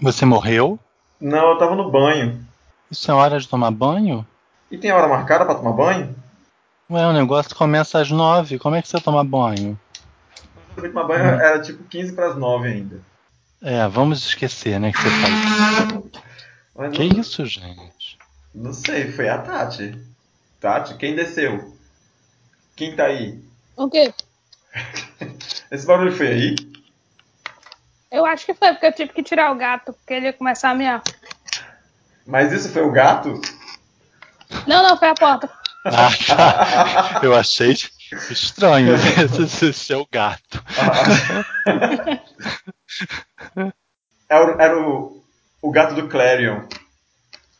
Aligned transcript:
Você 0.00 0.24
morreu? 0.24 0.78
Não, 1.20 1.52
eu 1.52 1.58
tava 1.58 1.74
no 1.74 1.90
banho. 1.90 2.44
Isso 2.90 3.10
é 3.10 3.14
hora 3.14 3.38
de 3.38 3.48
tomar 3.48 3.70
banho? 3.70 4.26
E 4.70 4.76
tem 4.76 4.92
hora 4.92 5.08
marcada 5.08 5.44
pra 5.44 5.54
tomar 5.54 5.72
banho? 5.72 6.14
Ué, 6.90 7.06
o 7.06 7.12
negócio 7.12 7.54
começa 7.56 7.98
às 8.00 8.10
nove. 8.10 8.58
Como 8.58 8.76
é 8.76 8.82
que 8.82 8.88
você 8.88 9.00
toma 9.00 9.24
banho? 9.24 9.78
Eu 10.76 10.80
fui 10.82 10.88
tomar 10.90 11.04
banho, 11.04 11.24
era 11.24 11.60
tipo 11.60 11.82
15 11.84 12.12
pras 12.12 12.36
9 12.36 12.68
ainda. 12.68 13.00
É, 13.62 13.88
vamos 13.88 14.24
esquecer, 14.24 14.78
né, 14.78 14.92
que 14.92 14.98
você 15.00 15.08
faz. 15.08 16.02
Mas 16.76 16.92
Que 16.96 17.08
não, 17.08 17.20
isso, 17.20 17.44
gente? 17.46 18.18
não 18.54 18.72
sei, 18.72 19.10
foi 19.10 19.28
a 19.28 19.38
Tati. 19.38 19.98
Tati, 20.60 20.94
quem 20.96 21.16
desceu? 21.16 21.74
Quem 22.76 22.94
tá 22.94 23.06
aí? 23.06 23.42
O 23.76 23.88
quê? 23.88 24.12
Esse 25.72 25.86
barulho 25.86 26.12
foi 26.12 26.28
aí? 26.28 26.54
Eu 28.16 28.24
acho 28.24 28.46
que 28.46 28.54
foi, 28.54 28.72
porque 28.72 28.86
eu 28.86 28.92
tive 28.94 29.12
que 29.12 29.22
tirar 29.22 29.52
o 29.52 29.56
gato, 29.56 29.92
porque 29.92 30.14
ele 30.14 30.24
ia 30.26 30.32
começar 30.32 30.70
a 30.70 30.74
miar. 30.74 31.02
Mas 32.26 32.50
isso 32.50 32.72
foi 32.72 32.80
o 32.82 32.90
gato? 32.90 33.38
Não, 34.66 34.82
não, 34.82 34.96
foi 34.96 35.08
a 35.08 35.14
porta. 35.14 35.50
Ah, 35.84 36.08
tá. 36.26 37.20
Eu 37.22 37.36
achei 37.36 37.76
estranho 38.30 38.94
esse 38.94 39.72
seu 39.74 40.08
gato. 40.10 40.64
Era, 44.28 44.44
o- 44.44 44.60
era 44.60 44.78
o, 44.80 45.22
o 45.62 45.70
gato 45.70 45.94
do 45.94 46.08
Clarion. 46.08 46.62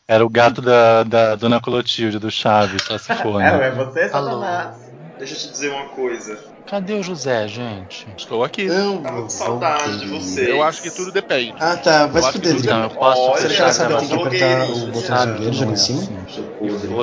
Era 0.07 0.25
o 0.25 0.29
gato 0.29 0.61
da, 0.61 1.03
da 1.03 1.35
Dona 1.35 1.61
Clotilde, 1.61 2.19
do 2.19 2.29
Chaves, 2.31 2.83
só 2.83 2.97
se 2.97 3.13
for, 3.15 3.41
É, 3.41 3.51
né? 3.51 3.57
ué, 3.57 3.71
você 3.71 3.99
é? 4.01 4.09
Satanás. 4.09 4.77
Deixa 5.17 5.33
eu 5.35 5.39
te 5.39 5.51
dizer 5.51 5.71
uma 5.71 5.87
coisa. 5.89 6.56
Cadê 6.69 6.95
o 6.95 7.01
José, 7.03 7.47
gente? 7.47 8.05
Estou 8.17 8.43
aqui. 8.43 8.65
Não, 8.65 8.97
Tava 9.01 9.15
com 9.15 9.21
vou- 9.21 9.29
saudade 9.29 9.99
de 9.99 10.07
você. 10.07 10.51
Eu 10.51 10.61
acho 10.61 10.81
que 10.81 10.91
tudo 10.91 11.13
depende. 11.13 11.53
Ah, 11.61 11.77
tá. 11.77 12.07
Vai 12.07 12.21
Eu 12.21 12.25
se 12.25 12.39
que 12.39 12.47
fuder. 12.49 12.73
Não, 12.75 12.83
eu 12.83 12.89
posso 12.89 13.21
Olha, 13.21 13.41
Você 13.41 13.47
fechar 13.47 13.63
já 13.63 13.69
a 13.69 13.73
sabe, 13.73 13.95
tem 13.99 14.07
que 14.09 14.13
apertar 14.13 14.65
o 14.69 14.75
botão 14.87 15.01
que 15.35 15.41
verde 15.43 15.47
ali 15.47 15.65
não 15.65 15.71
em 15.71 15.75
cima. 15.77 16.03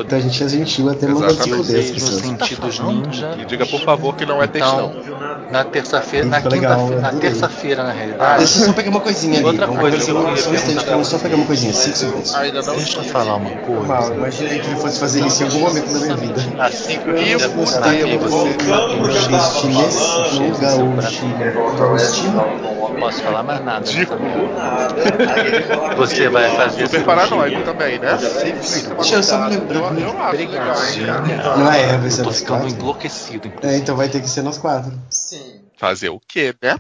Então 0.05 0.19
a 0.19 0.21
gente 0.21 0.45
é 0.45 0.49
gentil 0.49 0.91
até 0.91 1.07
manda 1.07 1.27
Exatamente. 1.29 1.57
fuder 1.67 1.81
as 1.83 1.91
pessoas. 1.93 2.21
sentidos 2.21 2.79
ninja. 2.81 3.37
E 3.41 3.45
diga 3.47 3.65
por 3.65 3.81
favor 3.81 4.15
que 4.15 4.27
não 4.27 4.43
é 4.43 4.47
textão. 4.47 4.93
Então, 5.01 5.19
na 5.51 5.65
terça-feira, 5.65 6.27
na 6.27 6.43
quinta-feira, 6.43 7.01
na 7.01 7.13
terça-feira, 7.13 7.85
na 7.85 7.93
realidade. 7.93 8.39
Deixa 8.41 8.59
eu 8.61 8.67
só 8.67 8.73
pegar 8.75 8.91
uma 8.91 9.01
coisinha 9.01 9.39
ali. 9.39 9.47
Outra 9.47 9.67
Vamos 9.67 9.81
coisa, 9.81 10.01
só 10.01 10.13
um 10.13 10.33
instante, 10.35 10.61
perguntar 10.67 10.91
vamos 10.91 11.09
só 11.09 11.19
pegar 11.19 11.37
uma 11.37 11.47
coisinha. 11.47 11.73
Cinco 11.73 11.97
segundos. 11.97 12.35
Ainda 12.35 12.61
não. 12.61 12.77
Deixa 12.77 12.99
eu 12.99 13.05
falar 13.05 13.37
uma 13.37 13.51
coisa. 13.51 13.83
Mal, 13.87 14.13
imaginei 14.15 14.59
que 14.61 14.67
ele 14.67 14.77
fosse 14.77 15.01
fazer 15.01 15.25
isso 15.27 15.43
em 15.43 15.47
algum 15.47 15.61
momento 15.61 15.91
da 15.91 16.01
minha 16.01 16.17
vida. 16.17 16.43
Assim 16.59 16.99
que 17.01 17.09
eu 17.09 17.17
E 17.17 17.25
que 17.25 17.37
tempo? 17.39 17.55
você 17.55 17.79
Voltando 19.63 19.89
pro 19.89 19.95
que 19.95 20.03
eu 20.03 20.15
tava 20.15 20.27
Estiles 20.27 20.59
falando. 20.59 20.85
no 20.85 21.77
gaúcho. 21.79 22.27
não 22.33 22.95
posso 23.01 23.23
falar 23.23 23.43
mais 23.43 23.65
nada. 23.65 23.85
Dico. 23.85 24.15
Você 25.97 26.29
vai 26.29 26.51
fazer 26.57 26.87
Super 26.87 27.05
paranoico 27.05 27.63
também, 27.63 27.99
né? 27.99 28.19
Deixa 28.97 29.17
eu 29.17 29.23
só 29.23 29.39
me 29.49 29.57
lembrar. 29.57 29.77
Eu, 29.77 30.01
eu 30.01 30.23
acho 30.23 30.37
legal. 30.37 30.69
Obrigadinho. 30.77 31.07
Não 31.59 31.73
é, 31.73 31.97
vai 31.99 32.11
ser 32.11 32.23
tô 32.23 32.29
nós 32.29 32.39
ficando 32.41 32.61
quatro. 32.63 32.77
enlouquecido, 32.79 33.53
É, 33.63 33.77
então 33.77 33.97
vai 33.97 34.09
ter 34.09 34.21
que 34.21 34.29
ser 34.29 34.43
nós 34.43 34.59
quatro. 34.59 34.93
Sim. 35.11 35.61
Fazer 35.77 36.09
o 36.09 36.21
quê, 36.27 36.55
né? 36.63 36.79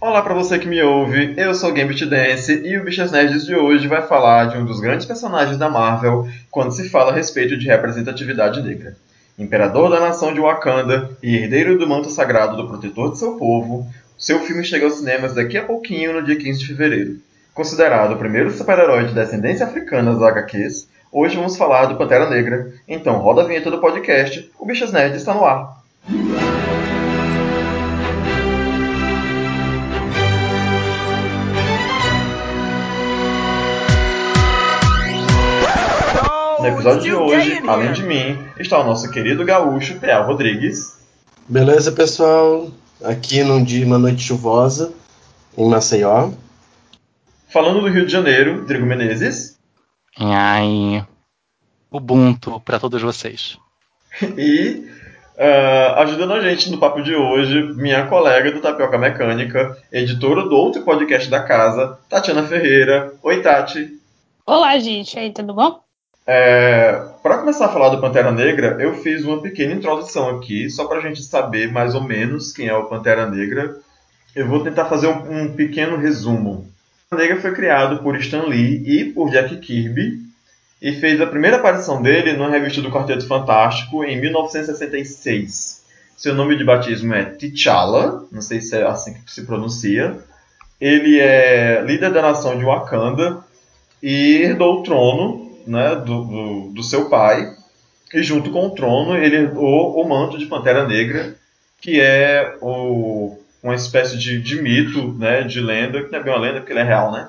Olá 0.00 0.22
pra 0.22 0.32
você 0.32 0.60
que 0.60 0.68
me 0.68 0.80
ouve, 0.80 1.34
eu 1.36 1.52
sou 1.56 1.70
o 1.70 1.72
Gambit 1.72 2.06
Dance 2.06 2.52
e 2.64 2.78
o 2.78 2.84
Bichas 2.84 3.10
Nerds 3.10 3.44
de 3.44 3.56
hoje 3.56 3.88
vai 3.88 4.00
falar 4.06 4.44
de 4.44 4.56
um 4.56 4.64
dos 4.64 4.78
grandes 4.78 5.04
personagens 5.04 5.58
da 5.58 5.68
Marvel 5.68 6.28
quando 6.52 6.70
se 6.70 6.88
fala 6.88 7.10
a 7.10 7.14
respeito 7.14 7.56
de 7.58 7.66
representatividade 7.66 8.62
negra. 8.62 8.96
Imperador 9.38 9.88
da 9.88 10.00
nação 10.00 10.34
de 10.34 10.40
Wakanda 10.40 11.10
e 11.22 11.36
herdeiro 11.36 11.78
do 11.78 11.86
manto 11.86 12.10
sagrado 12.10 12.56
do 12.56 12.66
protetor 12.66 13.12
de 13.12 13.20
seu 13.20 13.36
povo, 13.36 13.86
seu 14.18 14.40
filme 14.40 14.64
chega 14.64 14.84
aos 14.84 14.94
cinemas 14.94 15.32
daqui 15.32 15.56
a 15.56 15.62
pouquinho 15.62 16.12
no 16.12 16.24
dia 16.24 16.34
15 16.34 16.58
de 16.58 16.66
fevereiro. 16.66 17.16
Considerado 17.54 18.14
o 18.14 18.18
primeiro 18.18 18.50
super-herói 18.50 19.04
de 19.04 19.14
descendência 19.14 19.64
africana 19.64 20.12
das 20.12 20.22
HQs, 20.22 20.88
hoje 21.12 21.36
vamos 21.36 21.56
falar 21.56 21.86
do 21.86 21.94
Pantera 21.94 22.28
Negra, 22.28 22.72
então 22.88 23.18
roda 23.18 23.42
a 23.42 23.44
vinheta 23.44 23.70
do 23.70 23.80
podcast, 23.80 24.50
o 24.58 24.66
Bichas 24.66 24.90
Nerds 24.90 25.18
está 25.18 25.32
no 25.32 25.44
ar. 25.44 25.84
No 36.70 36.74
episódio 36.74 37.02
de 37.02 37.14
hoje, 37.14 37.62
além 37.66 37.92
de 37.92 38.02
mim, 38.02 38.38
está 38.58 38.78
o 38.78 38.84
nosso 38.84 39.10
querido 39.10 39.44
gaúcho 39.44 39.98
P.A. 39.98 40.20
Rodrigues. 40.20 40.98
Beleza, 41.48 41.92
pessoal? 41.92 42.70
Aqui 43.02 43.42
num 43.42 43.64
dia, 43.64 43.86
uma 43.86 43.98
noite 43.98 44.22
chuvosa, 44.22 44.92
em 45.56 45.66
Maceió. 45.66 46.30
Falando 47.48 47.80
do 47.80 47.88
Rio 47.88 48.04
de 48.04 48.12
Janeiro, 48.12 48.66
Drigo 48.66 48.84
Menezes. 48.84 49.58
Ai. 50.18 51.06
Ubuntu 51.90 52.60
pra 52.60 52.78
todos 52.78 53.00
vocês. 53.00 53.58
E 54.36 54.88
ah, 55.38 56.02
ajudando 56.02 56.32
a 56.32 56.40
gente 56.40 56.68
no 56.70 56.78
papo 56.78 57.00
de 57.00 57.14
hoje, 57.14 57.62
minha 57.76 58.06
colega 58.08 58.50
do 58.50 58.60
Tapioca 58.60 58.98
Mecânica, 58.98 59.78
editora 59.92 60.42
do 60.42 60.56
outro 60.56 60.82
podcast 60.82 61.30
da 61.30 61.40
casa, 61.40 61.96
Tatiana 62.08 62.42
Ferreira. 62.42 63.14
Oi, 63.22 63.40
Tati. 63.40 63.88
Olá, 64.44 64.76
gente. 64.80 65.14
E 65.14 65.20
aí, 65.20 65.32
tudo 65.32 65.54
bom? 65.54 65.87
É, 66.30 67.06
para 67.22 67.38
começar 67.38 67.64
a 67.64 67.68
falar 67.70 67.88
do 67.88 68.02
Pantera 68.02 68.30
Negra, 68.30 68.76
eu 68.78 68.96
fiz 68.96 69.24
uma 69.24 69.40
pequena 69.40 69.72
introdução 69.72 70.28
aqui, 70.28 70.68
só 70.68 70.86
para 70.86 70.98
a 70.98 71.00
gente 71.00 71.22
saber 71.22 71.72
mais 71.72 71.94
ou 71.94 72.02
menos 72.02 72.52
quem 72.52 72.68
é 72.68 72.76
o 72.76 72.84
Pantera 72.84 73.26
Negra. 73.26 73.78
Eu 74.36 74.46
vou 74.46 74.62
tentar 74.62 74.84
fazer 74.84 75.06
um, 75.06 75.44
um 75.44 75.52
pequeno 75.54 75.96
resumo. 75.96 76.66
O 77.06 77.08
Pantera 77.08 77.28
Negra 77.28 77.40
foi 77.40 77.54
criado 77.54 78.02
por 78.02 78.14
Stan 78.16 78.42
Lee 78.42 78.82
e 78.84 79.04
por 79.06 79.30
Jack 79.30 79.56
Kirby 79.56 80.18
e 80.82 80.92
fez 81.00 81.18
a 81.18 81.26
primeira 81.26 81.56
aparição 81.56 82.02
dele 82.02 82.34
numa 82.34 82.50
revista 82.50 82.82
do 82.82 82.90
Quarteto 82.90 83.26
Fantástico 83.26 84.04
em 84.04 84.20
1966. 84.20 85.82
Seu 86.14 86.34
nome 86.34 86.58
de 86.58 86.64
batismo 86.64 87.14
é 87.14 87.24
T'Challa, 87.24 88.26
não 88.30 88.42
sei 88.42 88.60
se 88.60 88.76
é 88.76 88.86
assim 88.86 89.14
que 89.14 89.32
se 89.32 89.46
pronuncia. 89.46 90.18
Ele 90.78 91.18
é 91.20 91.80
líder 91.80 92.12
da 92.12 92.20
nação 92.20 92.58
de 92.58 92.66
Wakanda 92.66 93.38
e 94.02 94.42
herdou 94.42 94.80
o 94.80 94.82
trono 94.82 95.47
né, 95.68 95.96
do, 95.96 96.24
do, 96.24 96.72
do 96.74 96.82
seu 96.82 97.08
pai. 97.08 97.52
E 98.12 98.22
junto 98.22 98.50
com 98.50 98.66
o 98.66 98.70
trono, 98.74 99.16
ele 99.16 99.36
herdou 99.36 100.00
o 100.00 100.08
manto 100.08 100.38
de 100.38 100.46
Pantera 100.46 100.86
Negra, 100.86 101.36
que 101.80 102.00
é 102.00 102.56
o, 102.60 103.38
uma 103.62 103.74
espécie 103.74 104.18
de, 104.18 104.40
de 104.40 104.60
mito, 104.62 105.12
né, 105.14 105.42
de 105.42 105.60
lenda, 105.60 106.02
que 106.02 106.10
não 106.12 106.18
é 106.18 106.22
bem 106.22 106.32
uma 106.32 106.40
lenda 106.40 106.60
porque 106.60 106.72
ele 106.72 106.80
é 106.80 106.84
real, 106.84 107.12
né? 107.12 107.28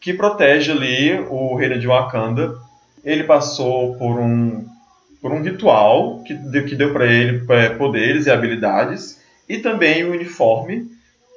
Que 0.00 0.12
protege 0.14 0.72
ali 0.72 1.18
o 1.28 1.56
reino 1.56 1.78
de 1.78 1.86
Wakanda. 1.86 2.54
Ele 3.04 3.24
passou 3.24 3.96
por 3.96 4.18
um, 4.20 4.64
por 5.20 5.32
um 5.32 5.42
ritual 5.42 6.22
que 6.24 6.34
que 6.62 6.74
deu 6.76 6.92
para 6.92 7.06
ele 7.06 7.44
é, 7.50 7.70
poderes 7.70 8.26
e 8.26 8.30
habilidades, 8.30 9.20
e 9.48 9.58
também 9.58 10.04
o 10.04 10.12
uniforme, 10.12 10.86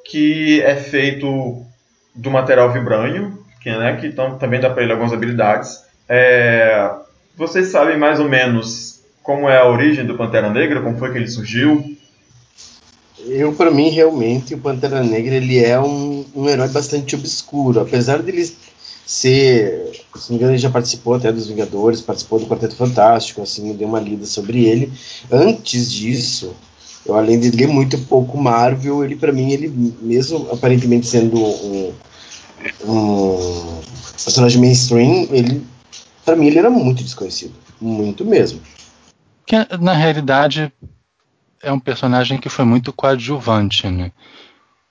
que 0.06 0.62
é 0.62 0.76
feito 0.76 1.64
do 2.16 2.32
material 2.32 2.72
vibrânio, 2.72 3.44
que, 3.62 3.70
né, 3.70 3.98
que 3.98 4.10
tam- 4.12 4.38
também 4.38 4.60
dá 4.60 4.70
para 4.70 4.84
ele 4.84 4.92
algumas 4.92 5.14
habilidades. 5.14 5.85
É, 6.08 6.92
vocês 7.38 7.68
sabem 7.68 7.98
mais 7.98 8.20
ou 8.20 8.30
menos 8.30 9.02
como 9.24 9.50
é 9.50 9.58
a 9.58 9.68
origem 9.68 10.06
do 10.06 10.16
Pantera 10.16 10.52
Negra, 10.52 10.82
como 10.82 10.98
foi 10.98 11.12
que 11.12 11.18
ele 11.18 11.28
surgiu? 11.28 11.96
Eu, 13.28 13.54
pra 13.54 13.72
mim, 13.72 13.90
realmente, 13.90 14.54
o 14.54 14.60
Pantera 14.60 15.04
Negra 15.04 15.34
ele 15.34 15.58
é 15.58 15.80
um, 15.80 16.24
um 16.36 16.48
herói 16.48 16.68
bastante 16.68 17.16
obscuro. 17.16 17.80
Apesar 17.80 18.22
dele 18.22 18.46
ser. 19.06 19.92
Se 20.16 20.30
não 20.30 20.30
me 20.30 20.36
engano, 20.36 20.52
ele 20.52 20.58
já 20.58 20.70
participou 20.70 21.16
até 21.16 21.32
dos 21.32 21.48
Vingadores, 21.48 22.02
participou 22.02 22.40
do 22.40 22.46
Quarteto 22.46 22.76
Fantástico, 22.76 23.42
assim, 23.42 23.70
eu 23.70 23.76
dei 23.76 23.86
uma 23.86 24.00
lida 24.00 24.26
sobre 24.26 24.66
ele. 24.66 24.92
Antes 25.32 25.92
disso, 25.92 26.56
eu 27.06 27.16
além 27.16 27.40
de 27.40 27.52
ler 27.52 27.68
muito 27.68 27.98
pouco 28.00 28.38
Marvel, 28.38 29.04
ele 29.04 29.16
pra 29.16 29.32
mim, 29.32 29.52
ele 29.52 29.68
mesmo 30.02 30.48
aparentemente 30.52 31.08
sendo 31.08 31.38
um, 31.38 31.94
um 32.86 33.82
personagem 34.24 34.62
mainstream, 34.62 35.28
ele 35.32 35.64
para 36.26 36.36
mim 36.36 36.48
ele 36.48 36.60
era 36.60 36.70
muito 36.70 37.04
desconhecido, 37.04 37.54
muito 37.80 38.26
mesmo. 38.26 38.60
Que 39.46 39.56
na 39.80 39.94
realidade 39.94 40.74
é 41.62 41.72
um 41.72 41.80
personagem 41.80 42.40
que 42.40 42.50
foi 42.50 42.66
muito 42.66 42.92
coadjuvante, 42.92 43.88
né? 43.88 44.12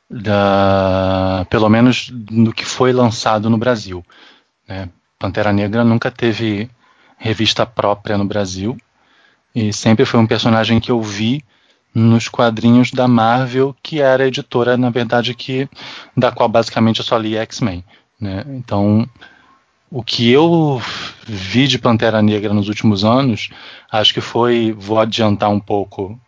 Da, 0.08 1.46
pelo 1.50 1.68
menos 1.68 2.12
no 2.30 2.52
que 2.52 2.64
foi 2.64 2.92
lançado 2.92 3.50
no 3.50 3.58
Brasil. 3.58 4.04
Né? 4.68 4.88
Pantera 5.18 5.52
Negra 5.52 5.82
nunca 5.82 6.10
teve 6.10 6.70
revista 7.16 7.66
própria 7.66 8.16
no 8.16 8.24
Brasil 8.24 8.76
e 9.54 9.72
sempre 9.72 10.04
foi 10.04 10.20
um 10.20 10.26
personagem 10.26 10.78
que 10.78 10.90
eu 10.90 11.00
vi 11.00 11.42
nos 11.94 12.28
quadrinhos 12.28 12.90
da 12.90 13.06
Marvel, 13.06 13.74
que 13.82 14.00
era 14.00 14.24
a 14.24 14.26
editora, 14.26 14.76
na 14.76 14.90
verdade, 14.90 15.32
que 15.32 15.68
da 16.16 16.32
qual 16.32 16.48
basicamente 16.48 16.98
eu 16.98 17.04
só 17.04 17.16
li 17.16 17.36
X-Men. 17.36 17.84
Né? 18.20 18.44
Então, 18.48 19.08
o 19.90 20.02
que 20.02 20.30
eu 20.30 20.80
vi 21.26 21.66
de 21.68 21.78
Pantera 21.78 22.20
Negra 22.20 22.52
nos 22.52 22.68
últimos 22.68 23.04
anos, 23.04 23.50
acho 23.90 24.12
que 24.12 24.20
foi, 24.20 24.72
vou 24.76 24.98
adiantar 24.98 25.50
um 25.50 25.60
pouco, 25.60 26.18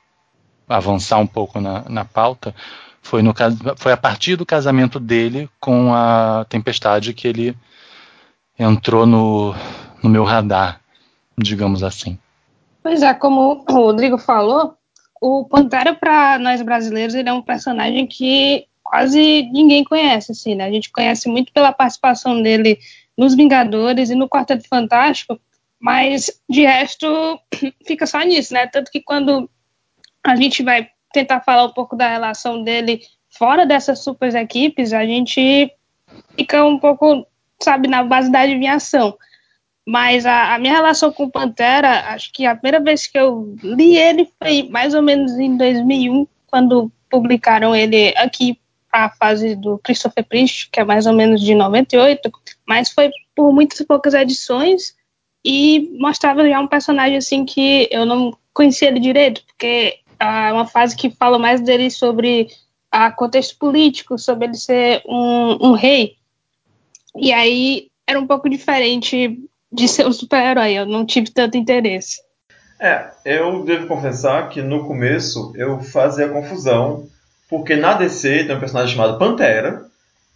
avançar 0.68 1.18
um 1.18 1.26
pouco 1.26 1.60
na, 1.60 1.84
na 1.88 2.04
pauta, 2.04 2.54
Foi, 3.02 3.22
no, 3.22 3.32
foi 3.76 3.92
a 3.92 3.96
partir 3.96 4.34
do 4.34 4.44
casamento 4.44 4.98
dele 4.98 5.48
com 5.60 5.94
a 5.94 6.44
Tempestade 6.48 7.14
que 7.14 7.28
ele 7.28 7.56
entrou 8.58 9.06
no, 9.06 9.54
no 10.02 10.10
meu 10.10 10.24
radar, 10.24 10.80
digamos 11.38 11.82
assim. 11.82 12.18
Pois 12.82 13.02
é, 13.02 13.14
como 13.14 13.64
o 13.68 13.72
Rodrigo 13.72 14.18
falou, 14.18 14.74
o 15.20 15.44
Pantera 15.44 15.94
para 15.94 16.38
nós 16.38 16.62
brasileiros 16.62 17.14
ele 17.14 17.28
é 17.28 17.32
um 17.32 17.42
personagem 17.42 18.06
que 18.06 18.66
quase 18.82 19.48
ninguém 19.52 19.84
conhece, 19.84 20.32
assim, 20.32 20.54
né? 20.54 20.64
A 20.64 20.70
gente 20.70 20.90
conhece 20.90 21.28
muito 21.28 21.52
pela 21.52 21.72
participação 21.72 22.40
dele 22.40 22.78
nos 23.16 23.34
Vingadores 23.34 24.10
e 24.10 24.14
no 24.14 24.28
Quarteto 24.28 24.68
Fantástico, 24.68 25.40
mas 25.80 26.30
de 26.48 26.62
resto 26.62 27.40
fica 27.86 28.06
só 28.06 28.20
nisso, 28.20 28.52
né? 28.52 28.66
Tanto 28.66 28.90
que 28.90 29.00
quando 29.00 29.48
a 30.24 30.36
gente 30.36 30.62
vai 30.62 30.88
tentar 31.12 31.40
falar 31.40 31.64
um 31.64 31.72
pouco 31.72 31.96
da 31.96 32.08
relação 32.08 32.62
dele 32.62 33.00
fora 33.30 33.64
dessas 33.64 34.02
super 34.02 34.34
equipes, 34.34 34.92
a 34.92 35.04
gente 35.04 35.70
fica 36.36 36.64
um 36.64 36.78
pouco, 36.78 37.26
sabe, 37.60 37.88
na 37.88 38.02
base 38.02 38.30
da 38.30 38.40
adivinhação. 38.40 39.16
Mas 39.86 40.26
a, 40.26 40.54
a, 40.54 40.58
minha 40.58 40.74
relação 40.74 41.12
com 41.12 41.30
Pantera, 41.30 42.12
acho 42.12 42.32
que 42.32 42.44
a 42.44 42.56
primeira 42.56 42.80
vez 42.82 43.06
que 43.06 43.16
eu 43.16 43.54
li 43.62 43.96
ele 43.96 44.28
foi 44.42 44.64
mais 44.68 44.94
ou 44.94 45.02
menos 45.02 45.32
em 45.38 45.56
2001, 45.56 46.26
quando 46.48 46.90
publicaram 47.08 47.74
ele 47.74 48.12
aqui 48.16 48.58
a 49.04 49.10
fase 49.10 49.54
do 49.54 49.78
Christopher 49.78 50.24
Priest, 50.24 50.70
que 50.70 50.80
é 50.80 50.84
mais 50.84 51.06
ou 51.06 51.12
menos 51.12 51.42
de 51.42 51.54
98, 51.54 52.32
mas 52.66 52.90
foi 52.90 53.10
por 53.34 53.52
muitas 53.52 53.86
poucas 53.86 54.14
edições 54.14 54.94
e 55.44 55.94
mostrava 55.98 56.48
já 56.48 56.58
um 56.58 56.66
personagem 56.66 57.18
assim 57.18 57.44
que 57.44 57.88
eu 57.90 58.06
não 58.06 58.36
conhecia 58.54 58.88
ele 58.88 58.98
direito, 58.98 59.44
porque 59.44 59.98
é 60.18 60.52
uma 60.52 60.66
fase 60.66 60.96
que 60.96 61.10
fala 61.10 61.38
mais 61.38 61.60
dele 61.60 61.90
sobre 61.90 62.48
a 62.90 63.12
contexto 63.12 63.58
político, 63.58 64.18
sobre 64.18 64.46
ele 64.46 64.54
ser 64.54 65.02
um, 65.06 65.68
um 65.68 65.72
rei. 65.72 66.16
E 67.14 67.32
aí 67.34 67.88
era 68.06 68.18
um 68.18 68.26
pouco 68.26 68.48
diferente 68.48 69.38
de 69.70 69.88
ser 69.88 70.06
um 70.06 70.12
super-herói, 70.12 70.72
eu 70.72 70.86
não 70.86 71.04
tive 71.04 71.30
tanto 71.30 71.58
interesse. 71.58 72.18
É, 72.80 73.10
eu 73.24 73.62
devo 73.62 73.86
confessar 73.86 74.48
que 74.48 74.62
no 74.62 74.86
começo 74.86 75.52
eu 75.54 75.80
fazia 75.80 76.28
confusão, 76.28 77.06
porque 77.48 77.76
na 77.76 77.94
DC 77.94 78.44
tem 78.44 78.56
um 78.56 78.60
personagem 78.60 78.94
chamado 78.94 79.18
Pantera, 79.18 79.84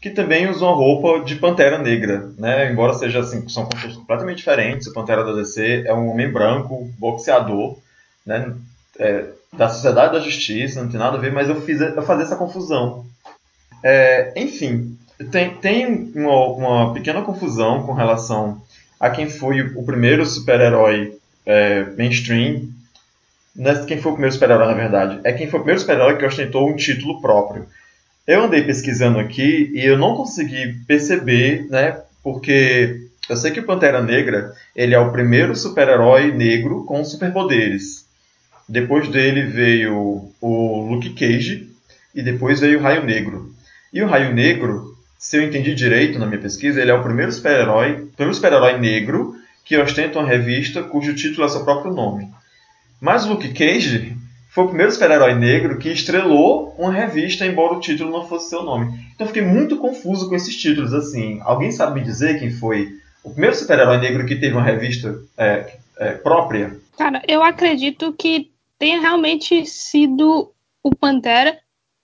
que 0.01 0.11
também 0.11 0.49
usa 0.49 0.65
uma 0.65 0.75
roupa 0.75 1.25
de 1.25 1.37
Pantera 1.37 1.79
Negra, 1.79 2.31
né? 2.39 2.71
Embora 2.73 2.95
seja 2.95 3.21
assim, 3.21 3.47
são 3.49 3.65
contextos 3.65 3.97
completamente 3.97 4.39
diferentes. 4.39 4.87
O 4.87 4.95
Pantera 4.95 5.25
da 5.25 5.35
DC 5.35 5.85
é 5.87 5.93
um 5.93 6.09
homem 6.09 6.31
branco, 6.31 6.91
boxeador, 6.99 7.77
né? 8.25 8.55
É, 8.99 9.27
da 9.53 9.69
Sociedade 9.69 10.13
da 10.15 10.21
Justiça, 10.21 10.83
não 10.83 10.91
tem 10.91 10.99
nada 10.99 11.17
a 11.17 11.21
ver, 11.21 11.33
mas 11.33 11.49
eu 11.49 11.61
fiz 11.61 11.81
eu 11.81 12.03
fazia 12.03 12.25
essa 12.25 12.37
confusão. 12.37 13.05
É, 13.83 14.33
enfim, 14.37 14.97
tem, 15.31 15.55
tem 15.57 16.13
uma, 16.15 16.47
uma 16.47 16.95
pequena 16.95 17.23
confusão 17.23 17.83
com 17.83 17.93
relação 17.93 18.63
a 18.99 19.11
quem 19.11 19.29
foi 19.29 19.63
o 19.63 19.83
primeiro 19.83 20.25
super-herói 20.25 21.15
é, 21.45 21.85
mainstream. 21.97 22.69
Não 23.61 23.73
é 23.73 23.85
quem 23.85 24.01
foi 24.01 24.13
o 24.13 24.15
primeiro 24.15 24.33
super-herói, 24.33 24.69
na 24.69 24.73
verdade. 24.73 25.21
É 25.23 25.35
quem 25.35 25.47
foi 25.47 25.61
o 25.61 25.63
primeiro 25.63 25.81
super-herói 25.81 26.17
que 26.17 26.25
ostentou 26.25 26.67
um 26.67 26.77
título 26.77 27.21
próprio. 27.21 27.67
Eu 28.27 28.45
andei 28.45 28.63
pesquisando 28.63 29.19
aqui 29.19 29.71
e 29.75 29.85
eu 29.85 29.99
não 29.99 30.17
consegui 30.17 30.73
perceber, 30.87 31.67
né? 31.69 32.01
Porque 32.23 33.09
eu 33.29 33.37
sei 33.37 33.51
que 33.51 33.61
o 33.61 33.67
Pantera 33.67 34.01
Negra 34.01 34.51
ele 34.75 34.95
é 34.95 34.99
o 34.99 35.13
primeiro 35.13 35.55
super-herói 35.55 36.33
negro 36.33 36.85
com 36.85 37.05
superpoderes. 37.05 38.07
Depois 38.67 39.09
dele 39.09 39.43
veio 39.43 40.33
o 40.41 40.89
Luke 40.89 41.11
Cage 41.11 41.69
e 42.15 42.23
depois 42.23 42.61
veio 42.61 42.79
o 42.79 42.83
Raio 42.83 43.05
Negro. 43.05 43.53
E 43.93 44.03
o 44.03 44.07
Raio 44.07 44.33
Negro 44.33 44.97
se 45.21 45.37
eu 45.37 45.43
entendi 45.43 45.75
direito 45.75 46.19
na 46.19 46.25
minha 46.25 46.41
pesquisa, 46.41 46.81
ele 46.81 46.91
é 46.91 46.95
o 46.95 47.03
primeiro 47.03 47.31
super-herói, 47.31 48.09
primeiro 48.17 48.35
super-herói 48.35 48.79
negro 48.79 49.35
que 49.67 49.77
ostenta 49.77 50.19
uma 50.19 50.27
revista 50.27 50.83
cujo 50.83 51.15
título 51.15 51.45
é 51.47 51.51
seu 51.51 51.63
próprio 51.63 51.93
nome. 51.93 52.27
Mas 53.01 53.25
Luke 53.25 53.53
Cage 53.53 54.17
foi 54.51 54.65
o 54.65 54.69
primeiro 54.69 54.93
super-herói 54.93 55.35
negro 55.35 55.79
que 55.79 55.89
estrelou 55.89 56.75
uma 56.79 56.93
revista, 56.93 57.47
embora 57.47 57.75
o 57.75 57.81
título 57.81 58.11
não 58.11 58.29
fosse 58.29 58.51
seu 58.51 58.63
nome. 58.63 58.93
Então 59.15 59.27
fiquei 59.27 59.43
muito 59.43 59.77
confuso 59.79 60.29
com 60.29 60.35
esses 60.35 60.57
títulos. 60.57 60.93
Assim, 60.93 61.41
alguém 61.43 61.71
sabe 61.71 62.01
me 62.01 62.05
dizer 62.05 62.39
quem 62.39 62.51
foi 62.51 62.93
o 63.23 63.31
primeiro 63.31 63.57
super-herói 63.57 63.99
negro 63.99 64.27
que 64.27 64.37
teve 64.37 64.55
uma 64.55 64.65
revista 64.65 65.19
é, 65.39 65.77
é, 65.99 66.13
própria? 66.13 66.79
Cara, 66.99 67.23
eu 67.29 67.43
acredito 67.43 68.13
que 68.13 68.51
tenha 68.79 69.01
realmente 69.01 69.65
sido 69.67 70.53
o 70.83 70.95
Pantera, 70.95 71.59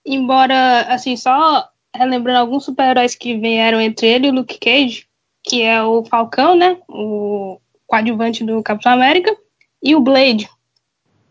embora 0.05 0.81
assim 0.81 1.17
só 1.17 1.67
relembrando 1.93 2.39
alguns 2.39 2.65
super-heróis 2.65 3.15
que 3.15 3.37
vieram 3.37 3.81
entre 3.81 4.07
ele 4.07 4.27
e 4.27 4.29
o 4.29 4.33
Luke 4.33 4.59
Cage, 4.59 5.05
que 5.43 5.63
é 5.63 5.81
o 5.83 6.03
Falcão, 6.05 6.55
né? 6.55 6.77
O 6.87 7.59
coadjuvante 7.85 8.43
do 8.43 8.61
Capitão 8.61 8.91
América, 8.91 9.35
e 9.81 9.95
o 9.95 9.99
Blade. 9.99 10.49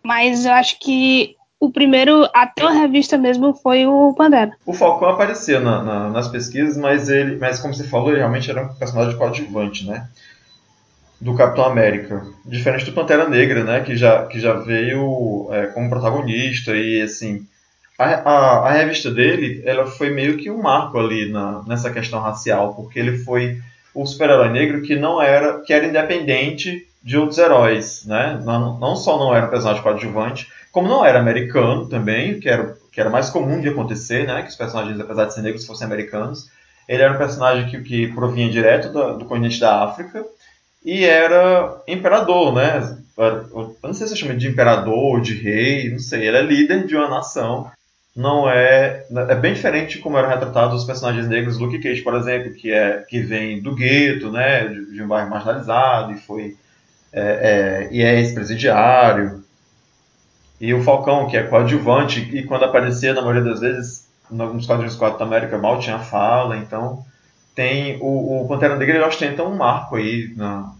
Mas 0.06 0.46
eu 0.46 0.52
acho 0.52 0.78
que 0.78 1.34
o 1.58 1.68
primeiro 1.68 2.28
a 2.32 2.46
ter 2.46 2.62
uma 2.62 2.80
revista 2.80 3.18
mesmo 3.18 3.52
foi 3.54 3.86
o 3.86 4.14
Pantera. 4.14 4.52
O 4.64 4.72
Falcão 4.72 5.08
aparecia 5.08 5.58
na, 5.58 5.82
na, 5.82 6.10
nas 6.10 6.28
pesquisas, 6.28 6.76
mas 6.76 7.08
ele, 7.08 7.36
mas 7.36 7.58
como 7.58 7.74
você 7.74 7.82
falou, 7.82 8.10
ele 8.10 8.18
realmente 8.18 8.48
era 8.48 8.62
um 8.62 8.74
personagem 8.74 9.18
coadjuvante, 9.18 9.84
né? 9.84 10.06
Do 11.20 11.34
Capitão 11.34 11.64
América, 11.64 12.24
diferente 12.44 12.84
do 12.84 12.92
Pantera 12.92 13.28
Negra, 13.28 13.64
né? 13.64 13.80
Que 13.80 13.96
já, 13.96 14.26
que 14.26 14.38
já 14.38 14.52
veio 14.52 15.48
é, 15.50 15.66
como 15.66 15.90
protagonista 15.90 16.76
e 16.76 17.02
assim 17.02 17.44
a, 17.98 18.04
a, 18.04 18.68
a, 18.68 18.70
revista 18.70 19.10
dele 19.10 19.62
ela 19.64 19.86
foi 19.86 20.10
meio 20.10 20.36
que 20.36 20.50
um 20.50 20.62
marco 20.62 20.98
ali 20.98 21.32
na, 21.32 21.64
nessa 21.66 21.90
questão 21.90 22.20
racial, 22.20 22.74
porque 22.74 22.98
ele 22.98 23.18
foi 23.18 23.58
o 23.92 24.06
super-herói 24.06 24.50
negro 24.50 24.82
que 24.82 24.94
não 24.94 25.20
era 25.20 25.60
que 25.62 25.72
era 25.72 25.86
independente 25.86 26.86
de 27.06 27.16
outros 27.16 27.38
heróis, 27.38 28.04
né? 28.04 28.42
Não, 28.44 28.76
não 28.80 28.96
só 28.96 29.16
não 29.16 29.32
era 29.32 29.46
um 29.46 29.50
personagem 29.50 29.80
coadjuvante, 29.80 30.50
como 30.72 30.88
não 30.88 31.04
era 31.04 31.20
americano 31.20 31.88
também, 31.88 32.40
que 32.40 32.48
era, 32.48 32.76
que 32.90 33.00
era 33.00 33.08
mais 33.08 33.30
comum 33.30 33.60
de 33.60 33.68
acontecer, 33.68 34.26
né? 34.26 34.42
Que 34.42 34.48
os 34.48 34.56
personagens, 34.56 34.98
apesar 34.98 35.26
de 35.26 35.34
ser 35.34 35.42
negros, 35.42 35.64
fossem 35.64 35.86
americanos. 35.86 36.50
Ele 36.88 37.02
era 37.02 37.14
um 37.14 37.16
personagem 37.18 37.70
que, 37.70 37.80
que 37.80 38.12
provinha 38.12 38.50
direto 38.50 38.88
do, 38.92 39.18
do 39.18 39.24
continente 39.24 39.60
da 39.60 39.84
África 39.84 40.24
e 40.84 41.04
era 41.04 41.80
imperador, 41.86 42.52
né? 42.52 42.98
Eu 43.16 43.76
não 43.84 43.94
sei 43.94 44.08
se 44.08 44.14
eu 44.14 44.16
chamo 44.16 44.36
de 44.36 44.48
imperador, 44.48 45.20
de 45.20 45.34
rei, 45.34 45.88
não 45.88 46.00
sei. 46.00 46.26
Ele 46.26 46.36
é 46.36 46.42
líder 46.42 46.88
de 46.88 46.96
uma 46.96 47.08
nação 47.08 47.70
não 48.16 48.48
é 48.48 49.04
é 49.28 49.34
bem 49.34 49.52
diferente 49.52 49.98
como 49.98 50.16
eram 50.16 50.30
retratados 50.30 50.80
os 50.80 50.86
personagens 50.86 51.28
negros 51.28 51.58
Luke 51.58 51.78
Cage 51.78 52.00
por 52.00 52.14
exemplo 52.14 52.54
que 52.54 52.72
é 52.72 53.04
que 53.06 53.20
vem 53.20 53.60
do 53.60 53.74
gueto 53.74 54.32
né 54.32 54.66
de, 54.66 54.92
de 54.92 55.02
um 55.02 55.06
bairro 55.06 55.28
marginalizado 55.28 56.12
e 56.14 56.16
foi 56.16 56.56
é, 57.12 57.20
é, 57.20 57.88
e 57.90 58.02
é 58.02 58.18
ex-presidiário 58.20 59.44
e 60.60 60.72
o 60.72 60.82
Falcão 60.82 61.28
que 61.28 61.36
é 61.36 61.42
coadjuvante 61.42 62.20
e 62.20 62.42
quando 62.42 62.64
aparecia 62.64 63.14
na 63.14 63.22
maioria 63.22 63.44
das 63.44 63.60
vezes 63.60 64.06
nos 64.30 64.66
quadrinhos 64.66 64.96
4 64.96 65.18
da 65.18 65.24
América 65.24 65.58
mal 65.58 65.78
tinha 65.78 65.98
fala 65.98 66.56
então 66.56 67.04
tem 67.54 67.98
o, 68.00 68.42
o 68.42 68.48
Pantera 68.48 68.76
Negra 68.76 68.96
ele 68.96 69.04
ostenta 69.04 69.42
um 69.42 69.56
marco 69.56 69.96
aí 69.96 70.32
na, 70.36 70.72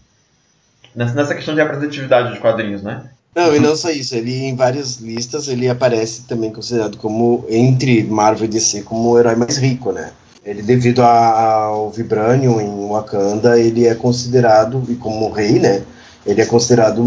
nessa 0.95 1.35
questão 1.35 1.55
de 1.55 1.61
representatividade 1.61 2.33
de 2.33 2.39
quadrinhos 2.39 2.83
né 2.83 3.09
não, 3.37 3.55
e 3.55 3.59
não 3.59 3.75
só 3.75 3.91
isso, 3.91 4.15
ele 4.15 4.33
em 4.45 4.55
várias 4.55 4.97
listas 4.97 5.47
ele 5.47 5.69
aparece 5.69 6.23
também 6.23 6.51
considerado 6.51 6.97
como, 6.97 7.45
entre 7.47 8.03
Marvel 8.03 8.45
e 8.45 8.47
DC, 8.47 8.81
como 8.81 9.11
o 9.11 9.19
herói 9.19 9.35
mais 9.35 9.57
rico, 9.57 9.91
né? 9.91 10.11
Ele, 10.43 10.63
devido 10.63 11.03
ao 11.03 11.91
Vibranium 11.91 12.59
em 12.59 12.89
Wakanda, 12.89 13.59
ele 13.59 13.85
é 13.85 13.93
considerado, 13.93 14.83
e 14.89 14.95
como 14.95 15.29
rei, 15.29 15.59
né? 15.59 15.83
Ele 16.27 16.41
é 16.41 16.45
considerado 16.45 17.01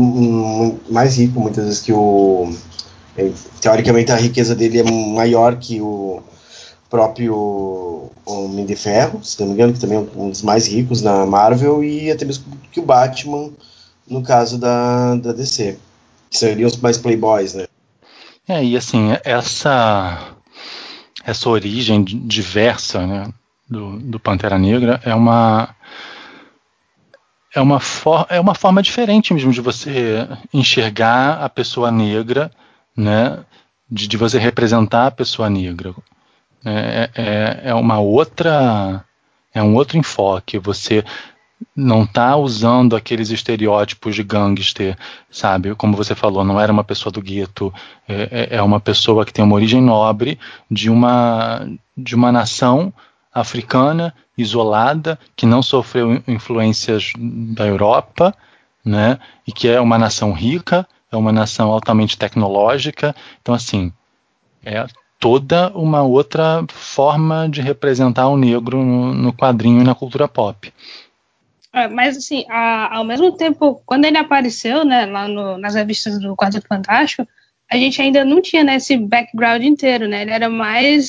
mais 0.89 1.19
rico, 1.19 1.39
muitas 1.39 1.65
vezes, 1.65 1.81
que 1.81 1.93
o. 1.93 2.53
Teoricamente, 3.61 4.11
a 4.11 4.17
riqueza 4.17 4.55
dele 4.55 4.81
é 4.81 4.83
maior 4.83 5.57
que 5.57 5.81
o 5.81 6.23
próprio 6.89 8.11
Homem 8.25 8.65
de 8.65 8.75
Ferro, 8.75 9.23
se 9.23 9.39
não 9.39 9.49
me 9.49 9.55
engano, 9.55 9.73
que 9.73 9.79
também 9.79 9.99
é 9.99 10.19
um 10.19 10.31
dos 10.31 10.43
mais 10.43 10.67
ricos 10.67 11.03
na 11.03 11.27
Marvel, 11.27 11.85
e 11.85 12.11
até 12.11 12.25
mesmo 12.25 12.45
que 12.73 12.81
o 12.81 12.85
Batman, 12.85 13.51
no 14.09 14.23
caso 14.23 14.57
da, 14.57 15.15
da 15.17 15.33
DC 15.33 15.77
que 16.31 16.39
seriam 16.39 16.69
os 16.69 16.77
mais 16.77 16.97
playboys, 16.97 17.55
né? 17.55 17.67
É, 18.49 18.65
e 18.65 18.77
assim, 18.77 19.11
essa 19.25 20.37
essa 21.25 21.49
origem 21.49 22.03
diversa 22.03 23.07
né, 23.07 23.29
do, 23.69 23.99
do 23.99 24.19
Pantera 24.19 24.59
Negra 24.59 25.01
é 25.05 25.15
uma 25.15 25.75
é 27.55 27.61
uma, 27.61 27.81
for, 27.81 28.27
é 28.29 28.41
uma 28.41 28.55
forma 28.55 28.83
diferente 28.83 29.35
mesmo 29.35 29.53
de 29.53 29.61
você 29.61 30.29
enxergar 30.53 31.43
a 31.43 31.49
pessoa 31.49 31.91
negra, 31.91 32.51
né, 32.97 33.39
de, 33.91 34.07
de 34.07 34.17
você 34.17 34.39
representar 34.39 35.07
a 35.07 35.11
pessoa 35.11 35.51
negra. 35.51 35.95
É, 36.65 37.11
é, 37.15 37.61
é 37.71 37.75
uma 37.75 37.99
outra 37.99 39.05
é 39.53 39.63
um 39.63 39.75
outro 39.75 39.99
enfoque. 39.99 40.59
Você 40.59 41.05
não 41.77 42.07
tá 42.07 42.37
usando 42.37 42.97
aqueles 42.97 43.31
estereótipos 43.31 44.15
de 44.15 44.23
gangster, 44.23 44.97
sabe? 45.31 45.75
Como 45.75 45.97
você 45.97 46.15
falou, 46.15 46.45
não 46.45 46.61
era 46.61 46.73
uma 46.73 46.85
pessoa 46.85 47.13
do 47.13 47.21
gueto, 47.21 47.73
é, 48.09 48.49
é, 48.53 48.57
é 48.57 48.63
uma 48.63 48.81
pessoa 48.81 49.27
que 49.27 49.33
tem 49.33 49.45
uma 49.45 49.57
origem 49.57 49.83
nobre 49.83 50.39
de 50.71 50.89
uma, 50.89 51.69
de 51.97 52.15
uma 52.15 52.33
nação 52.33 52.93
africana, 53.33 54.15
isolada, 54.37 55.19
que 55.37 55.47
não 55.47 55.63
sofreu 55.63 56.23
influências 56.27 57.13
da 57.17 57.67
Europa, 57.67 58.35
né? 58.85 59.19
E 59.47 59.53
que 59.53 59.69
é 59.69 59.81
uma 59.81 59.99
nação 59.99 60.33
rica, 60.33 60.87
é 61.13 61.17
uma 61.17 61.33
nação 61.33 61.71
altamente 61.71 62.17
tecnológica. 62.17 63.15
Então, 63.41 63.55
assim, 63.55 63.93
é 64.65 64.87
toda 65.19 65.71
uma 65.77 66.03
outra 66.03 66.65
forma 66.69 67.49
de 67.49 67.61
representar 67.61 68.29
o 68.29 68.39
negro 68.39 68.83
no, 68.83 69.13
no 69.13 69.33
quadrinho 69.33 69.83
e 69.83 69.85
na 69.85 69.95
cultura 69.95 70.27
pop. 70.27 70.73
É, 71.73 71.87
mas 71.87 72.17
assim, 72.17 72.45
a, 72.49 72.97
ao 72.97 73.05
mesmo 73.05 73.31
tempo, 73.37 73.81
quando 73.87 74.05
ele 74.05 74.19
apareceu, 74.19 74.85
né, 74.85 75.07
lá 75.07 75.29
no, 75.29 75.57
nas 75.57 75.75
revistas 75.75 76.19
do 76.19 76.35
Quarteto 76.35 76.67
Fantástico, 76.67 77.29
a 77.71 77.77
gente 77.77 78.03
ainda 78.03 78.25
não 78.25 78.43
tinha 78.43 78.65
né, 78.65 78.77
esse 78.77 78.97
background 78.97 79.63
inteiro, 79.63 80.09
né? 80.09 80.23
Ele 80.23 80.33
era 80.33 80.51
mais, 80.51 81.09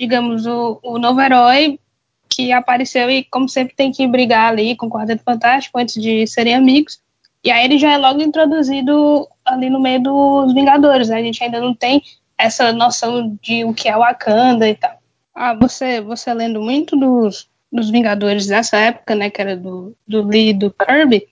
digamos, 0.00 0.46
o, 0.46 0.80
o 0.82 0.98
novo 0.98 1.20
herói 1.20 1.78
que 2.26 2.52
apareceu 2.52 3.10
e, 3.10 3.22
como 3.24 3.46
sempre, 3.46 3.74
tem 3.76 3.92
que 3.92 4.06
brigar 4.06 4.50
ali 4.50 4.74
com 4.74 4.86
o 4.86 4.90
Quarteto 4.90 5.22
Fantástico 5.22 5.78
antes 5.78 6.00
de 6.00 6.26
serem 6.26 6.54
amigos. 6.54 6.98
E 7.44 7.50
aí 7.50 7.66
ele 7.66 7.76
já 7.76 7.92
é 7.92 7.98
logo 7.98 8.22
introduzido 8.22 9.28
ali 9.44 9.68
no 9.68 9.78
meio 9.78 10.02
dos 10.02 10.54
Vingadores, 10.54 11.10
né? 11.10 11.18
A 11.18 11.22
gente 11.22 11.44
ainda 11.44 11.60
não 11.60 11.74
tem 11.74 12.02
essa 12.38 12.72
noção 12.72 13.38
de 13.42 13.62
o 13.64 13.74
que 13.74 13.88
é 13.90 13.96
Wakanda 13.96 14.66
e 14.66 14.74
tal. 14.74 14.96
Ah, 15.34 15.52
você, 15.54 16.00
você 16.00 16.32
lendo 16.32 16.62
muito 16.62 16.96
dos, 16.96 17.50
dos 17.70 17.90
Vingadores 17.90 18.46
dessa 18.46 18.78
época, 18.78 19.14
né, 19.14 19.28
que 19.28 19.40
era 19.40 19.54
do, 19.54 19.94
do 20.08 20.26
Lee 20.26 20.50
e 20.50 20.54
do 20.54 20.70
Kirby, 20.70 21.26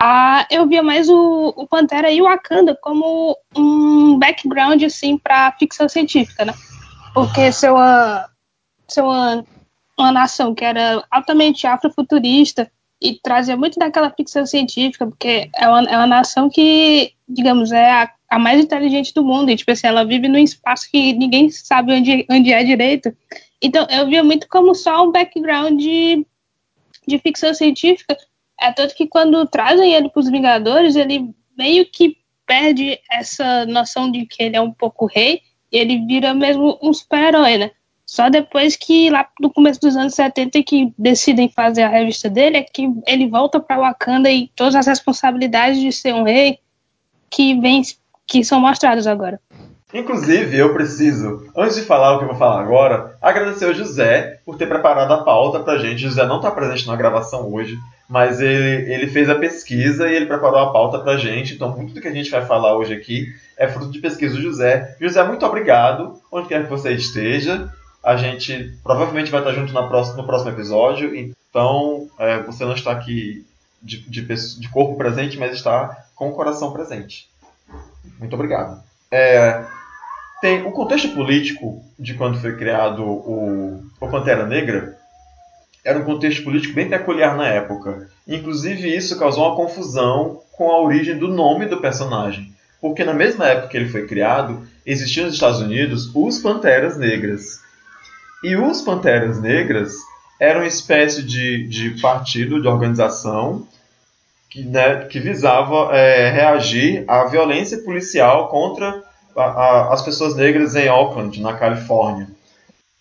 ah, 0.00 0.46
eu 0.50 0.66
via 0.66 0.82
mais 0.82 1.08
o, 1.08 1.54
o 1.56 1.66
Pantera 1.66 2.10
e 2.10 2.20
o 2.20 2.24
Wakanda 2.24 2.76
como 2.80 3.36
um 3.56 4.18
background, 4.18 4.82
assim, 4.82 5.16
para 5.16 5.52
ficção 5.52 5.88
científica, 5.88 6.44
né? 6.44 6.54
Porque 7.14 7.52
ser 7.52 7.72
uma, 7.72 8.28
ser 8.88 9.02
uma, 9.02 9.44
uma 9.98 10.12
nação 10.12 10.54
que 10.54 10.64
era 10.64 11.04
altamente 11.10 11.66
afrofuturista 11.66 12.70
e 13.00 13.18
trazia 13.18 13.56
muito 13.56 13.78
daquela 13.78 14.10
ficção 14.10 14.44
científica, 14.44 15.06
porque 15.06 15.50
é 15.56 15.68
uma, 15.68 15.82
é 15.82 15.96
uma 15.96 16.06
nação 16.06 16.50
que, 16.50 17.14
digamos, 17.28 17.72
é 17.72 17.90
a, 17.90 18.10
a 18.28 18.38
mais 18.38 18.62
inteligente 18.62 19.14
do 19.14 19.24
mundo, 19.24 19.50
e, 19.50 19.56
tipo 19.56 19.70
assim, 19.70 19.86
ela 19.86 20.04
vive 20.04 20.28
num 20.28 20.38
espaço 20.38 20.88
que 20.90 21.14
ninguém 21.14 21.50
sabe 21.50 21.94
onde, 21.94 22.26
onde 22.30 22.52
é 22.52 22.62
direito, 22.62 23.10
então, 23.62 23.86
eu 23.90 24.06
via 24.06 24.24
muito 24.24 24.48
como 24.48 24.74
só 24.74 25.04
um 25.04 25.12
background 25.12 25.78
de, 25.78 26.26
de 27.06 27.18
ficção 27.18 27.52
científica. 27.52 28.16
É 28.58 28.72
tanto 28.72 28.94
que 28.94 29.06
quando 29.06 29.46
trazem 29.46 29.92
ele 29.92 30.08
para 30.08 30.20
os 30.20 30.30
Vingadores, 30.30 30.96
ele 30.96 31.30
meio 31.56 31.84
que 31.90 32.16
perde 32.46 32.98
essa 33.10 33.66
noção 33.66 34.10
de 34.10 34.26
que 34.26 34.42
ele 34.42 34.56
é 34.56 34.60
um 34.60 34.72
pouco 34.72 35.06
rei 35.06 35.42
ele 35.70 36.04
vira 36.06 36.34
mesmo 36.34 36.78
um 36.82 36.92
super-herói, 36.92 37.58
né? 37.58 37.70
Só 38.04 38.28
depois 38.28 38.74
que, 38.74 39.08
lá 39.08 39.28
no 39.40 39.52
começo 39.52 39.80
dos 39.80 39.96
anos 39.96 40.14
70, 40.14 40.62
que 40.64 40.92
decidem 40.98 41.48
fazer 41.48 41.82
a 41.82 41.88
revista 41.88 42.28
dele, 42.28 42.56
é 42.56 42.62
que 42.62 42.88
ele 43.06 43.28
volta 43.28 43.60
para 43.60 43.78
Wakanda 43.78 44.28
e 44.28 44.48
todas 44.56 44.74
as 44.74 44.86
responsabilidades 44.88 45.80
de 45.80 45.92
ser 45.92 46.12
um 46.12 46.24
rei 46.24 46.58
que, 47.30 47.54
vem, 47.60 47.82
que 48.26 48.42
são 48.42 48.60
mostradas 48.60 49.06
agora. 49.06 49.40
Inclusive, 49.92 50.56
eu 50.56 50.72
preciso, 50.72 51.48
antes 51.56 51.76
de 51.76 51.82
falar 51.82 52.14
o 52.14 52.18
que 52.18 52.24
eu 52.24 52.28
vou 52.28 52.36
falar 52.36 52.60
agora, 52.60 53.16
agradecer 53.20 53.64
ao 53.64 53.74
José 53.74 54.38
por 54.44 54.56
ter 54.56 54.66
preparado 54.66 55.12
a 55.12 55.24
pauta 55.24 55.60
pra 55.60 55.78
gente. 55.78 56.02
José 56.02 56.24
não 56.26 56.36
está 56.36 56.50
presente 56.50 56.86
na 56.86 56.94
gravação 56.94 57.52
hoje, 57.52 57.76
mas 58.08 58.40
ele, 58.40 58.92
ele 58.92 59.08
fez 59.08 59.28
a 59.28 59.34
pesquisa 59.34 60.08
e 60.08 60.14
ele 60.14 60.26
preparou 60.26 60.60
a 60.60 60.72
pauta 60.72 61.00
pra 61.00 61.16
gente. 61.16 61.54
Então, 61.54 61.76
muito 61.76 61.92
do 61.92 62.00
que 62.00 62.08
a 62.08 62.12
gente 62.12 62.30
vai 62.30 62.44
falar 62.46 62.76
hoje 62.76 62.94
aqui 62.94 63.26
é 63.56 63.66
fruto 63.68 63.90
de 63.90 63.98
pesquisa 63.98 64.36
do 64.36 64.42
José. 64.42 64.96
José, 65.00 65.22
muito 65.24 65.44
obrigado, 65.44 66.20
onde 66.30 66.48
quer 66.48 66.62
que 66.62 66.70
você 66.70 66.92
esteja. 66.92 67.68
A 68.02 68.16
gente 68.16 68.72
provavelmente 68.82 69.30
vai 69.30 69.40
estar 69.40 69.52
junto 69.52 69.72
no 69.72 70.24
próximo 70.24 70.50
episódio. 70.50 71.14
Então, 71.14 72.08
é, 72.18 72.40
você 72.42 72.64
não 72.64 72.74
está 72.74 72.92
aqui 72.92 73.44
de, 73.82 74.08
de, 74.08 74.22
de 74.22 74.68
corpo 74.68 74.96
presente, 74.96 75.36
mas 75.36 75.52
está 75.52 76.04
com 76.14 76.28
o 76.28 76.32
coração 76.32 76.72
presente. 76.72 77.28
Muito 78.18 78.34
obrigado. 78.34 78.82
É, 79.10 79.64
tem 80.40 80.66
o 80.66 80.72
contexto 80.72 81.10
político 81.10 81.82
de 81.98 82.14
quando 82.14 82.40
foi 82.40 82.56
criado 82.56 83.02
o, 83.02 83.82
o 84.00 84.08
Pantera 84.08 84.46
Negra 84.46 84.96
era 85.84 85.98
um 85.98 86.04
contexto 86.04 86.42
político 86.44 86.74
bem 86.74 86.88
peculiar 86.88 87.36
na 87.36 87.46
época. 87.48 88.08
Inclusive 88.26 88.94
isso 88.94 89.18
causou 89.18 89.46
uma 89.46 89.56
confusão 89.56 90.40
com 90.52 90.70
a 90.70 90.80
origem 90.80 91.16
do 91.16 91.28
nome 91.28 91.66
do 91.66 91.80
personagem, 91.80 92.52
porque 92.80 93.04
na 93.04 93.14
mesma 93.14 93.46
época 93.46 93.68
que 93.68 93.76
ele 93.76 93.88
foi 93.88 94.06
criado 94.06 94.66
existiam 94.84 95.26
nos 95.26 95.34
Estados 95.34 95.60
Unidos 95.60 96.10
os 96.14 96.38
Panteras 96.38 96.98
Negras 96.98 97.60
e 98.42 98.56
os 98.56 98.82
Panteras 98.82 99.40
Negras 99.40 99.94
eram 100.38 100.60
uma 100.60 100.66
espécie 100.66 101.22
de, 101.22 101.66
de 101.68 102.00
partido, 102.00 102.60
de 102.60 102.68
organização 102.68 103.66
que, 104.48 104.62
né, 104.62 105.04
que 105.04 105.20
visava 105.20 105.94
é, 105.94 106.30
reagir 106.30 107.04
à 107.06 107.24
violência 107.24 107.78
policial 107.78 108.48
contra 108.48 109.02
as 109.40 110.02
pessoas 110.02 110.34
negras 110.34 110.74
em 110.74 110.88
Oakland, 110.88 111.40
na 111.40 111.54
Califórnia. 111.54 112.28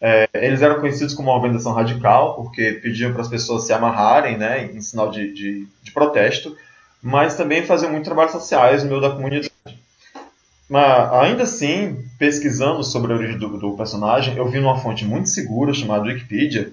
É, 0.02 0.30
eles 0.34 0.62
eram 0.62 0.80
conhecidos 0.80 1.14
como 1.14 1.30
uma 1.30 1.36
organização 1.36 1.74
radical, 1.74 2.36
porque 2.36 2.74
pediam 2.82 3.12
para 3.12 3.22
as 3.22 3.28
pessoas 3.28 3.66
se 3.66 3.74
amarrarem 3.74 4.38
né, 4.38 4.66
em 4.74 4.82
sinal 4.82 5.12
de, 5.12 5.34
de, 5.34 5.68
de 5.84 5.92
protesto, 5.92 6.56
mas 7.02 7.36
também 7.36 7.66
faziam 7.66 7.92
muito 7.92 8.06
trabalhos 8.06 8.32
sociais 8.32 8.84
no 8.84 8.90
meio 8.90 9.02
da 9.02 9.10
comunidade. 9.10 9.52
Mas, 10.70 11.14
ainda 11.14 11.44
assim, 11.44 12.06
pesquisando 12.18 12.84
sobre 12.84 13.12
a 13.12 13.16
origem 13.16 13.38
do, 13.38 13.58
do, 13.58 13.76
personagem, 13.76 14.38
eu 14.38 14.48
vi 14.48 14.60
numa 14.60 14.80
fonte 14.80 15.04
muito 15.04 15.28
segura 15.28 15.74
chamada 15.74 16.04
Wikipedia 16.04 16.72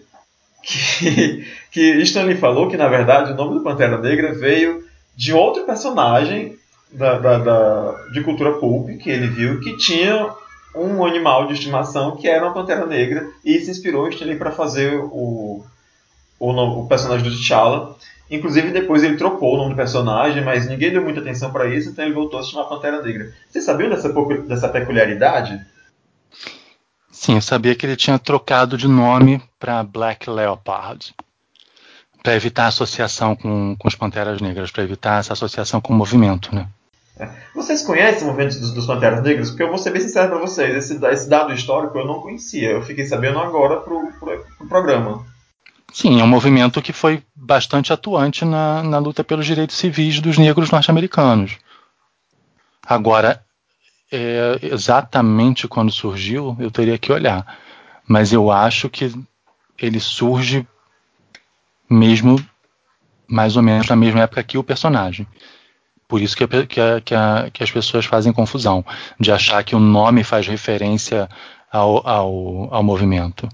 que, 0.63 1.47
que 1.73 1.81
Stanley 2.03 2.37
falou 2.37 2.69
que, 2.69 2.77
na 2.77 2.89
verdade, 2.89 3.33
o 3.33 3.37
nome 3.37 3.55
do 3.55 3.65
Pantera 3.65 3.99
Negra 3.99 4.35
veio 4.35 4.85
de 5.17 5.33
outro 5.33 5.65
personagem 5.65 6.59
da, 6.97 7.19
da, 7.19 7.38
da, 7.38 7.93
de 8.12 8.23
cultura 8.23 8.55
pulp 8.55 8.88
que 8.99 9.11
ele 9.11 9.29
viu 9.29 9.61
que 9.61 9.76
tinha 9.76 10.31
um 10.75 11.05
animal 11.05 11.47
de 11.47 11.55
estimação 11.55 12.17
que 12.17 12.26
era 12.26 12.45
uma 12.45 12.55
pantera 12.55 12.87
negra 12.87 13.31
e 13.45 13.59
se 13.61 13.71
inspirou 13.71 14.07
em 14.07 14.11
Stanley 14.11 14.37
para 14.37 14.50
fazer 14.50 14.95
o, 14.95 15.65
o, 16.38 16.50
o, 16.50 16.87
personagem 16.87 17.29
do 17.29 17.35
T'Challa. 17.35 17.97
Inclusive 18.31 18.71
depois 18.71 19.05
ele 19.05 19.17
trocou 19.17 19.55
o 19.55 19.57
nome 19.59 19.71
do 19.71 19.76
personagem, 19.76 20.43
mas 20.43 20.69
ninguém 20.69 20.91
deu 20.91 21.03
muita 21.03 21.21
atenção 21.21 21.53
para 21.53 21.69
isso, 21.69 21.91
então 21.91 22.05
ele 22.05 22.15
voltou 22.15 22.41
a 22.41 22.43
se 22.43 22.50
chamar 22.50 22.65
Pantera 22.65 23.03
Negra. 23.03 23.33
Você 23.49 23.61
sabia 23.61 23.88
dessa, 23.88 24.12
dessa 24.49 24.69
peculiaridade? 24.69 25.65
Sim, 27.11 27.37
eu 27.37 27.43
sabia 27.43 27.75
que 27.75 27.87
ele 27.87 27.97
tinha 27.97 28.19
trocado 28.19 28.76
de 28.76 28.88
nome 28.88 29.41
para 29.59 29.83
Black 29.83 30.29
Leopard 30.29 31.15
para 32.23 32.35
evitar 32.35 32.67
associação 32.67 33.37
com, 33.37 33.76
com 33.76 33.87
os 33.87 33.95
Panteras 33.95 34.41
Negras, 34.41 34.73
para 34.73 34.83
evitar 34.83 35.21
essa 35.21 35.33
associação 35.33 35.81
com 35.81 35.93
o 35.93 35.97
movimento, 35.97 36.53
né? 36.53 36.69
Vocês 37.55 37.83
conhecem 37.83 38.25
o 38.25 38.27
movimento 38.27 38.59
dos, 38.61 38.73
dos 38.73 38.87
Panteras 38.87 39.23
Negras? 39.23 39.49
Porque 39.49 39.63
eu 39.63 39.69
vou 39.69 39.79
ser 39.79 39.91
bem 39.91 40.03
sincero 40.03 40.29
para 40.29 40.39
vocês, 40.39 40.77
esse, 40.77 41.05
esse, 41.07 41.29
dado 41.29 41.53
histórico 41.53 41.97
eu 41.99 42.07
não 42.07 42.21
conhecia, 42.21 42.73
eu 42.73 42.83
fiquei 42.83 43.07
sabendo 43.07 43.39
agora 43.39 43.81
pro, 43.81 44.13
pro, 44.19 44.45
pro 44.59 44.69
programa. 44.69 45.25
Sim, 45.93 46.21
é 46.21 46.25
um 46.25 46.29
movimento 46.29 46.83
que 46.83 46.93
foi 46.93 47.23
bastante 47.35 47.93
atuante 47.93 48.45
na, 48.45 48.83
na 48.83 48.99
luta 48.99 49.25
pelos 49.25 49.47
direitos 49.47 49.77
civis 49.77 50.21
dos 50.21 50.37
negros 50.37 50.71
norte-americanos. 50.71 51.57
Agora, 52.87 53.43
é, 54.13 54.59
exatamente 54.63 55.67
quando 55.67 55.91
surgiu, 55.91 56.55
eu 56.61 56.71
teria 56.71 56.99
que 56.99 57.11
olhar. 57.11 57.59
Mas 58.07 58.33
eu 58.33 58.51
acho 58.51 58.91
que 58.91 59.13
ele 59.79 59.99
surge 59.99 60.67
mesmo 61.89 62.37
mais 63.27 63.57
ou 63.57 63.63
menos 63.63 63.89
na 63.89 63.97
mesma 63.97 64.21
época 64.21 64.43
que 64.43 64.59
o 64.59 64.63
personagem. 64.63 65.27
Por 66.09 66.21
isso 66.21 66.37
que, 66.37 66.47
que, 66.47 67.01
que, 67.01 67.15
a, 67.15 67.51
que, 67.53 67.63
as 67.63 67.71
pessoas 67.71 68.05
fazem 68.05 68.33
confusão, 68.33 68.85
de 69.19 69.33
achar 69.33 69.65
que 69.65 69.75
o 69.75 69.81
nome 69.81 70.23
faz 70.23 70.47
referência 70.47 71.29
ao, 71.71 72.07
ao, 72.07 72.75
ao 72.75 72.83
movimento. 72.83 73.49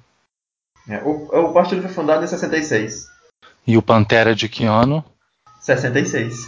É, 0.89 1.01
o, 1.03 1.49
o, 1.49 1.53
partido 1.53 1.81
foi 1.81 1.91
fundado 1.91 2.25
em 2.25 2.29
66. 2.29 3.07
E 3.67 3.77
o 3.77 3.83
Pantera 3.83 4.35
de 4.35 4.49
que 4.49 4.65
ano? 4.65 5.05
66. 5.61 6.47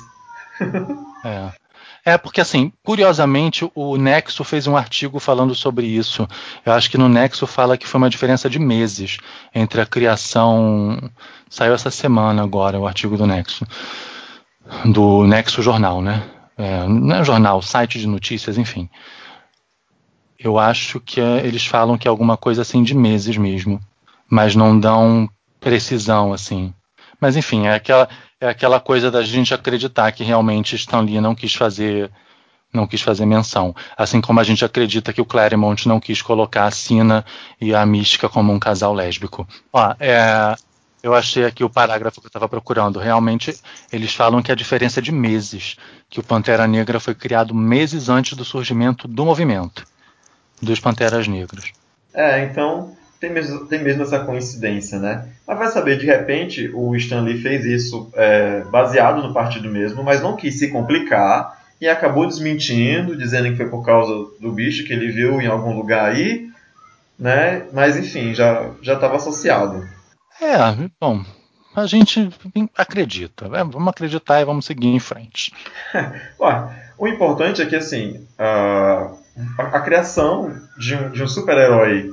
é. 1.24 1.64
É, 2.06 2.18
porque 2.18 2.42
assim, 2.42 2.70
curiosamente, 2.84 3.70
o 3.74 3.96
Nexo 3.96 4.44
fez 4.44 4.66
um 4.66 4.76
artigo 4.76 5.18
falando 5.18 5.54
sobre 5.54 5.86
isso. 5.86 6.28
Eu 6.64 6.74
acho 6.74 6.90
que 6.90 6.98
no 6.98 7.08
Nexo 7.08 7.46
fala 7.46 7.78
que 7.78 7.86
foi 7.86 7.96
uma 7.96 8.10
diferença 8.10 8.50
de 8.50 8.58
meses 8.58 9.16
entre 9.54 9.80
a 9.80 9.86
criação. 9.86 10.98
Saiu 11.48 11.72
essa 11.72 11.90
semana 11.90 12.42
agora 12.42 12.78
o 12.78 12.86
artigo 12.86 13.16
do 13.16 13.26
Nexo. 13.26 13.66
Do 14.84 15.26
Nexo 15.26 15.62
Jornal, 15.62 16.00
né? 16.00 16.22
É, 16.56 16.86
não 16.86 17.16
é 17.16 17.24
jornal, 17.24 17.60
site 17.60 17.98
de 17.98 18.06
notícias, 18.06 18.56
enfim. 18.56 18.88
Eu 20.38 20.58
acho 20.58 21.00
que 21.00 21.20
é, 21.20 21.44
eles 21.46 21.66
falam 21.66 21.98
que 21.98 22.06
é 22.06 22.10
alguma 22.10 22.36
coisa 22.36 22.62
assim 22.62 22.82
de 22.82 22.94
meses 22.94 23.36
mesmo. 23.36 23.80
Mas 24.28 24.54
não 24.54 24.78
dão 24.78 25.28
precisão, 25.60 26.32
assim. 26.32 26.72
Mas 27.20 27.36
enfim, 27.36 27.66
é 27.66 27.74
aquela, 27.74 28.08
é 28.40 28.48
aquela 28.48 28.80
coisa 28.80 29.10
da 29.10 29.22
gente 29.22 29.54
acreditar 29.54 30.12
que 30.12 30.22
realmente 30.22 30.76
Stan 30.76 31.00
Lee 31.00 31.20
não 31.20 31.34
quis 31.34 31.54
fazer 31.54 32.10
não 32.72 32.88
quis 32.88 33.00
fazer 33.00 33.24
menção. 33.24 33.74
Assim 33.96 34.20
como 34.20 34.40
a 34.40 34.44
gente 34.44 34.64
acredita 34.64 35.12
que 35.12 35.20
o 35.20 35.24
Claremont 35.24 35.86
não 35.86 36.00
quis 36.00 36.20
colocar 36.20 36.64
a 36.64 36.70
Sina 36.72 37.24
e 37.60 37.72
a 37.72 37.86
Mística 37.86 38.28
como 38.28 38.52
um 38.52 38.58
casal 38.58 38.92
lésbico. 38.92 39.46
Ó, 39.72 39.94
é, 40.00 40.56
eu 41.04 41.14
achei 41.14 41.44
aqui 41.44 41.62
o 41.62 41.68
parágrafo 41.68 42.18
que 42.18 42.26
eu 42.26 42.30
estava 42.30 42.48
procurando. 42.48 42.98
Realmente, 42.98 43.54
eles 43.92 44.14
falam 44.14 44.42
que 44.42 44.50
a 44.50 44.54
diferença 44.54 45.00
é 45.00 45.02
de 45.02 45.12
meses, 45.12 45.76
que 46.08 46.18
o 46.18 46.22
Pantera 46.22 46.66
Negra 46.66 46.98
foi 46.98 47.14
criado 47.14 47.54
meses 47.54 48.08
antes 48.08 48.34
do 48.34 48.42
surgimento 48.42 49.06
do 49.06 49.22
movimento 49.22 49.84
dos 50.62 50.80
Panteras 50.80 51.28
Negras. 51.28 51.72
É, 52.14 52.42
então 52.44 52.96
tem 53.20 53.30
mesmo, 53.30 53.66
tem 53.66 53.82
mesmo 53.82 54.02
essa 54.02 54.20
coincidência, 54.20 54.98
né? 54.98 55.28
Mas 55.46 55.58
vai 55.58 55.68
saber, 55.68 55.98
de 55.98 56.06
repente, 56.06 56.70
o 56.72 56.96
Stan 56.96 57.20
Lee 57.20 57.42
fez 57.42 57.66
isso 57.66 58.10
é, 58.14 58.64
baseado 58.70 59.22
no 59.22 59.34
partido 59.34 59.68
mesmo, 59.68 60.02
mas 60.02 60.22
não 60.22 60.36
quis 60.36 60.58
se 60.58 60.68
complicar 60.68 61.62
e 61.82 61.86
acabou 61.86 62.26
desmentindo, 62.26 63.14
dizendo 63.14 63.50
que 63.50 63.56
foi 63.56 63.68
por 63.68 63.84
causa 63.84 64.10
do 64.40 64.52
bicho 64.52 64.86
que 64.86 64.92
ele 64.94 65.12
viu 65.12 65.38
em 65.38 65.46
algum 65.46 65.76
lugar 65.76 66.12
aí, 66.12 66.48
né? 67.18 67.64
Mas 67.74 67.94
enfim, 67.94 68.32
já 68.32 68.72
estava 68.80 69.16
associado. 69.16 69.86
É, 70.40 70.90
bom, 71.00 71.24
a 71.74 71.86
gente 71.86 72.30
acredita, 72.76 73.48
né? 73.48 73.64
vamos 73.64 73.88
acreditar 73.88 74.40
e 74.40 74.44
vamos 74.44 74.64
seguir 74.64 74.88
em 74.88 75.00
frente. 75.00 75.52
Ué, 76.40 76.92
o 76.98 77.08
importante 77.08 77.62
é 77.62 77.66
que 77.66 77.76
assim 77.76 78.26
a, 78.38 79.12
a, 79.58 79.80
criação 79.80 80.54
de 80.78 80.94
um, 80.94 81.10
um 81.10 81.28
super-herói 81.28 82.10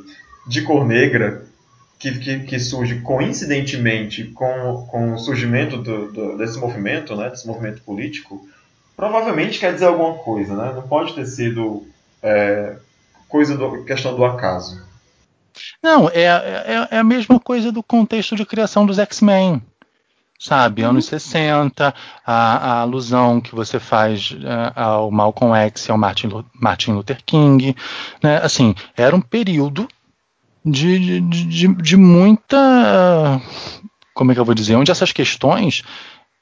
de 0.48 0.62
cor 0.64 0.86
negra 0.86 1.46
que, 2.00 2.18
que, 2.18 2.40
que, 2.40 2.60
surge 2.60 3.00
coincidentemente 3.02 4.24
com, 4.26 4.88
com 4.90 5.14
o 5.14 5.20
surgimento 5.20 5.78
do, 5.78 6.12
do, 6.12 6.38
desse 6.38 6.58
movimento, 6.60 7.16
né, 7.16 7.30
desse 7.30 7.46
movimento 7.46 7.82
político, 7.84 8.48
provavelmente 8.96 9.60
quer 9.60 9.74
dizer 9.74 9.86
alguma 9.86 10.16
coisa, 10.16 10.56
né? 10.56 10.74
Não 10.74 10.82
pode 10.88 11.14
ter 11.14 11.28
sido 11.28 11.86
é, 12.24 12.76
coisa 13.30 13.56
do, 13.56 13.84
questão 13.84 14.16
do 14.16 14.26
acaso. 14.26 14.84
Não, 15.82 16.10
é, 16.10 16.24
é, 16.24 16.88
é, 16.92 16.98
a 17.00 17.04
mesma 17.04 17.40
coisa 17.40 17.72
do 17.72 17.82
contexto 17.82 18.36
de 18.36 18.46
criação 18.46 18.86
dos 18.86 19.00
X-Men. 19.00 19.62
Sabe, 20.38 20.82
anos 20.82 21.06
60, 21.06 21.94
a, 22.26 22.34
a, 22.34 22.80
alusão 22.82 23.40
que 23.40 23.54
você 23.54 23.80
faz 23.80 24.32
uh, 24.32 24.74
ao 24.76 25.12
Malcolm 25.12 25.56
X 25.56 25.86
e 25.86 25.92
ao 25.92 26.00
Martin, 26.00 26.32
Martin 26.60 26.94
Luther 26.94 27.22
King. 27.24 27.76
Né? 28.24 28.38
Assim, 28.38 28.74
era 28.98 29.16
um 29.16 29.22
período 29.22 29.88
de, 30.66 31.22
de, 31.22 31.46
de, 31.46 31.68
de 31.68 31.98
muita. 31.98 33.40
Como 34.16 34.32
é 34.32 34.34
que 34.34 34.40
eu 34.40 34.46
vou 34.46 34.56
dizer? 34.56 34.76
Onde 34.76 34.90
essas 34.90 35.12
questões 35.12 35.84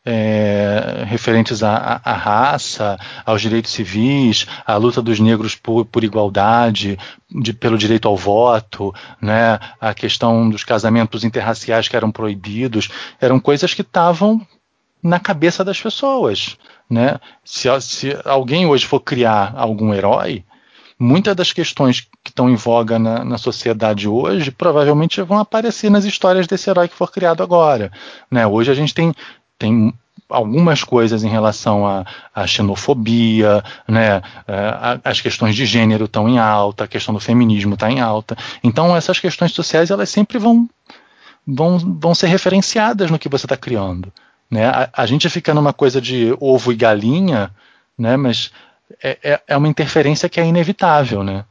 é, 0.06 1.04
referentes 1.06 1.62
à, 1.62 2.02
à, 2.04 2.14
raça, 2.14 2.98
aos 3.26 3.42
direitos 3.42 3.72
civis, 3.72 4.48
à 4.66 4.76
luta 4.78 5.02
dos 5.02 5.20
negros 5.20 5.56
por, 5.56 5.86
por 5.86 6.04
igualdade, 6.04 6.98
de, 7.30 7.54
pelo 7.54 7.78
direito 7.78 8.08
ao 8.08 8.16
voto, 8.16 8.94
né, 9.22 9.60
a 9.80 9.94
questão 9.94 10.50
dos 10.50 10.64
casamentos 10.64 11.24
interraciais 11.24 11.88
que 11.88 11.96
eram 11.96 12.12
proibidos, 12.12 12.90
eram 13.20 13.40
coisas 13.40 13.74
que 13.74 13.82
estavam 13.82 14.46
na 15.02 15.20
cabeça 15.20 15.64
das 15.64 15.80
pessoas. 15.80 16.58
Né? 16.90 17.20
Se, 17.44 17.68
se 17.82 18.18
alguém 18.26 18.66
hoje 18.66 18.86
for 18.86 19.00
criar 19.00 19.54
algum 19.56 19.94
herói, 19.94 20.44
muitas 21.00 21.36
das 21.36 21.54
questões 21.54 22.02
que 22.02 22.30
estão 22.30 22.50
em 22.50 22.56
voga 22.56 23.00
na, 23.00 23.24
na, 23.24 23.38
sociedade 23.38 24.08
hoje 24.08 24.52
provavelmente 24.52 25.22
vão 25.22 25.40
aparecer 25.40 25.90
nas 25.90 26.04
histórias 26.04 26.46
desse 26.46 26.70
herói 26.70 26.90
que 26.90 26.96
for 26.96 27.10
criado 27.10 27.42
agora. 27.42 27.92
Né? 28.30 28.46
Hoje 28.46 28.70
a 28.70 28.74
gente 28.74 28.94
tem 28.94 29.14
tem 29.60 29.94
algumas 30.30 30.84
coisas 30.84 31.24
em 31.24 31.28
relação 31.28 31.86
à, 31.86 32.48
xenofobia, 32.48 33.64
né? 33.88 34.22
É, 34.48 35.00
as 35.04 35.20
questões 35.20 35.56
de 35.56 35.66
gênero 35.66 36.06
estão 36.06 36.30
em 36.30 36.38
alta, 36.38 36.84
a 36.84 36.88
questão 36.88 37.14
do 37.14 37.20
feminismo 37.20 37.74
está 37.74 37.92
em 37.92 38.00
alta. 38.00 38.38
Então 38.64 38.96
essas 38.96 39.20
questões 39.20 39.52
sociais 39.52 39.90
elas 39.90 40.10
sempre 40.10 40.38
vão, 40.38 40.70
vão, 41.46 41.78
vão 41.78 42.16
ser 42.16 42.28
referenciadas 42.28 43.12
no 43.12 43.20
que 43.20 43.28
você 43.28 43.46
está 43.46 43.58
criando. 43.58 44.14
Né? 44.50 44.66
A, 44.66 44.90
a, 44.94 45.06
gente 45.06 45.30
fica 45.30 45.54
numa 45.54 45.74
coisa 45.74 46.00
de 46.00 46.36
ovo 46.40 46.72
e 46.72 46.76
galinha, 46.76 47.52
né? 47.98 48.16
mas 48.16 48.52
é, 49.04 49.18
é, 49.24 49.42
é 49.48 49.58
uma 49.58 49.68
interferência 49.68 50.30
que 50.30 50.40
é 50.40 50.46
inevitável. 50.46 51.24
Né? 51.24 51.44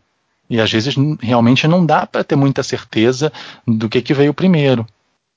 E 0.49 0.61
às 0.61 0.71
vezes 0.71 0.94
realmente 1.21 1.66
não 1.68 1.85
dá 1.85 2.07
para 2.07 2.25
ter 2.25 2.37
muita 2.37 2.62
certeza 2.62 3.33
do 3.66 3.88
que, 3.88 4.01
que 4.01 4.14
veio 4.14 4.33
primeiro. 4.33 4.87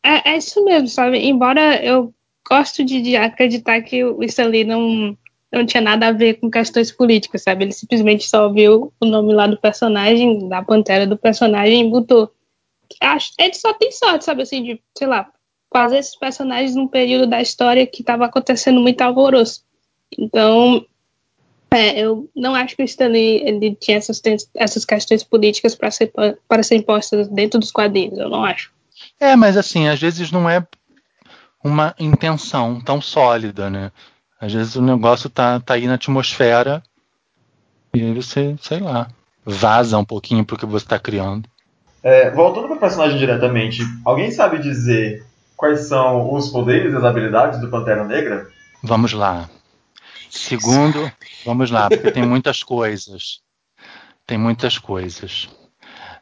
É, 0.04 0.32
é, 0.32 0.38
isso 0.38 0.64
mesmo, 0.64 0.88
sabe? 0.88 1.20
Embora 1.20 1.76
eu 1.84 2.12
gosto 2.48 2.84
de, 2.84 3.02
de 3.02 3.16
acreditar 3.16 3.82
que 3.82 4.04
o 4.04 4.24
Stanley 4.24 4.64
não, 4.64 5.18
não 5.52 5.66
tinha 5.66 5.82
nada 5.82 6.08
a 6.08 6.12
ver 6.12 6.36
com 6.36 6.50
questões 6.50 6.92
políticas, 6.92 7.44
sabe? 7.44 7.66
Ele 7.66 7.72
simplesmente 7.72 8.28
só 8.28 8.52
viu 8.52 8.94
o 9.00 9.06
nome 9.06 9.34
lá 9.34 9.48
do 9.48 9.58
personagem, 9.58 10.48
da 10.48 10.62
pantera 10.62 11.06
do 11.06 11.18
personagem 11.18 11.88
e 11.88 11.90
botou. 11.90 12.32
Acho, 13.00 13.32
ele 13.38 13.54
só 13.54 13.74
tem 13.74 13.92
sorte, 13.92 14.26
sabe, 14.26 14.42
assim, 14.42 14.64
de, 14.64 14.82
sei 14.98 15.08
lá, 15.08 15.32
fazer 15.72 15.98
esses 15.98 16.16
personagens 16.16 16.76
num 16.76 16.88
período 16.88 17.28
da 17.28 17.42
história 17.42 17.88
que 17.88 18.02
estava 18.02 18.26
acontecendo 18.26 18.82
muito 18.82 19.02
alvoroço. 19.02 19.64
Então, 20.18 20.86
é, 21.74 21.98
eu 22.02 22.30
não 22.36 22.54
acho 22.54 22.76
que 22.76 22.84
o 22.84 22.86
Stanley 22.86 23.42
ele 23.46 23.76
tinha 23.76 23.98
essas, 23.98 24.22
essas 24.54 24.84
questões 24.84 25.24
políticas 25.24 25.74
para 25.74 25.90
ser, 25.90 26.12
para 26.48 26.64
ser 26.64 26.76
impostas 26.76 27.30
dentro 27.30 27.60
dos 27.60 27.72
quadrinhos, 27.72 28.20
eu 28.20 28.30
não 28.30 28.44
acho. 28.44 28.74
É, 29.20 29.36
mas 29.36 29.56
assim, 29.56 29.88
às 29.88 30.00
vezes 30.00 30.32
não 30.32 30.50
é 30.50 30.66
uma 31.64 31.96
intenção 32.00 32.80
tão 32.82 33.02
sólida, 33.02 33.70
né? 33.70 33.92
Às 34.40 34.54
vezes 34.54 34.76
o 34.76 34.82
negócio 34.82 35.30
tá, 35.30 35.60
tá 35.60 35.76
aí 35.76 35.86
na 35.88 35.96
atmosfera 35.96 36.82
e 37.94 38.02
aí 38.02 38.14
você, 38.14 38.56
sei 38.62 38.80
lá, 38.80 39.08
vaza 39.46 39.98
um 39.98 40.06
pouquinho 40.06 40.46
pro 40.46 40.58
que 40.58 40.66
você 40.66 40.86
está 40.86 40.98
criando. 40.98 41.48
É, 42.04 42.32
voltando 42.32 42.68
para 42.68 42.78
o 42.78 42.80
personagem 42.80 43.20
diretamente, 43.20 43.84
alguém 44.04 44.32
sabe 44.32 44.58
dizer 44.58 45.24
quais 45.56 45.82
são 45.82 46.34
os 46.34 46.50
poderes 46.50 46.92
e 46.92 46.96
as 46.96 47.04
habilidades 47.04 47.60
do 47.62 47.70
Pantera 47.70 48.04
Negra? 48.04 48.48
Vamos 48.82 49.14
lá. 49.14 49.48
Segundo, 50.30 51.12
vamos 51.46 51.70
lá, 51.70 51.90
porque 51.90 52.12
tem 52.12 52.26
muitas 52.26 52.64
coisas. 52.64 53.42
Tem 54.26 54.38
muitas 54.38 54.80
coisas. 54.80 55.50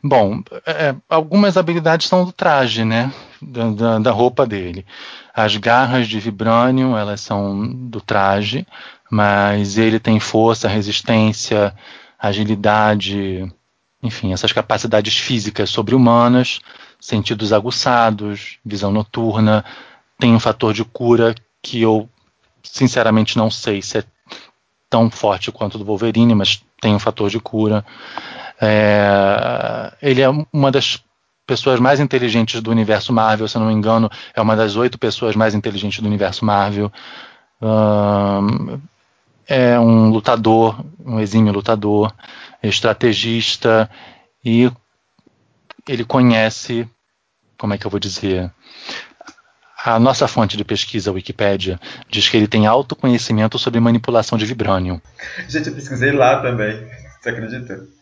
Bom, 0.02 0.42
é, 0.66 0.96
algumas 1.10 1.58
habilidades 1.58 2.08
são 2.08 2.24
do 2.24 2.32
traje, 2.32 2.86
né? 2.86 3.14
Da, 3.42 3.70
da, 3.70 4.00
da, 4.00 4.12
roupa 4.12 4.46
dele. 4.46 4.86
As 5.34 5.56
garras 5.58 6.08
de 6.08 6.20
vibrânio, 6.20 6.96
elas 6.96 7.22
são 7.22 7.68
do 7.68 8.00
traje, 8.00 8.66
mas 9.12 9.78
ele 9.78 10.00
tem 10.00 10.20
força, 10.20 10.68
resistência, 10.68 11.74
agilidade, 12.18 13.52
enfim, 14.02 14.34
essas 14.34 14.54
capacidades 14.54 15.18
físicas 15.18 15.70
sobre-humanas, 15.70 16.60
sentidos 17.00 17.52
aguçados, 17.52 18.58
visão 18.64 18.92
noturna, 18.92 19.64
tem 20.18 20.34
um 20.34 20.40
fator 20.40 20.74
de 20.74 20.84
cura 20.84 21.36
que 21.62 21.82
eu 21.82 22.10
sinceramente 22.64 23.38
não 23.38 23.50
sei 23.50 23.82
se 23.82 24.00
é 24.00 24.04
tão 24.90 25.10
forte 25.10 25.52
quanto 25.52 25.76
o 25.76 25.78
do 25.78 25.86
Wolverine, 25.86 26.36
mas 26.36 26.64
tem 26.82 26.96
um 26.96 27.00
fator 27.00 27.30
de 27.30 27.40
cura. 27.40 27.86
É, 28.62 29.93
ele 30.02 30.22
é 30.22 30.30
uma 30.52 30.72
das 30.72 31.02
pessoas 31.50 31.80
mais 31.80 32.00
inteligentes 32.00 32.62
do 32.62 32.69
universo 32.69 33.12
Marvel, 33.12 33.48
se 33.48 33.58
não 33.58 33.67
me 33.67 33.74
engano, 33.74 34.10
é 34.36 34.41
uma 34.41 34.56
das 34.56 34.76
oito 34.76 35.00
pessoas 35.00 35.36
mais 35.36 35.56
inteligentes 35.56 36.00
do 36.00 36.06
universo 36.06 36.45
Marvel. 36.45 36.91
Um, 37.62 38.80
é 39.48 39.80
um 39.80 40.10
lutador, 40.10 40.86
um 41.04 41.19
exímio 41.19 41.52
lutador, 41.52 42.13
estrategista 42.62 43.89
e 44.45 44.72
ele 45.88 46.06
conhece, 46.06 46.88
como 47.58 47.74
é 47.74 47.78
que 47.80 47.88
eu 47.88 47.89
vou 47.89 48.00
dizer? 48.00 48.52
A 49.84 49.98
nossa 49.98 50.28
fonte 50.28 50.56
de 50.56 50.63
pesquisa, 50.63 51.10
a 51.10 51.13
Wikipédia, 51.13 51.80
diz 52.08 52.30
que 52.30 52.38
ele 52.38 52.48
tem 52.48 52.67
autoconhecimento 52.67 53.58
sobre 53.58 53.80
manipulação 53.80 54.38
de 54.38 54.45
vibrânio. 54.45 55.02
Gente, 55.48 55.69
eu 55.69 55.76
pesquisei 55.76 56.12
lá 56.12 56.41
também. 56.41 56.88
Você 57.19 57.30
acredita? 57.30 57.99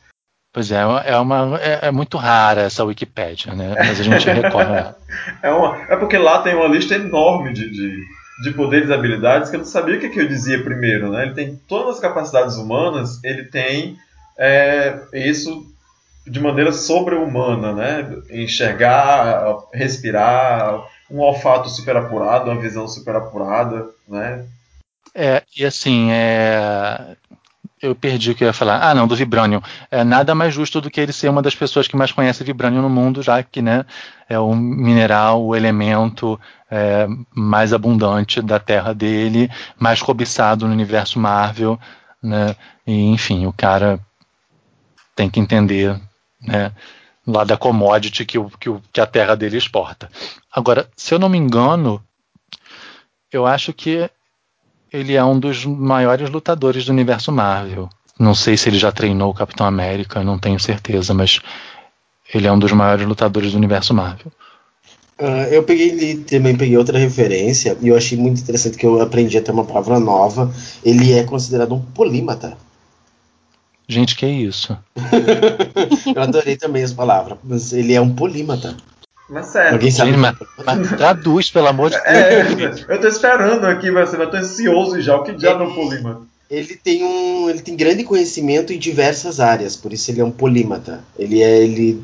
Pois 0.53 0.71
é, 0.71 0.81
é, 1.05 1.17
uma, 1.17 1.59
é, 1.59 1.87
é, 1.87 1.91
muito 1.91 2.17
rara 2.17 2.61
essa 2.61 2.83
Wikipédia, 2.83 3.53
né? 3.53 3.75
Mas 3.77 3.99
a 3.99 4.03
gente 4.03 4.29
recorre 4.29 4.77
a 4.77 4.95
é, 5.43 5.51
uma, 5.51 5.77
é 5.89 5.95
porque 5.95 6.17
lá 6.17 6.41
tem 6.41 6.55
uma 6.55 6.67
lista 6.67 6.95
enorme 6.95 7.53
de, 7.53 7.69
de, 7.69 8.03
de 8.43 8.51
poderes 8.51 8.89
e 8.89 8.93
habilidades 8.93 9.49
que 9.49 9.55
eu 9.55 9.59
não 9.59 9.65
sabia 9.67 9.97
o 9.97 9.99
que, 9.99 10.09
que 10.09 10.19
eu 10.19 10.27
dizia 10.27 10.63
primeiro, 10.63 11.11
né? 11.11 11.23
Ele 11.23 11.33
tem 11.33 11.61
todas 11.67 11.95
as 11.95 11.99
capacidades 11.99 12.55
humanas, 12.55 13.23
ele 13.23 13.43
tem 13.43 13.97
é, 14.37 14.99
isso 15.13 15.65
de 16.25 16.39
maneira 16.39 16.71
sobre-humana, 16.71 17.73
né? 17.73 18.17
Enxergar, 18.29 19.57
respirar, 19.73 20.83
um 21.09 21.19
olfato 21.19 21.69
super 21.69 21.95
apurado, 21.95 22.51
uma 22.51 22.61
visão 22.61 22.87
super 22.87 23.15
apurada, 23.15 23.87
né? 24.07 24.45
É, 25.15 25.41
e 25.57 25.65
assim, 25.65 26.11
é, 26.11 27.15
eu 27.81 27.93
perdi 27.93 28.31
o 28.31 28.35
que 28.35 28.43
eu 28.43 28.47
ia 28.47 28.53
falar. 28.53 28.81
Ah, 28.81 28.93
não, 28.95 29.07
do 29.07 29.15
Vibranium. 29.15 29.61
É 29.91 30.03
nada 30.03 30.33
mais 30.33 30.53
justo 30.53 30.81
do 30.81 30.89
que 30.89 30.99
ele 30.99 31.13
ser 31.13 31.29
uma 31.29 31.41
das 31.41 31.55
pessoas 31.55 31.87
que 31.87 31.95
mais 31.95 32.11
conhece 32.11 32.43
Vibranium 32.43 32.81
no 32.81 32.89
mundo, 32.89 33.21
já 33.21 33.41
que 33.43 33.61
né, 33.61 33.85
é 34.27 34.39
o 34.39 34.55
mineral, 34.55 35.43
o 35.43 35.55
elemento 35.55 36.39
é, 36.69 37.07
mais 37.35 37.73
abundante 37.73 38.41
da 38.41 38.59
terra 38.59 38.93
dele, 38.93 39.49
mais 39.77 40.01
cobiçado 40.01 40.67
no 40.67 40.73
universo 40.73 41.19
Marvel. 41.19 41.79
Né? 42.21 42.55
E, 42.85 43.05
enfim, 43.05 43.45
o 43.45 43.53
cara 43.53 43.99
tem 45.15 45.29
que 45.29 45.39
entender 45.39 45.99
né, 46.41 46.71
lá 47.25 47.43
da 47.43 47.57
commodity 47.57 48.25
que, 48.25 48.39
o, 48.39 48.49
que, 48.49 48.69
o, 48.69 48.81
que 48.91 49.01
a 49.01 49.05
terra 49.05 49.35
dele 49.35 49.57
exporta. 49.57 50.09
Agora, 50.51 50.89
se 50.95 51.13
eu 51.13 51.19
não 51.19 51.29
me 51.29 51.37
engano, 51.37 52.03
eu 53.31 53.45
acho 53.45 53.71
que 53.71 54.09
ele 54.97 55.13
é 55.15 55.23
um 55.23 55.39
dos 55.39 55.65
maiores 55.65 56.29
lutadores 56.29 56.85
do 56.85 56.91
universo 56.91 57.31
Marvel. 57.31 57.89
Não 58.19 58.33
sei 58.33 58.57
se 58.57 58.67
ele 58.67 58.79
já 58.79 58.91
treinou 58.91 59.29
o 59.29 59.33
Capitão 59.33 59.65
América, 59.65 60.23
não 60.23 60.39
tenho 60.39 60.59
certeza, 60.59 61.13
mas 61.13 61.39
ele 62.33 62.47
é 62.47 62.51
um 62.51 62.59
dos 62.59 62.71
maiores 62.71 63.05
lutadores 63.05 63.51
do 63.51 63.57
universo 63.57 63.93
Marvel. 63.93 64.31
Uh, 65.19 65.49
eu 65.51 65.63
peguei 65.63 66.17
também 66.17 66.55
peguei 66.55 66.77
outra 66.77 66.99
referência 66.99 67.75
e 67.81 67.87
eu 67.87 67.97
achei 67.97 68.15
muito 68.15 68.39
interessante 68.39 68.77
que 68.77 68.85
eu 68.85 69.01
aprendi 69.01 69.37
até 69.37 69.51
uma 69.51 69.65
palavra 69.65 69.99
nova. 69.99 70.51
Ele 70.83 71.13
é 71.13 71.23
considerado 71.23 71.73
um 71.73 71.81
polímata. 71.81 72.57
Gente, 73.87 74.15
que 74.15 74.25
é 74.25 74.29
isso? 74.29 74.77
eu 76.15 76.21
adorei 76.21 76.57
também 76.57 76.83
essa 76.83 76.93
palavra, 76.93 77.37
mas 77.43 77.71
ele 77.71 77.93
é 77.93 78.01
um 78.01 78.13
polímata. 78.13 78.75
Mas 79.29 79.47
sério. 79.47 79.73
Alguém 79.73 79.91
sabe? 79.91 80.15
Mas, 80.15 80.35
mas 80.65 80.89
traduz, 80.95 81.49
pelo 81.49 81.67
amor 81.67 81.89
de 81.89 81.97
é, 81.97 82.43
Deus. 82.43 82.85
É, 82.87 82.93
eu 82.93 83.01
tô 83.01 83.07
esperando 83.07 83.65
aqui, 83.65 83.91
mas 83.91 84.13
eu 84.13 84.29
tô 84.29 84.37
ansioso 84.37 85.01
já. 85.01 85.15
O 85.15 85.23
que 85.23 85.37
já 85.37 85.57
não 85.57 85.73
polímata? 85.73 86.21
Ele 86.49 86.75
tem 86.75 87.03
um, 87.03 87.49
ele 87.49 87.61
tem 87.61 87.75
grande 87.75 88.05
conhecimento 88.05 88.71
em 88.71 88.79
diversas 88.79 89.41
áreas, 89.41 89.75
por 89.75 89.91
isso 89.91 90.09
ele 90.09 90.21
é 90.21 90.23
um 90.23 90.31
polímata. 90.31 91.03
Ele 91.19 91.43
é, 91.43 91.57
ele, 91.57 92.01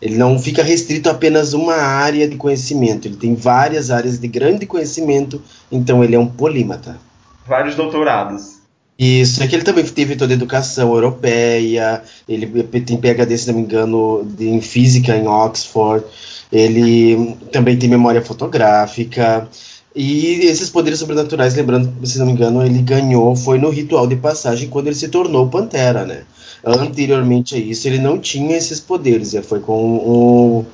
ele 0.00 0.16
não 0.16 0.38
fica 0.38 0.62
restrito 0.62 1.08
a 1.08 1.12
apenas 1.12 1.52
uma 1.52 1.74
área 1.74 2.28
de 2.28 2.36
conhecimento. 2.36 3.08
Ele 3.08 3.16
tem 3.16 3.34
várias 3.34 3.90
áreas 3.90 4.20
de 4.20 4.28
grande 4.28 4.66
conhecimento, 4.66 5.42
então 5.70 6.04
ele 6.04 6.14
é 6.14 6.18
um 6.18 6.28
polímata. 6.28 6.96
Vários 7.44 7.74
doutorados. 7.74 8.62
Isso, 8.96 9.42
é 9.42 9.48
que 9.48 9.56
ele 9.56 9.64
também 9.64 9.84
teve 9.84 10.14
toda 10.14 10.32
a 10.32 10.36
educação 10.36 10.94
europeia, 10.94 12.04
ele 12.28 12.46
tem 12.62 12.96
PhD, 12.96 13.36
se 13.36 13.48
não 13.48 13.58
me 13.58 13.62
engano, 13.62 14.24
em 14.38 14.60
física 14.60 15.16
em 15.16 15.26
Oxford. 15.26 16.04
Ele 16.52 17.34
também 17.50 17.78
tem 17.78 17.88
memória 17.88 18.20
fotográfica. 18.20 19.48
E 19.96 20.46
esses 20.46 20.68
poderes 20.68 20.98
sobrenaturais, 20.98 21.54
lembrando, 21.54 22.06
se 22.06 22.18
não 22.18 22.26
me 22.26 22.32
engano, 22.32 22.64
ele 22.64 22.80
ganhou, 22.80 23.34
foi 23.34 23.58
no 23.58 23.70
ritual 23.70 24.06
de 24.06 24.16
passagem 24.16 24.68
quando 24.68 24.86
ele 24.88 24.96
se 24.96 25.08
tornou 25.08 25.48
Pantera, 25.48 26.04
né? 26.04 26.24
Anteriormente 26.64 27.54
a 27.54 27.58
isso, 27.58 27.88
ele 27.88 27.98
não 27.98 28.18
tinha 28.18 28.56
esses 28.56 28.78
poderes. 28.80 29.34
Foi 29.46 29.60
com 29.60 29.96
o. 29.96 30.66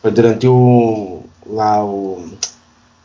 Foi 0.00 0.10
durante 0.10 0.46
o. 0.46 1.22
lá 1.46 1.84
o. 1.84 2.24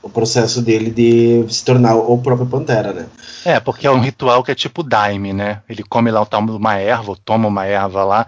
O 0.01 0.09
processo 0.09 0.61
dele 0.61 0.89
de 0.89 1.45
se 1.53 1.63
tornar 1.65 1.95
o 1.95 2.17
próprio 2.17 2.47
Pantera, 2.47 2.93
né? 2.93 3.05
É, 3.43 3.59
porque 3.59 3.85
é 3.85 3.91
um 3.91 3.99
ritual 3.99 4.41
que 4.41 4.49
é 4.49 4.55
tipo 4.55 4.81
Daime, 4.81 5.33
né? 5.33 5.61
Ele 5.67 5.83
come 5.83 6.09
lá 6.09 6.25
uma 6.41 6.75
erva, 6.75 7.11
ou 7.11 7.17
toma 7.17 7.49
uma 7.49 7.65
erva 7.65 8.05
lá. 8.05 8.25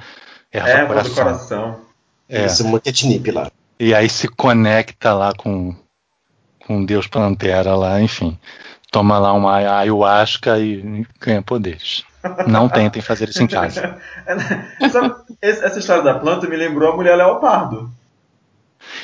Erva, 0.52 0.70
erva 0.70 0.88
coração. 0.88 1.10
do 1.10 1.16
coração. 1.16 1.76
É. 2.28 2.46
Isso, 2.46 2.68
muito 2.68 2.84
catnip 2.84 3.32
lá. 3.32 3.50
E 3.82 3.96
aí 3.96 4.08
se 4.08 4.28
conecta 4.28 5.12
lá 5.12 5.34
com, 5.34 5.76
com 6.68 6.86
Deus 6.86 7.08
Pantera 7.08 7.76
lá, 7.76 8.00
enfim. 8.00 8.38
Toma 8.92 9.18
lá 9.18 9.34
uma 9.34 9.56
ayahuasca 9.56 10.60
e 10.60 11.04
ganha 11.20 11.42
poderes. 11.42 12.06
Não 12.46 12.70
tentem 12.70 13.02
fazer 13.02 13.30
isso 13.30 13.42
em 13.42 13.48
casa. 13.48 13.98
essa 15.42 15.80
história 15.80 16.04
da 16.04 16.14
planta 16.14 16.48
me 16.48 16.56
lembrou 16.56 16.94
a 16.94 16.96
mulher 16.96 17.16
leopardo. 17.16 17.92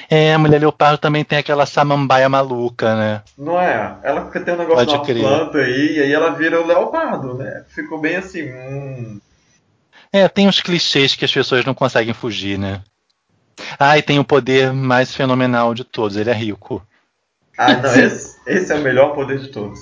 É, 0.07 0.35
a 0.35 0.37
mulher 0.37 0.59
leopardo 0.59 0.99
também 0.99 1.23
tem 1.23 1.39
aquela 1.39 1.65
samambaia 1.65 2.29
maluca, 2.29 2.95
né? 2.95 3.23
Não 3.35 3.59
é? 3.59 3.97
Ela 4.03 4.25
tem 4.29 4.53
um 4.53 4.57
negócio 4.57 4.85
Pode 4.85 5.11
de 5.11 5.19
planta 5.19 5.57
aí, 5.57 5.97
e 5.97 6.01
aí 6.01 6.13
ela 6.13 6.35
vira 6.35 6.61
o 6.61 6.67
leopardo, 6.67 7.33
né? 7.33 7.65
Ficou 7.69 7.99
bem 7.99 8.17
assim. 8.17 8.43
Hum. 8.43 9.19
É, 10.13 10.27
tem 10.27 10.47
uns 10.47 10.61
clichês 10.61 11.15
que 11.15 11.25
as 11.25 11.33
pessoas 11.33 11.65
não 11.65 11.73
conseguem 11.73 12.13
fugir, 12.13 12.59
né? 12.59 12.83
Ah, 13.79 13.97
e 13.97 14.01
tem 14.01 14.19
o 14.19 14.23
poder 14.23 14.73
mais 14.73 15.13
fenomenal 15.13 15.73
de 15.73 15.83
todos, 15.83 16.17
ele 16.17 16.29
é 16.29 16.33
rico. 16.33 16.81
Ah, 17.57 17.75
não, 17.75 17.95
esse, 17.95 18.35
esse 18.45 18.71
é 18.71 18.75
o 18.75 18.81
melhor 18.81 19.15
poder 19.15 19.39
de 19.39 19.47
todos. 19.47 19.79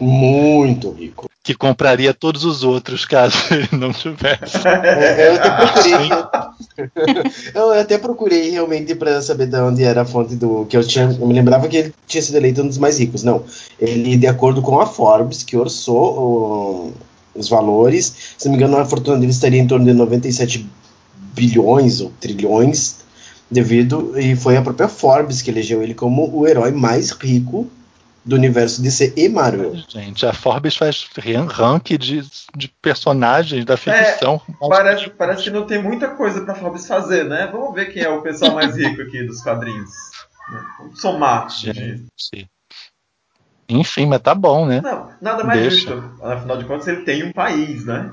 Muito 0.00 0.90
rico. 0.92 1.28
Que 1.42 1.54
compraria 1.54 2.14
todos 2.14 2.44
os 2.44 2.62
outros 2.62 3.04
caso 3.04 3.36
ele 3.50 3.68
não 3.72 3.92
tivesse. 3.92 4.66
É, 4.66 5.28
eu 5.28 5.34
até 5.34 5.50
procurei. 5.50 6.10
eu 7.54 7.72
até 7.72 7.98
procurei 7.98 8.50
realmente 8.50 8.94
para 8.94 9.20
saber 9.22 9.46
de 9.46 9.56
onde 9.56 9.82
era 9.82 10.02
a 10.02 10.04
fonte 10.04 10.36
do. 10.36 10.66
Que 10.66 10.76
eu 10.76 10.86
tinha. 10.86 11.04
Eu 11.04 11.26
me 11.26 11.34
lembrava 11.34 11.68
que 11.68 11.76
ele 11.76 11.94
tinha 12.06 12.22
sido 12.22 12.36
eleito 12.36 12.62
um 12.62 12.68
dos 12.68 12.78
mais 12.78 12.98
ricos. 12.98 13.22
Não. 13.22 13.44
Ele, 13.78 14.16
de 14.16 14.26
acordo 14.26 14.62
com 14.62 14.78
a 14.78 14.86
Forbes, 14.86 15.42
que 15.42 15.56
orçou 15.56 16.18
o, 16.18 16.92
os 17.34 17.48
valores, 17.48 18.34
se 18.36 18.46
não 18.46 18.56
me 18.56 18.62
engano, 18.62 18.78
a 18.78 18.84
fortuna 18.84 19.18
dele 19.18 19.32
estaria 19.32 19.60
em 19.60 19.66
torno 19.66 19.86
de 19.86 19.94
97 19.94 20.68
bilhões 21.34 22.00
ou 22.00 22.10
trilhões 22.20 23.04
devido 23.50 24.18
e 24.18 24.36
foi 24.36 24.56
a 24.56 24.62
própria 24.62 24.88
Forbes 24.88 25.40
que 25.40 25.50
elegeu 25.50 25.82
ele 25.82 25.94
como 25.94 26.28
o 26.34 26.46
herói 26.46 26.70
mais 26.70 27.10
rico 27.10 27.70
do 28.24 28.36
universo 28.36 28.82
DC 28.82 29.14
e 29.16 29.28
Marvel. 29.28 29.74
Gente, 29.88 30.26
a 30.26 30.34
Forbes 30.34 30.76
faz 30.76 31.08
ranking 31.48 31.96
de, 31.96 32.22
de 32.54 32.68
personagens 32.82 33.64
da 33.64 33.76
ficção. 33.76 34.40
É, 34.46 34.68
parece, 34.68 35.10
parece 35.10 35.44
que 35.44 35.50
não 35.50 35.64
tem 35.64 35.82
muita 35.82 36.08
coisa 36.08 36.42
para 36.42 36.54
Forbes 36.54 36.86
fazer, 36.86 37.24
né? 37.24 37.48
Vamos 37.50 37.74
ver 37.74 37.86
quem 37.86 38.02
é 38.02 38.10
o 38.10 38.20
pessoal 38.20 38.54
mais 38.54 38.76
rico 38.76 39.00
aqui 39.00 39.24
dos 39.24 39.42
quadrinhos. 39.42 39.88
Vamos 40.78 41.00
somar. 41.00 41.48
Gente. 41.48 42.06
Enfim, 43.66 44.06
mas 44.06 44.20
tá 44.20 44.34
bom, 44.34 44.66
né? 44.66 44.82
Não, 44.82 45.10
nada 45.22 45.44
mais 45.44 45.60
Deixa. 45.60 45.94
justo. 45.94 46.22
Afinal 46.22 46.58
de 46.58 46.64
contas, 46.64 46.88
ele 46.88 47.02
tem 47.02 47.22
um 47.22 47.32
país, 47.32 47.86
né? 47.86 48.12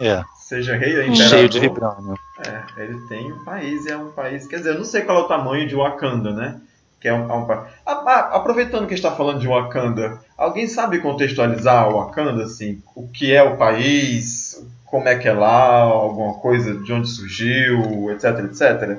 É 0.00 0.24
seja 0.48 0.76
rei 0.76 0.96
ou 0.96 1.02
imperador. 1.02 1.28
Cheio 1.28 1.48
de 1.48 1.60
vibrânio. 1.60 2.14
É, 2.38 2.82
ele 2.82 2.98
tem 3.06 3.30
um 3.30 3.44
país, 3.44 3.86
é 3.86 3.96
um 3.96 4.10
país. 4.10 4.46
Quer 4.46 4.56
dizer, 4.56 4.70
eu 4.70 4.78
não 4.78 4.84
sei 4.84 5.02
qual 5.02 5.18
é 5.18 5.20
o 5.22 5.28
tamanho 5.28 5.68
de 5.68 5.74
Wakanda, 5.74 6.32
né? 6.32 6.58
Que 6.98 7.08
é 7.08 7.12
um, 7.12 7.30
é 7.30 7.34
um 7.34 7.46
aproveitando 7.86 8.86
que 8.86 8.94
está 8.94 9.12
falando 9.12 9.40
de 9.40 9.46
Wakanda, 9.46 10.20
alguém 10.36 10.66
sabe 10.66 11.00
contextualizar 11.00 11.88
o 11.88 11.98
Wakanda, 11.98 12.44
assim? 12.44 12.82
O 12.96 13.06
que 13.06 13.32
é 13.32 13.42
o 13.42 13.56
país, 13.56 14.66
como 14.86 15.06
é 15.06 15.16
que 15.16 15.28
é 15.28 15.32
lá, 15.32 15.82
alguma 15.82 16.34
coisa 16.34 16.74
de 16.74 16.92
onde 16.92 17.08
surgiu, 17.08 18.10
etc, 18.10 18.44
etc? 18.46 18.98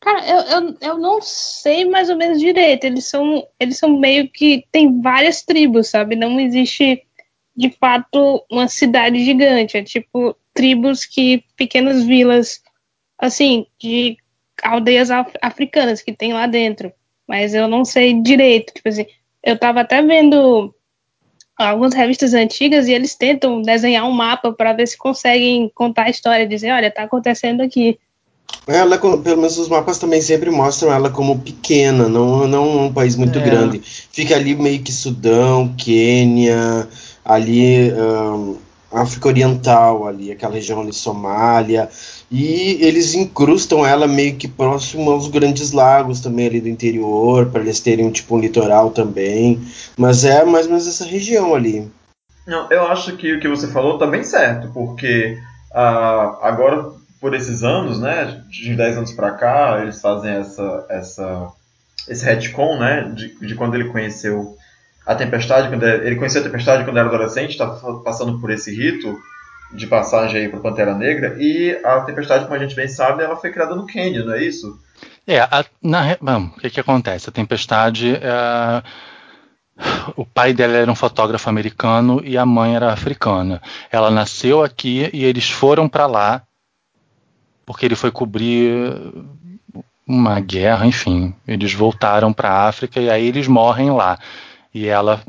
Cara, 0.00 0.28
eu, 0.28 0.40
eu, 0.40 0.76
eu 0.80 0.98
não 0.98 1.22
sei 1.22 1.88
mais 1.88 2.10
ou 2.10 2.16
menos 2.16 2.38
direito. 2.38 2.84
Eles 2.84 3.06
são, 3.06 3.46
eles 3.58 3.78
são 3.78 3.98
meio 3.98 4.28
que. 4.28 4.64
Tem 4.70 5.00
várias 5.00 5.42
tribos, 5.42 5.88
sabe? 5.88 6.16
Não 6.16 6.38
existe 6.38 7.02
de 7.58 7.70
fato 7.70 8.44
uma 8.48 8.68
cidade 8.68 9.24
gigante. 9.24 9.76
É 9.76 9.82
tipo 9.82 10.36
tribos 10.54 11.04
que 11.04 11.42
pequenas 11.56 12.04
vilas 12.04 12.60
assim 13.18 13.66
de 13.80 14.16
aldeias 14.62 15.10
af 15.10 15.32
africanas 15.42 16.00
que 16.00 16.12
tem 16.12 16.32
lá 16.32 16.46
dentro, 16.46 16.92
mas 17.26 17.54
eu 17.54 17.66
não 17.66 17.84
sei 17.84 18.22
direito, 18.22 18.72
tipo 18.74 18.88
assim, 18.88 19.06
eu 19.42 19.58
tava 19.58 19.80
até 19.80 20.00
vendo 20.02 20.72
algumas 21.56 21.94
revistas 21.94 22.32
antigas 22.32 22.86
e 22.86 22.92
eles 22.92 23.16
tentam 23.16 23.60
desenhar 23.60 24.06
um 24.06 24.12
mapa 24.12 24.52
para 24.52 24.72
ver 24.72 24.86
se 24.86 24.96
conseguem 24.96 25.70
contar 25.74 26.04
a 26.04 26.10
história, 26.10 26.46
dizer, 26.46 26.70
olha, 26.70 26.90
tá 26.90 27.02
acontecendo 27.02 27.60
aqui. 27.62 27.98
Ela, 28.66 28.98
pelo 28.98 29.36
menos 29.36 29.58
os 29.58 29.68
mapas 29.68 29.98
também 29.98 30.20
sempre 30.20 30.50
mostram 30.50 30.92
ela 30.92 31.10
como 31.10 31.38
pequena, 31.38 32.08
não, 32.08 32.46
não 32.46 32.86
um 32.86 32.92
país 32.92 33.16
muito 33.16 33.38
é. 33.38 33.42
grande. 33.42 33.80
Fica 33.82 34.36
ali 34.36 34.54
meio 34.54 34.82
que 34.82 34.92
Sudão, 34.92 35.74
Quênia, 35.76 36.88
ali 37.28 37.92
um, 37.92 38.56
África 38.90 39.28
Oriental 39.28 40.06
ali, 40.06 40.32
aquela 40.32 40.54
região 40.54 40.80
ali, 40.80 40.92
Somália, 40.92 41.88
e 42.30 42.78
eles 42.80 43.14
incrustam 43.14 43.84
ela 43.84 44.08
meio 44.08 44.36
que 44.36 44.48
próximo 44.48 45.10
aos 45.10 45.28
grandes 45.28 45.72
lagos 45.72 46.20
também 46.20 46.46
ali 46.46 46.60
do 46.60 46.68
interior, 46.68 47.46
para 47.46 47.60
eles 47.60 47.80
terem 47.80 48.06
um 48.06 48.10
tipo 48.10 48.34
um 48.34 48.40
litoral 48.40 48.90
também, 48.90 49.60
mas 49.96 50.24
é 50.24 50.44
mais 50.44 50.64
ou 50.64 50.72
menos 50.72 50.88
essa 50.88 51.04
região 51.04 51.54
ali. 51.54 51.90
Não, 52.46 52.66
eu 52.70 52.86
acho 52.86 53.14
que 53.16 53.34
o 53.34 53.40
que 53.40 53.48
você 53.48 53.68
falou 53.68 53.94
está 53.94 54.06
bem 54.06 54.24
certo, 54.24 54.70
porque 54.72 55.38
ah, 55.74 56.38
agora 56.40 56.98
por 57.20 57.34
esses 57.34 57.62
anos, 57.62 58.00
né, 58.00 58.42
de 58.48 58.74
10 58.74 58.98
anos 58.98 59.12
para 59.12 59.32
cá, 59.32 59.80
eles 59.82 60.00
fazem 60.00 60.32
essa, 60.32 60.86
essa, 60.88 61.48
esse 62.08 62.24
retcon, 62.24 62.78
né, 62.78 63.12
de, 63.14 63.34
de 63.46 63.54
quando 63.54 63.74
ele 63.74 63.90
conheceu 63.90 64.56
a 65.08 65.14
Tempestade, 65.14 65.68
quando 65.68 65.84
ele 65.84 66.16
conheceu 66.16 66.42
a 66.42 66.44
Tempestade 66.44 66.84
quando 66.84 66.98
era 66.98 67.08
adolescente, 67.08 67.52
estava 67.52 68.00
passando 68.00 68.38
por 68.38 68.50
esse 68.50 68.70
rito 68.76 69.18
de 69.72 69.86
passagem 69.86 70.42
aí 70.42 70.48
para 70.50 70.60
Pantera 70.60 70.94
Negra, 70.94 71.34
e 71.40 71.80
a 71.82 72.02
Tempestade, 72.02 72.44
como 72.44 72.56
a 72.56 72.58
gente 72.58 72.76
bem 72.76 72.88
sabe, 72.88 73.22
ela 73.22 73.34
foi 73.34 73.50
criada 73.50 73.74
no 73.74 73.86
Canyon, 73.86 74.26
não 74.26 74.34
é 74.34 74.44
isso? 74.44 74.78
É, 75.26 75.40
a, 75.40 75.64
na, 75.82 76.14
bom, 76.20 76.50
o 76.54 76.60
que, 76.60 76.68
que 76.68 76.80
acontece? 76.80 77.26
A 77.26 77.32
Tempestade 77.32 78.16
é, 78.16 78.82
o 80.14 80.26
pai 80.26 80.52
dela 80.52 80.76
era 80.76 80.92
um 80.92 80.94
fotógrafo 80.94 81.48
americano 81.48 82.20
e 82.22 82.36
a 82.36 82.44
mãe 82.44 82.76
era 82.76 82.92
africana. 82.92 83.62
Ela 83.90 84.10
nasceu 84.10 84.62
aqui 84.62 85.08
e 85.10 85.24
eles 85.24 85.48
foram 85.48 85.88
para 85.88 86.06
lá 86.06 86.42
porque 87.64 87.86
ele 87.86 87.96
foi 87.96 88.10
cobrir 88.10 88.94
uma 90.06 90.38
guerra, 90.40 90.86
enfim. 90.86 91.34
Eles 91.46 91.72
voltaram 91.72 92.30
para 92.30 92.50
a 92.50 92.68
África 92.68 93.00
e 93.00 93.08
aí 93.08 93.26
eles 93.26 93.46
morrem 93.46 93.90
lá. 93.90 94.18
E 94.72 94.86
ela 94.86 95.22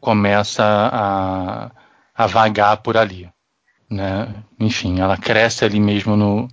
começa 0.00 0.62
a, 0.64 1.70
a 2.14 2.26
vagar 2.26 2.76
por 2.78 2.96
ali. 2.96 3.28
Né? 3.90 4.34
Enfim, 4.58 5.00
ela 5.00 5.16
cresce 5.16 5.64
ali 5.64 5.80
mesmo 5.80 6.16
no, 6.16 6.48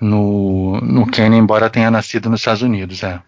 no, 0.00 0.80
no 0.80 1.06
Quênia, 1.06 1.38
embora 1.38 1.70
tenha 1.70 1.90
nascido 1.90 2.28
nos 2.28 2.40
Estados 2.40 2.62
Unidos. 2.62 3.02
É. 3.02 3.20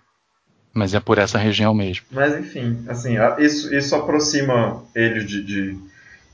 Mas 0.73 0.95
é 0.95 1.01
por 1.01 1.19
essa 1.19 1.39
região 1.39 1.75
mesmo. 1.75 2.07
Mas 2.11 2.39
enfim, 2.39 2.85
assim, 2.89 3.17
isso, 3.39 3.75
isso 3.75 3.95
aproxima 3.97 4.85
ele 4.95 5.25
de, 5.25 5.43
de, 5.45 5.79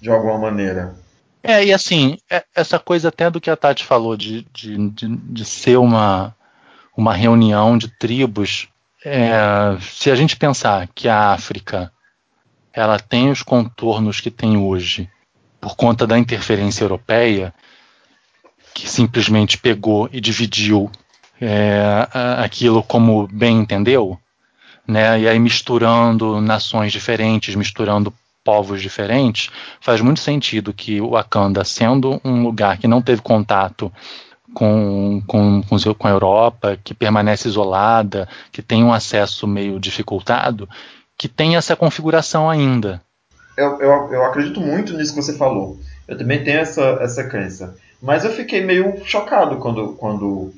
de 0.01 0.11
alguma 0.11 0.38
maneira. 0.38 0.95
É, 1.42 1.64
e 1.64 1.73
assim, 1.73 2.19
é, 2.29 2.45
essa 2.55 2.79
coisa 2.79 3.09
até 3.09 3.31
do 3.31 3.40
que 3.40 3.49
a 3.49 3.57
Tati 3.57 3.85
falou 3.85 4.16
de, 4.16 4.47
de, 4.53 4.90
de, 4.90 5.16
de 5.16 5.45
ser 5.45 5.79
uma, 5.79 6.35
uma 6.97 7.14
reunião 7.14 7.79
de 7.79 7.88
tribos, 7.88 8.69
é, 9.09 9.79
se 9.81 10.11
a 10.11 10.16
gente 10.16 10.37
pensar 10.37 10.88
que 10.92 11.09
a 11.09 11.31
África 11.31 11.92
ela 12.73 12.99
tem 12.99 13.31
os 13.31 13.40
contornos 13.40 14.21
que 14.21 14.33
tem 14.33 14.57
hoje 14.57 15.09
por 15.61 15.77
conta 15.77 16.09
da 16.09 16.19
interferência 16.19 16.83
europeia, 16.83 17.55
que 18.75 18.88
simplesmente 18.88 19.59
pegou 19.59 20.09
e 20.12 20.21
dividiu 20.21 20.90
é, 21.40 22.09
aquilo 22.42 22.83
como 22.83 23.29
bem 23.29 23.59
entendeu, 23.59 24.19
né? 24.87 25.21
E 25.21 25.29
aí 25.29 25.38
misturando 25.38 26.40
nações 26.40 26.90
diferentes, 26.90 27.55
misturando 27.55 28.12
povos 28.42 28.83
diferentes, 28.83 29.51
faz 29.81 30.01
muito 30.01 30.19
sentido 30.19 30.75
que 30.75 31.01
o 31.01 31.11
Wakanda, 31.11 31.62
sendo 31.64 32.21
um 32.25 32.42
lugar 32.42 32.77
que 32.79 32.88
não 32.88 33.01
teve 33.01 33.23
contato 33.23 33.92
com, 34.57 35.21
com, 35.27 35.61
com, 35.62 36.07
a 36.07 36.11
Europa, 36.11 36.79
que 36.83 36.95
permanece 36.95 37.47
isolada, 37.47 38.27
que 38.51 38.62
tem 38.62 38.83
um 38.83 38.90
acesso 38.90 39.47
meio 39.47 39.79
dificultado, 39.79 40.66
que 41.14 41.29
tem 41.29 41.57
essa 41.57 41.77
configuração 41.77 42.49
ainda. 42.49 43.03
Eu, 43.55 43.79
eu, 43.83 44.14
eu 44.14 44.25
acredito 44.25 44.59
muito 44.59 44.97
nisso 44.97 45.14
que 45.14 45.21
você 45.21 45.37
falou. 45.37 45.79
Eu 46.09 46.16
também 46.16 46.42
tenho 46.42 46.61
essa, 46.61 46.99
essa 47.03 47.25
crença. 47.25 47.77
Mas 48.01 48.25
eu 48.25 48.31
fiquei 48.31 48.64
meio 48.64 49.05
chocado 49.05 49.57
quando, 49.57 49.92
quando, 49.92 50.55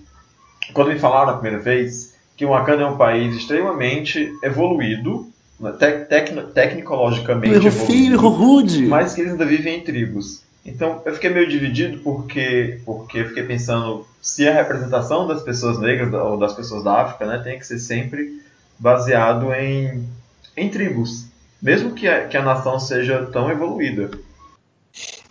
quando 0.72 0.92
me 0.92 0.98
falaram 1.00 1.30
a 1.30 1.38
primeira 1.38 1.58
vez 1.58 2.14
que 2.36 2.46
o 2.46 2.50
Wakanda 2.50 2.84
é 2.84 2.86
um 2.86 2.96
país 2.96 3.34
extremamente 3.34 4.32
evoluído, 4.44 5.26
né, 5.58 5.72
tec, 5.72 6.08
tec, 6.08 6.52
tecnologicamente 6.54 7.66
evoluído, 7.66 8.14
erro 8.14 8.28
rude. 8.28 8.86
mas 8.86 9.12
que 9.12 9.22
eles 9.22 9.32
ainda 9.32 9.44
vivem 9.44 9.78
em 9.78 9.80
tribos. 9.80 10.46
Então 10.68 11.00
eu 11.04 11.14
fiquei 11.14 11.30
meio 11.30 11.48
dividido 11.48 11.98
porque, 11.98 12.80
porque 12.84 13.18
eu 13.18 13.28
fiquei 13.28 13.42
pensando 13.44 14.06
se 14.20 14.46
a 14.46 14.52
representação 14.52 15.26
das 15.26 15.42
pessoas 15.42 15.78
negras 15.78 16.12
ou 16.12 16.36
das 16.36 16.52
pessoas 16.52 16.84
da 16.84 17.02
África 17.02 17.26
né, 17.26 17.38
tem 17.38 17.58
que 17.58 17.66
ser 17.66 17.78
sempre 17.78 18.42
baseado 18.78 19.52
em, 19.54 20.04
em 20.56 20.68
tribos, 20.68 21.26
mesmo 21.60 21.92
que 21.92 22.06
a, 22.06 22.26
que 22.26 22.36
a 22.36 22.42
nação 22.42 22.78
seja 22.78 23.26
tão 23.32 23.50
evoluída. 23.50 24.10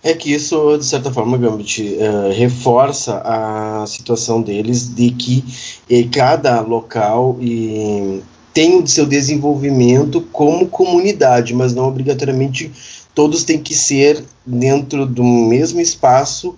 É 0.03 0.13
que 0.13 0.33
isso, 0.33 0.77
de 0.77 0.85
certa 0.85 1.11
forma, 1.11 1.37
Gambit, 1.37 1.81
uh, 1.81 2.31
reforça 2.31 3.21
a 3.23 3.85
situação 3.87 4.41
deles 4.41 4.93
de 4.93 5.11
que 5.11 5.43
eh, 5.89 6.07
cada 6.11 6.61
local 6.61 7.37
e, 7.41 8.21
tem 8.57 8.81
o 8.81 8.87
seu 8.87 9.05
desenvolvimento 9.05 10.19
como 10.31 10.67
comunidade, 10.67 11.53
mas 11.53 11.75
não 11.75 11.87
obrigatoriamente 11.87 12.71
todos 13.17 13.43
têm 13.43 13.57
que 13.57 13.73
ser 13.73 14.23
dentro 14.45 15.03
do 15.03 15.23
mesmo 15.23 15.81
espaço 15.81 16.55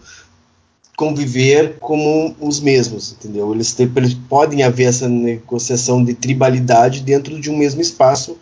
conviver 0.97 1.77
como 1.79 2.35
os 2.37 2.59
mesmos, 2.59 3.13
entendeu? 3.13 3.53
Eles, 3.53 3.73
eles 3.79 4.13
podem 4.13 4.61
haver 4.63 4.89
essa 4.89 5.07
negociação 5.07 6.03
de 6.03 6.13
tribalidade 6.13 6.99
dentro 6.99 7.39
de 7.39 7.49
um 7.49 7.55
mesmo 7.55 7.79
espaço 7.79 8.37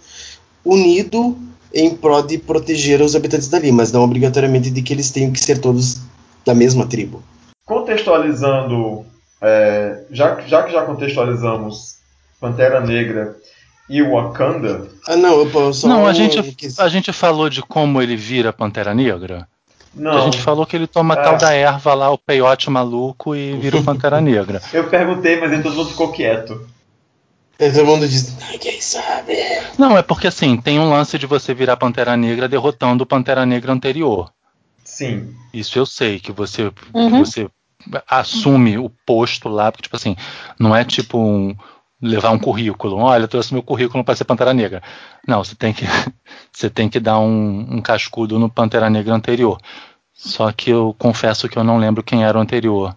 unido 0.65 1.38
em 1.71 1.95
prol 1.95 2.23
de 2.23 2.39
proteger 2.39 3.03
os 3.03 3.15
habitantes 3.15 3.49
dali, 3.49 3.71
mas 3.71 3.91
não 3.91 4.01
obrigatoriamente 4.01 4.71
de 4.71 4.82
que 4.82 4.91
eles 4.91 5.12
tenham 5.12 5.32
que 5.32 5.39
ser 5.39 5.60
todos 5.60 5.99
da 6.43 6.56
mesma 6.56 6.88
tribo. 6.88 7.21
Contextualizando, 7.67 9.06
é, 9.39 10.06
já, 10.10 10.41
já 10.41 10.63
que 10.63 10.71
já 10.71 10.84
contextualizamos 10.84 11.97
Pantera 12.39 12.82
Negra 12.82 13.38
e 13.89 14.02
Wakanda. 14.02 14.88
Ah, 15.08 15.15
não, 15.15 15.41
eu 15.41 15.73
só 15.73 15.88
Não, 15.88 16.06
a 16.06 16.13
gente, 16.13 16.38
a 16.78 16.88
gente 16.89 17.13
falou 17.13 17.50
de 17.50 17.62
como 17.62 18.02
ele 18.02 18.15
vira 18.15 18.52
Pantera 18.52 18.93
Negra. 18.93 19.47
Não. 19.93 20.12
A 20.12 20.21
gente 20.21 20.39
falou 20.39 20.65
que 20.65 20.76
ele 20.76 20.88
toma 20.88 21.15
é. 21.15 21.23
tal 21.23 21.38
da 21.38 21.54
erva 21.54 21.93
lá, 21.93 22.12
o 22.12 22.17
peiote 22.17 22.69
maluco, 22.69 23.36
e 23.36 23.54
vira 23.58 23.78
o 23.78 23.84
Pantera 23.84 24.21
Negra. 24.21 24.62
eu 24.73 24.88
perguntei, 24.89 25.39
mas 25.39 25.63
todo 25.63 25.76
mundo 25.76 25.89
ficou 25.89 26.12
quieto. 26.12 26.67
Todo 27.58 27.86
mundo 27.86 28.08
diz, 28.08 28.38
ninguém 28.52 28.80
sabe. 28.80 29.34
Não, 29.80 29.97
é 29.97 30.04
porque 30.04 30.28
assim, 30.28 30.58
tem 30.58 30.80
um 30.80 30.89
lance 30.89 31.17
de 31.17 31.26
você 31.26 31.54
virar 31.54 31.78
Pantera 31.78 32.15
Negra 32.15 32.47
derrotando 32.47 33.04
o 33.04 33.08
Pantera 33.08 33.45
Negra 33.45 33.71
anterior. 33.71 34.32
Sim. 34.84 35.34
Isso 35.52 35.80
eu 35.80 35.86
sei, 35.86 36.19
que 36.19 36.32
você, 36.32 36.71
uhum. 36.93 37.10
que 37.10 37.17
você 37.19 37.50
assume 38.08 38.78
o 38.78 38.91
posto 39.06 39.50
lá, 39.50 39.71
porque, 39.71 39.84
tipo 39.84 39.95
assim, 39.95 40.15
não 40.60 40.76
é 40.76 40.84
tipo 40.84 41.17
um, 41.17 41.56
levar 42.01 42.31
um 42.31 42.39
currículo. 42.39 42.97
Olha, 42.97 43.23
eu 43.23 43.27
trouxe 43.27 43.53
meu 43.53 43.63
currículo 43.63 44.03
para 44.03 44.15
ser 44.15 44.25
Pantera 44.25 44.53
Negra. 44.53 44.81
Não, 45.27 45.43
você 45.43 45.55
tem 45.55 45.73
que, 45.73 45.86
você 46.51 46.69
tem 46.69 46.89
que 46.89 46.99
dar 46.99 47.19
um, 47.19 47.77
um, 47.77 47.81
cascudo 47.81 48.38
no 48.39 48.49
Pantera 48.49 48.89
Negra 48.89 49.13
anterior. 49.13 49.57
Só 50.13 50.51
que 50.51 50.69
eu 50.69 50.95
confesso 50.97 51.47
que 51.47 51.57
eu 51.57 51.63
não 51.63 51.77
lembro 51.77 52.03
quem 52.03 52.23
era 52.23 52.38
o 52.38 52.41
anterior. 52.41 52.95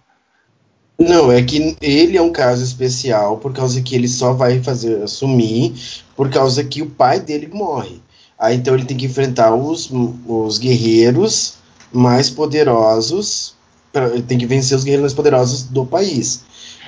Não, 0.99 1.31
é 1.31 1.41
que 1.41 1.75
ele 1.81 2.15
é 2.15 2.21
um 2.21 2.31
caso 2.31 2.63
especial 2.63 3.37
por 3.37 3.53
causa 3.53 3.81
que 3.81 3.95
ele 3.95 4.07
só 4.07 4.33
vai 4.33 4.61
fazer 4.61 5.01
assumir 5.01 5.73
por 6.15 6.29
causa 6.29 6.63
que 6.63 6.81
o 6.81 6.89
pai 6.89 7.19
dele 7.19 7.47
morre. 7.51 8.01
Aí 8.37 8.55
então 8.55 8.73
ele 8.75 8.85
tem 8.85 8.97
que 8.97 9.05
enfrentar 9.05 9.53
os, 9.53 9.89
os 10.27 10.57
guerreiros 10.59 11.55
mais 11.91 12.29
poderosos, 12.29 13.55
pra, 13.91 14.09
tem 14.21 14.37
que 14.37 14.45
vencer 14.45 14.77
os 14.77 14.83
guerreiros 14.83 15.03
mais 15.03 15.13
poderosos 15.13 15.63
do 15.63 15.85
país. 15.85 16.43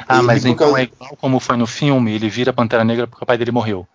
Ah, 0.08 0.20
e, 0.20 0.22
mas 0.24 0.46
então 0.46 0.68
causa... 0.68 0.82
é 0.82 0.84
igual 0.84 1.18
como 1.18 1.40
foi 1.40 1.58
no 1.58 1.68
filme, 1.68 2.14
ele 2.14 2.30
vira 2.30 2.54
Pantera 2.54 2.84
Negra 2.84 3.08
porque 3.08 3.24
o 3.24 3.28
pai 3.28 3.38
dele 3.38 3.52
morreu. 3.52 3.88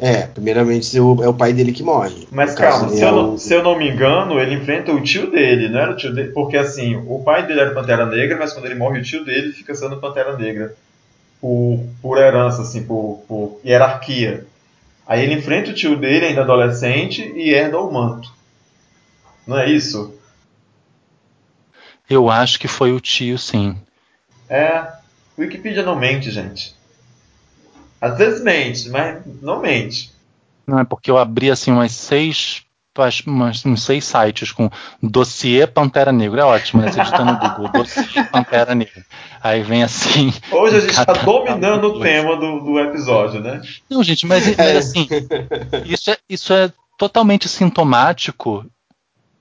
É, 0.00 0.22
primeiramente 0.22 0.96
é 0.96 1.00
o 1.00 1.34
pai 1.34 1.52
dele 1.52 1.72
que 1.72 1.82
morre. 1.82 2.28
Mas 2.30 2.54
calma, 2.54 2.88
se 2.88 3.02
eu, 3.02 3.12
não, 3.12 3.38
se 3.38 3.52
eu, 3.52 3.62
não, 3.64 3.76
me 3.76 3.90
engano, 3.90 4.38
ele 4.38 4.54
enfrenta 4.54 4.92
o 4.92 5.02
tio 5.02 5.30
dele, 5.30 5.68
não 5.68 5.80
era 5.80 5.92
o 5.92 5.96
tio 5.96 6.14
dele? 6.14 6.30
Porque 6.30 6.56
assim, 6.56 6.94
o 6.94 7.20
pai 7.24 7.46
dele 7.46 7.60
era 7.60 7.74
Pantera 7.74 8.06
Negra, 8.06 8.38
mas 8.38 8.52
quando 8.52 8.66
ele 8.66 8.76
morre, 8.76 9.00
o 9.00 9.02
tio 9.02 9.24
dele 9.24 9.52
fica 9.52 9.74
sendo 9.74 9.96
Pantera 9.96 10.36
Negra. 10.36 10.74
Por, 11.40 11.84
por 12.00 12.18
herança, 12.18 12.62
assim, 12.62 12.84
por, 12.84 13.24
por 13.26 13.60
hierarquia. 13.64 14.46
Aí 15.06 15.24
ele 15.24 15.34
enfrenta 15.34 15.70
o 15.70 15.74
tio 15.74 15.96
dele, 15.96 16.26
ainda 16.26 16.42
adolescente, 16.42 17.22
e 17.34 17.52
herda 17.52 17.78
o 17.80 17.92
manto. 17.92 18.32
Não 19.46 19.58
é 19.58 19.68
isso? 19.68 20.14
Eu 22.08 22.30
acho 22.30 22.58
que 22.58 22.68
foi 22.68 22.92
o 22.92 23.00
tio, 23.00 23.38
sim. 23.38 23.76
É, 24.48 24.86
Wikipedia 25.38 25.82
não 25.82 25.94
mente, 25.94 26.30
gente. 26.30 26.74
Às 28.00 28.18
vezes 28.18 28.42
mente, 28.42 28.88
mas 28.90 29.22
não 29.40 29.60
mente. 29.60 30.10
Não, 30.66 30.78
é 30.78 30.84
porque 30.84 31.10
eu 31.10 31.16
abri 31.16 31.50
assim 31.50 31.70
umas 31.70 31.92
seis, 31.92 32.62
umas, 33.26 33.64
uns 33.64 33.82
seis 33.82 34.04
sites 34.04 34.52
com 34.52 34.70
dossiê 35.02 35.66
Pantera 35.66 36.12
Negra. 36.12 36.42
É 36.42 36.44
ótimo, 36.44 36.82
né? 36.82 36.92
Você 36.92 37.00
digita 37.00 37.24
no 37.24 37.38
Google, 37.38 37.68
dossiê 37.72 38.24
Pantera 38.24 38.74
Negra. 38.74 39.04
Aí 39.40 39.62
vem 39.62 39.82
assim. 39.82 40.32
Hoje 40.50 40.76
a 40.76 40.80
gente 40.80 40.90
está 40.90 41.12
dominando 41.12 41.84
o 41.84 42.00
tema 42.00 42.36
do, 42.36 42.60
do 42.60 42.80
episódio, 42.80 43.40
né? 43.40 43.62
Não, 43.88 44.02
gente, 44.02 44.26
mas, 44.26 44.44
mas 44.56 44.58
é. 44.58 44.76
assim, 44.76 45.08
isso 45.86 46.10
é, 46.10 46.18
isso 46.28 46.52
é 46.52 46.72
totalmente 46.98 47.48
sintomático 47.48 48.66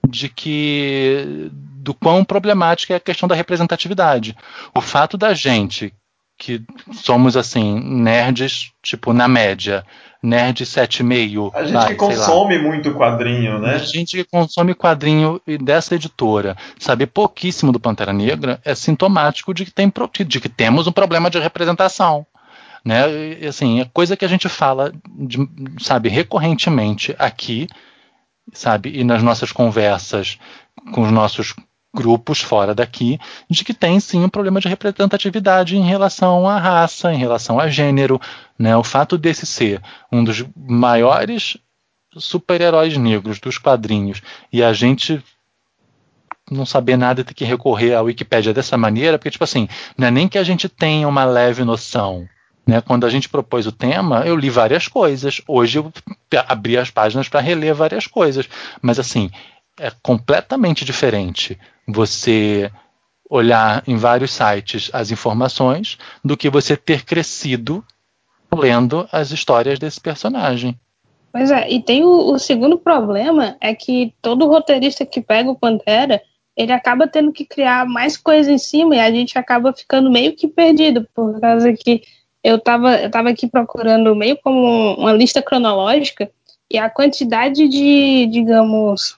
de 0.08 0.30
que 0.30 1.52
do 1.88 1.94
quão 1.94 2.22
problemática 2.26 2.94
é 2.94 2.98
a 2.98 3.00
questão 3.00 3.30
da 3.30 3.36
representatividade. 3.36 4.36
O 4.76 4.82
fato 4.82 5.18
da 5.18 5.34
gente 5.34 5.94
que 6.38 6.62
somos 6.92 7.38
assim 7.38 7.80
nerds 7.80 8.72
tipo 8.84 9.12
na 9.12 9.28
média 9.28 9.84
nerd 10.22 10.66
7,5 10.66 11.52
a 11.52 11.64
gente 11.64 11.74
vai, 11.74 11.88
que 11.88 11.96
consome 11.96 12.60
muito 12.60 12.94
quadrinho 12.94 13.58
né 13.58 13.74
a 13.74 13.78
gente 13.80 14.16
que 14.16 14.24
consome 14.24 14.76
quadrinho 14.76 15.42
dessa 15.64 15.96
editora 15.96 16.56
saber 16.78 17.08
pouquíssimo 17.08 17.72
do 17.72 17.80
Pantera 17.80 18.14
Negra 18.14 18.62
é 18.64 18.76
sintomático 18.76 19.52
de 19.52 19.66
que 19.66 19.72
tem 19.72 19.92
de 20.28 20.40
que 20.40 20.48
temos 20.48 20.86
um 20.86 20.92
problema 20.92 21.28
de 21.28 21.40
representação 21.40 22.24
né 22.86 23.10
e, 23.42 23.48
assim 23.48 23.82
é 23.82 23.86
coisa 23.92 24.16
que 24.16 24.26
a 24.26 24.30
gente 24.30 24.48
fala 24.48 24.94
de, 25.08 25.40
sabe 25.80 26.08
recorrentemente 26.08 27.16
aqui 27.18 27.68
sabe? 28.54 28.98
E 28.98 29.04
nas 29.04 29.22
nossas 29.24 29.52
conversas 29.52 30.38
com 30.94 31.02
os 31.02 31.12
nossos 31.12 31.54
grupos 31.94 32.42
fora 32.42 32.76
daqui 32.76 33.20
de 33.50 33.64
que 33.64 33.74
tem 33.74 34.00
sim 34.00 34.24
um 34.24 34.30
problema 34.30 34.60
de 34.60 34.68
representatividade 34.68 35.76
em 35.76 35.84
relação 35.84 36.48
à 36.48 36.60
raça, 36.60 37.14
em 37.14 37.18
relação 37.18 37.60
a 37.60 37.68
gênero. 37.68 38.20
Né? 38.58 38.76
O 38.76 38.84
fato 38.84 39.18
desse 39.18 39.46
ser 39.46 39.82
um 40.12 40.24
dos 40.24 40.46
maiores 40.56 41.58
super-heróis 42.16 42.98
negros 42.98 43.40
dos 43.40 43.58
quadrinhos 43.58 44.22
e 44.52 44.64
a 44.64 44.74
gente 44.74 45.24
não 46.50 46.66
saber 46.66 46.98
nada 46.98 47.24
ter 47.24 47.34
que 47.34 47.44
recorrer 47.44 47.94
à 47.94 48.02
Wikipédia 48.02 48.54
dessa 48.54 48.78
maneira, 48.78 49.18
porque, 49.18 49.32
tipo 49.32 49.44
assim, 49.44 49.68
não 49.98 50.08
é 50.08 50.12
nem 50.12 50.28
que 50.28 50.38
a 50.38 50.44
gente 50.44 50.70
tenha 50.70 51.08
uma 51.08 51.26
leve 51.26 51.64
noção. 51.64 52.28
Né? 52.66 52.82
Quando 52.82 53.06
a 53.06 53.10
gente 53.10 53.28
propôs 53.28 53.68
o 53.68 53.72
tema, 53.72 54.22
eu 54.26 54.36
li 54.36 54.50
várias 54.50 54.88
coisas. 54.88 55.42
Hoje 55.48 55.80
eu 55.80 55.92
abri 56.48 56.78
as 56.78 56.90
páginas 56.90 57.28
para 57.28 57.42
reler 57.42 57.74
várias 57.74 58.08
coisas. 58.08 58.48
Mas, 58.82 58.98
assim, 58.98 59.30
é 59.80 59.92
completamente 60.02 60.86
diferente 60.86 61.58
você 61.88 62.72
olhar 63.30 63.84
em 63.88 63.98
vários 63.98 64.32
sites 64.32 64.90
as 64.94 65.12
informações 65.12 65.98
do 66.24 66.38
que 66.38 66.50
você 66.50 66.76
ter 66.76 67.04
crescido 67.04 67.84
lendo 68.54 69.08
as 69.12 69.32
histórias 69.32 69.78
desse 69.80 70.00
personagem. 70.00 70.80
Pois 71.32 71.52
é, 71.52 71.70
e 71.70 71.82
tem 71.82 72.04
o, 72.04 72.32
o, 72.32 72.40
segundo 72.40 72.78
problema 72.78 73.58
é 73.60 73.76
que 73.76 74.14
todo 74.22 74.48
roteirista 74.48 75.06
que 75.06 75.22
pega 75.22 75.52
o 75.52 75.58
Pantera, 75.58 76.22
ele 76.56 76.72
acaba 76.72 77.08
tendo 77.08 77.32
que 77.32 77.46
criar 77.46 77.86
mais 77.86 78.18
coisa 78.18 78.52
em 78.52 78.58
cima 78.58 78.96
e 78.96 79.00
a 79.00 79.12
gente 79.12 79.38
acaba 79.38 79.74
ficando 79.74 80.10
meio 80.10 80.36
que 80.36 80.48
perdido, 80.48 81.08
por 81.14 81.40
causa 81.40 81.72
que 81.74 82.02
eu 82.44 82.56
estava 82.56 82.96
eu 82.96 83.12
tava 83.12 83.30
aqui 83.30 83.48
procurando 83.48 84.16
meio 84.16 84.38
como 84.42 84.96
uma 84.96 85.12
lista 85.12 85.42
cronológica 85.42 86.32
e 86.72 86.78
a 86.78 86.90
quantidade 86.90 87.68
de, 87.68 88.26
digamos, 88.28 89.18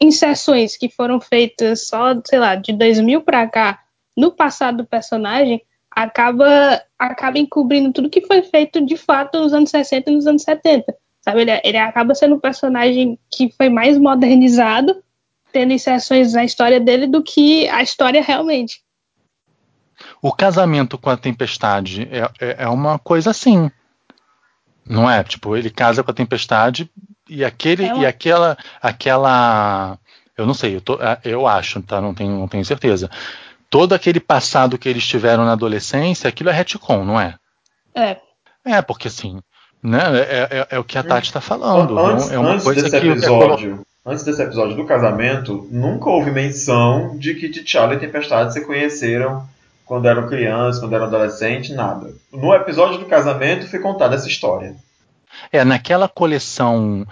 inserções 0.00 0.76
que 0.76 0.88
foram 0.88 1.20
feitas 1.20 1.86
só, 1.88 2.14
sei 2.24 2.38
lá, 2.38 2.54
de 2.54 2.72
2000 2.72 3.22
para 3.22 3.46
cá, 3.48 3.80
no 4.16 4.30
passado 4.32 4.78
do 4.78 4.86
personagem, 4.86 5.62
acaba, 5.90 6.82
acaba 6.98 7.38
encobrindo 7.38 7.92
tudo 7.92 8.10
que 8.10 8.26
foi 8.26 8.42
feito 8.42 8.84
de 8.84 8.96
fato 8.96 9.38
nos 9.40 9.52
anos 9.52 9.70
60 9.70 10.10
e 10.10 10.14
nos 10.14 10.26
anos 10.26 10.42
70. 10.42 10.94
Sabe? 11.20 11.40
Ele, 11.42 11.60
ele 11.64 11.78
acaba 11.78 12.14
sendo 12.14 12.36
um 12.36 12.40
personagem 12.40 13.18
que 13.30 13.52
foi 13.56 13.68
mais 13.68 13.98
modernizado, 13.98 15.02
tendo 15.52 15.72
inserções 15.72 16.32
na 16.32 16.44
história 16.44 16.78
dele 16.78 17.06
do 17.06 17.22
que 17.22 17.68
a 17.68 17.82
história 17.82 18.22
realmente. 18.22 18.82
O 20.22 20.32
casamento 20.32 20.96
com 20.96 21.10
a 21.10 21.16
tempestade 21.16 22.08
é, 22.10 22.30
é, 22.40 22.64
é 22.64 22.68
uma 22.68 22.98
coisa 22.98 23.30
assim. 23.30 23.70
Não 24.86 25.10
é? 25.10 25.22
Tipo, 25.22 25.56
ele 25.56 25.70
casa 25.70 26.02
com 26.02 26.10
a 26.10 26.14
tempestade 26.14 26.90
e 27.28 27.44
aquele 27.44 27.84
é 27.84 27.94
uma... 27.94 28.02
e 28.02 28.06
aquela 28.06 28.56
aquela 28.80 29.98
eu 30.38 30.46
não 30.46 30.54
sei, 30.54 30.76
eu, 30.76 30.80
tô, 30.80 30.94
é, 31.02 31.18
eu 31.24 31.48
acho, 31.48 31.82
tá? 31.82 32.00
Não 32.00 32.14
tenho, 32.14 32.30
não 32.30 32.46
tenho 32.46 32.64
certeza. 32.64 33.10
Todo 33.68 33.92
aquele 33.92 34.20
passado 34.20 34.78
que 34.78 34.88
eles 34.88 35.04
tiveram 35.04 35.44
na 35.44 35.52
adolescência, 35.52 36.28
aquilo 36.28 36.48
é 36.48 36.52
retcon, 36.52 37.04
não 37.04 37.20
é? 37.20 37.34
É. 37.92 38.16
É, 38.64 38.80
porque 38.80 39.08
assim, 39.08 39.40
né? 39.82 39.98
É, 40.14 40.48
é, 40.50 40.66
é 40.70 40.78
o 40.78 40.84
que 40.84 40.96
a 40.96 41.02
Tati 41.02 41.26
está 41.26 41.40
falando. 41.40 41.98
Antes, 41.98 42.30
é 42.30 42.38
uma 42.38 42.52
antes 42.52 42.64
coisa 42.64 42.82
desse 42.82 43.00
que 43.00 43.08
episódio, 43.08 43.84
antes 44.06 44.24
desse 44.24 44.40
episódio 44.40 44.76
do 44.76 44.84
casamento, 44.84 45.66
nunca 45.70 46.08
houve 46.08 46.30
menção 46.30 47.18
de 47.18 47.34
que 47.34 47.48
T'Challa 47.48 47.94
e 47.94 47.98
Tempestade 47.98 48.52
se 48.52 48.64
conheceram 48.64 49.44
quando 49.84 50.06
eram 50.06 50.28
crianças, 50.28 50.78
quando 50.78 50.94
eram 50.94 51.06
adolescentes, 51.06 51.74
nada. 51.74 52.14
No 52.32 52.54
episódio 52.54 52.98
do 52.98 53.06
casamento 53.06 53.66
foi 53.66 53.80
contada 53.80 54.14
essa 54.14 54.28
história. 54.28 54.76
É, 55.52 55.64
naquela 55.64 56.08
coleção 56.08 57.06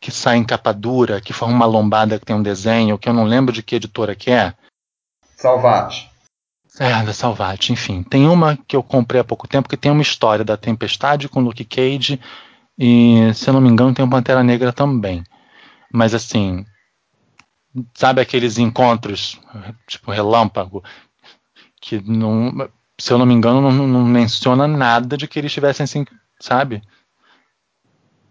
que 0.00 0.10
sai 0.10 0.36
em 0.36 0.44
capa 0.44 0.72
dura, 0.72 1.20
que 1.20 1.32
forma 1.32 1.54
uma 1.54 1.66
lombada 1.66 2.18
que 2.18 2.26
tem 2.26 2.34
um 2.34 2.42
desenho, 2.42 2.98
que 2.98 3.08
eu 3.08 3.14
não 3.14 3.24
lembro 3.24 3.52
de 3.52 3.62
que 3.62 3.76
editora 3.76 4.16
que 4.16 4.30
é. 4.30 4.52
Salvate. 5.36 6.10
É, 6.78 7.02
da 7.02 7.12
Salvate, 7.12 7.72
enfim. 7.72 8.02
Tem 8.02 8.26
uma 8.26 8.56
que 8.56 8.74
eu 8.74 8.82
comprei 8.82 9.20
há 9.20 9.24
pouco 9.24 9.46
tempo 9.46 9.68
que 9.68 9.76
tem 9.76 9.92
uma 9.92 10.02
história 10.02 10.44
da 10.44 10.56
Tempestade 10.56 11.28
com 11.28 11.40
Luke 11.40 11.64
Cage 11.64 12.18
e, 12.78 13.32
se 13.34 13.48
eu 13.48 13.54
não 13.54 13.60
me 13.60 13.68
engano, 13.68 13.94
tem 13.94 14.04
o 14.04 14.10
Pantera 14.10 14.42
Negra 14.42 14.72
também. 14.72 15.22
Mas 15.92 16.14
assim, 16.14 16.64
sabe 17.94 18.20
aqueles 18.20 18.58
encontros, 18.58 19.38
tipo 19.86 20.10
relâmpago, 20.10 20.82
que 21.80 22.00
não, 22.00 22.68
se 22.98 23.12
eu 23.12 23.18
não 23.18 23.26
me 23.26 23.34
engano, 23.34 23.60
não, 23.60 23.86
não 23.86 24.04
menciona 24.04 24.66
nada 24.66 25.16
de 25.16 25.28
que 25.28 25.38
eles 25.38 25.50
estivessem 25.50 25.84
assim, 25.84 26.06
sabe? 26.40 26.82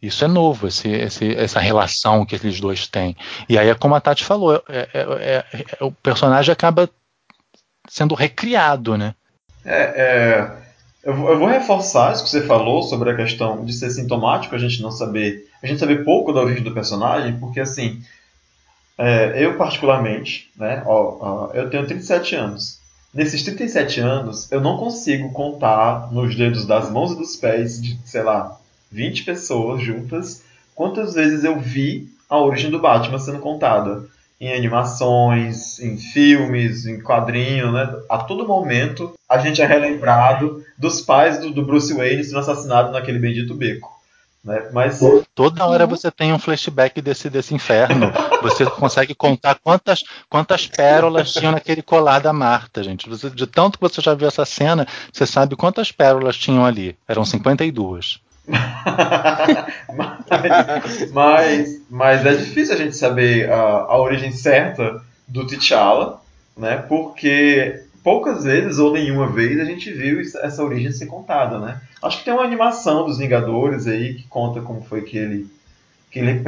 Isso 0.01 0.25
é 0.25 0.27
novo, 0.27 0.67
esse, 0.67 0.89
esse, 0.89 1.35
essa 1.35 1.59
relação 1.59 2.25
que 2.25 2.35
eles 2.35 2.59
dois 2.59 2.87
têm. 2.87 3.15
E 3.47 3.57
aí 3.57 3.69
é 3.69 3.75
como 3.75 3.93
a 3.93 4.01
Tati 4.01 4.23
falou, 4.23 4.55
é, 4.67 4.89
é, 4.93 5.45
é, 5.53 5.65
é 5.79 5.83
o 5.83 5.91
personagem 5.91 6.51
acaba 6.51 6.89
sendo 7.87 8.15
recriado, 8.15 8.97
né? 8.97 9.13
É, 9.63 9.81
é 9.81 10.61
eu, 11.03 11.13
eu, 11.13 11.39
vou 11.39 11.47
reforçar 11.47 12.13
isso 12.13 12.23
que 12.23 12.29
você 12.29 12.45
falou 12.45 12.83
sobre 12.83 13.09
a 13.09 13.15
questão 13.15 13.65
de 13.65 13.73
ser 13.73 13.89
sintomático, 13.89 14.53
a 14.53 14.59
gente 14.59 14.81
não 14.81 14.91
saber, 14.91 15.47
a 15.61 15.65
gente 15.65 15.79
saber 15.79 16.03
pouco 16.03 16.31
da 16.31 16.41
origem 16.41 16.63
do 16.63 16.73
personagem, 16.73 17.39
porque 17.39 17.59
assim, 17.59 18.01
é, 18.97 19.43
eu 19.43 19.57
particularmente, 19.57 20.51
né, 20.55 20.83
ó, 20.85 21.17
ó, 21.19 21.51
eu 21.53 21.69
tenho 21.71 21.87
37 21.87 22.35
anos. 22.35 22.79
Nesses 23.11 23.43
37 23.43 23.99
anos, 23.99 24.51
eu 24.51 24.61
não 24.61 24.77
consigo 24.77 25.31
contar 25.33 26.11
nos 26.11 26.35
dedos 26.35 26.65
das 26.65 26.89
mãos 26.91 27.11
e 27.11 27.17
dos 27.17 27.35
pés 27.35 27.81
de, 27.81 27.99
sei 28.05 28.21
lá, 28.21 28.60
20 28.91 29.23
pessoas 29.23 29.81
juntas, 29.81 30.43
quantas 30.75 31.13
vezes 31.13 31.43
eu 31.43 31.59
vi 31.59 32.09
a 32.29 32.37
origem 32.37 32.69
do 32.69 32.79
Batman 32.79 33.19
sendo 33.19 33.39
contada. 33.39 34.05
Em 34.39 34.51
animações, 34.53 35.79
em 35.79 35.97
filmes, 35.97 36.87
em 36.87 36.99
quadrinhos, 36.99 37.71
né? 37.71 37.95
A 38.09 38.17
todo 38.17 38.47
momento 38.47 39.13
a 39.29 39.37
gente 39.37 39.61
é 39.61 39.65
relembrado 39.67 40.63
dos 40.75 40.99
pais 40.99 41.39
do, 41.39 41.51
do 41.51 41.63
Bruce 41.63 41.93
Wayne 41.93 42.23
sendo 42.23 42.39
assassinado 42.39 42.91
naquele 42.91 43.19
bendito 43.19 43.53
beco. 43.53 44.01
Né? 44.43 44.69
Mas 44.73 44.99
toda 45.35 45.65
hora 45.67 45.85
você 45.85 46.09
tem 46.09 46.33
um 46.33 46.39
flashback 46.39 46.99
desse, 47.01 47.29
desse 47.29 47.53
inferno. 47.53 48.11
Você 48.41 48.65
consegue 48.65 49.13
contar 49.13 49.59
quantas, 49.63 50.03
quantas 50.27 50.65
pérolas 50.65 51.33
tinham 51.33 51.51
naquele 51.51 51.83
colar 51.83 52.19
da 52.19 52.33
Marta, 52.33 52.83
gente. 52.83 53.07
De 53.35 53.45
tanto 53.45 53.77
que 53.77 53.87
você 53.87 54.01
já 54.01 54.15
viu 54.15 54.27
essa 54.27 54.45
cena, 54.45 54.87
você 55.13 55.27
sabe 55.27 55.55
quantas 55.55 55.91
pérolas 55.91 56.35
tinham 56.35 56.65
ali. 56.65 56.97
Eram 57.07 57.23
52. 57.23 58.19
Mas, 59.95 61.11
mas, 61.11 61.81
mas, 61.89 62.25
é 62.25 62.33
difícil 62.35 62.73
a 62.75 62.77
gente 62.77 62.95
saber 62.95 63.49
a, 63.49 63.61
a 63.61 63.99
origem 63.99 64.31
certa 64.31 65.01
do 65.27 65.45
T'Challa, 65.47 66.21
né? 66.57 66.77
Porque 66.77 67.81
poucas 68.03 68.43
vezes 68.43 68.79
ou 68.79 68.93
nenhuma 68.93 69.27
vez 69.27 69.59
a 69.59 69.65
gente 69.65 69.91
viu 69.91 70.19
essa 70.19 70.63
origem 70.63 70.91
ser 70.91 71.05
contada, 71.05 71.59
né? 71.59 71.81
Acho 72.01 72.19
que 72.19 72.25
tem 72.25 72.33
uma 72.33 72.43
animação 72.43 73.05
dos 73.05 73.17
Vingadores 73.17 73.87
aí 73.87 74.15
que 74.15 74.27
conta 74.27 74.61
como 74.61 74.81
foi 74.81 75.01
que 75.01 75.17
ele 75.17 75.47
que 76.09 76.19
ele 76.19 76.43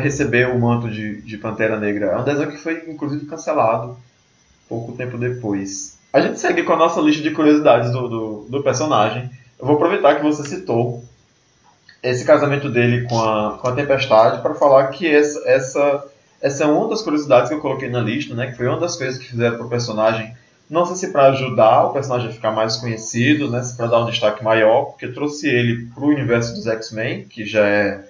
recebeu 0.00 0.54
o 0.54 0.60
manto 0.60 0.88
de, 0.88 1.20
de 1.22 1.36
Pantera 1.36 1.80
Negra. 1.80 2.06
É 2.12 2.16
um 2.16 2.22
desenho 2.22 2.48
que 2.48 2.58
foi 2.58 2.84
inclusive 2.86 3.26
cancelado 3.26 3.96
pouco 4.68 4.92
tempo 4.92 5.18
depois. 5.18 5.98
A 6.12 6.20
gente 6.20 6.38
segue 6.38 6.62
com 6.62 6.72
a 6.72 6.76
nossa 6.76 7.00
lista 7.00 7.22
de 7.22 7.32
curiosidades 7.32 7.90
do, 7.90 8.08
do, 8.08 8.46
do 8.48 8.62
personagem. 8.62 9.28
Eu 9.58 9.66
vou 9.66 9.74
aproveitar 9.74 10.14
que 10.14 10.22
você 10.22 10.44
citou 10.44 11.04
esse 12.02 12.24
casamento 12.24 12.68
dele 12.68 13.06
com 13.08 13.20
a, 13.20 13.58
com 13.58 13.68
a 13.68 13.72
Tempestade 13.72 14.42
para 14.42 14.54
falar 14.54 14.88
que 14.88 15.06
essa, 15.06 15.42
essa, 15.46 16.04
essa 16.40 16.64
é 16.64 16.66
uma 16.66 16.88
das 16.88 17.02
curiosidades 17.02 17.48
que 17.48 17.54
eu 17.54 17.60
coloquei 17.60 17.88
na 17.88 18.00
lista, 18.00 18.34
né? 18.34 18.50
Que 18.50 18.56
foi 18.56 18.66
uma 18.66 18.80
das 18.80 18.96
coisas 18.96 19.18
que 19.18 19.28
fizeram 19.28 19.56
para 19.56 19.66
o 19.66 19.70
personagem, 19.70 20.34
não 20.68 20.86
sei 20.86 20.96
se 20.96 21.12
para 21.12 21.28
ajudar 21.28 21.86
o 21.86 21.92
personagem 21.92 22.30
a 22.30 22.32
ficar 22.32 22.52
mais 22.52 22.76
conhecido, 22.76 23.50
né? 23.50 23.62
Se 23.62 23.76
para 23.76 23.86
dar 23.86 24.02
um 24.02 24.10
destaque 24.10 24.42
maior, 24.42 24.86
porque 24.86 25.08
trouxe 25.08 25.48
ele 25.48 25.86
para 25.94 26.04
o 26.04 26.08
universo 26.08 26.54
dos 26.54 26.66
X-Men, 26.66 27.24
que 27.24 27.44
já 27.44 27.66
é, 27.66 28.04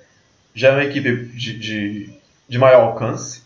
já 0.55 0.69
é 0.69 0.73
uma 0.73 0.85
equipe 0.85 1.27
de, 1.27 1.59
de, 1.59 2.11
de 2.49 2.59
maior 2.59 2.85
alcance. 2.85 3.43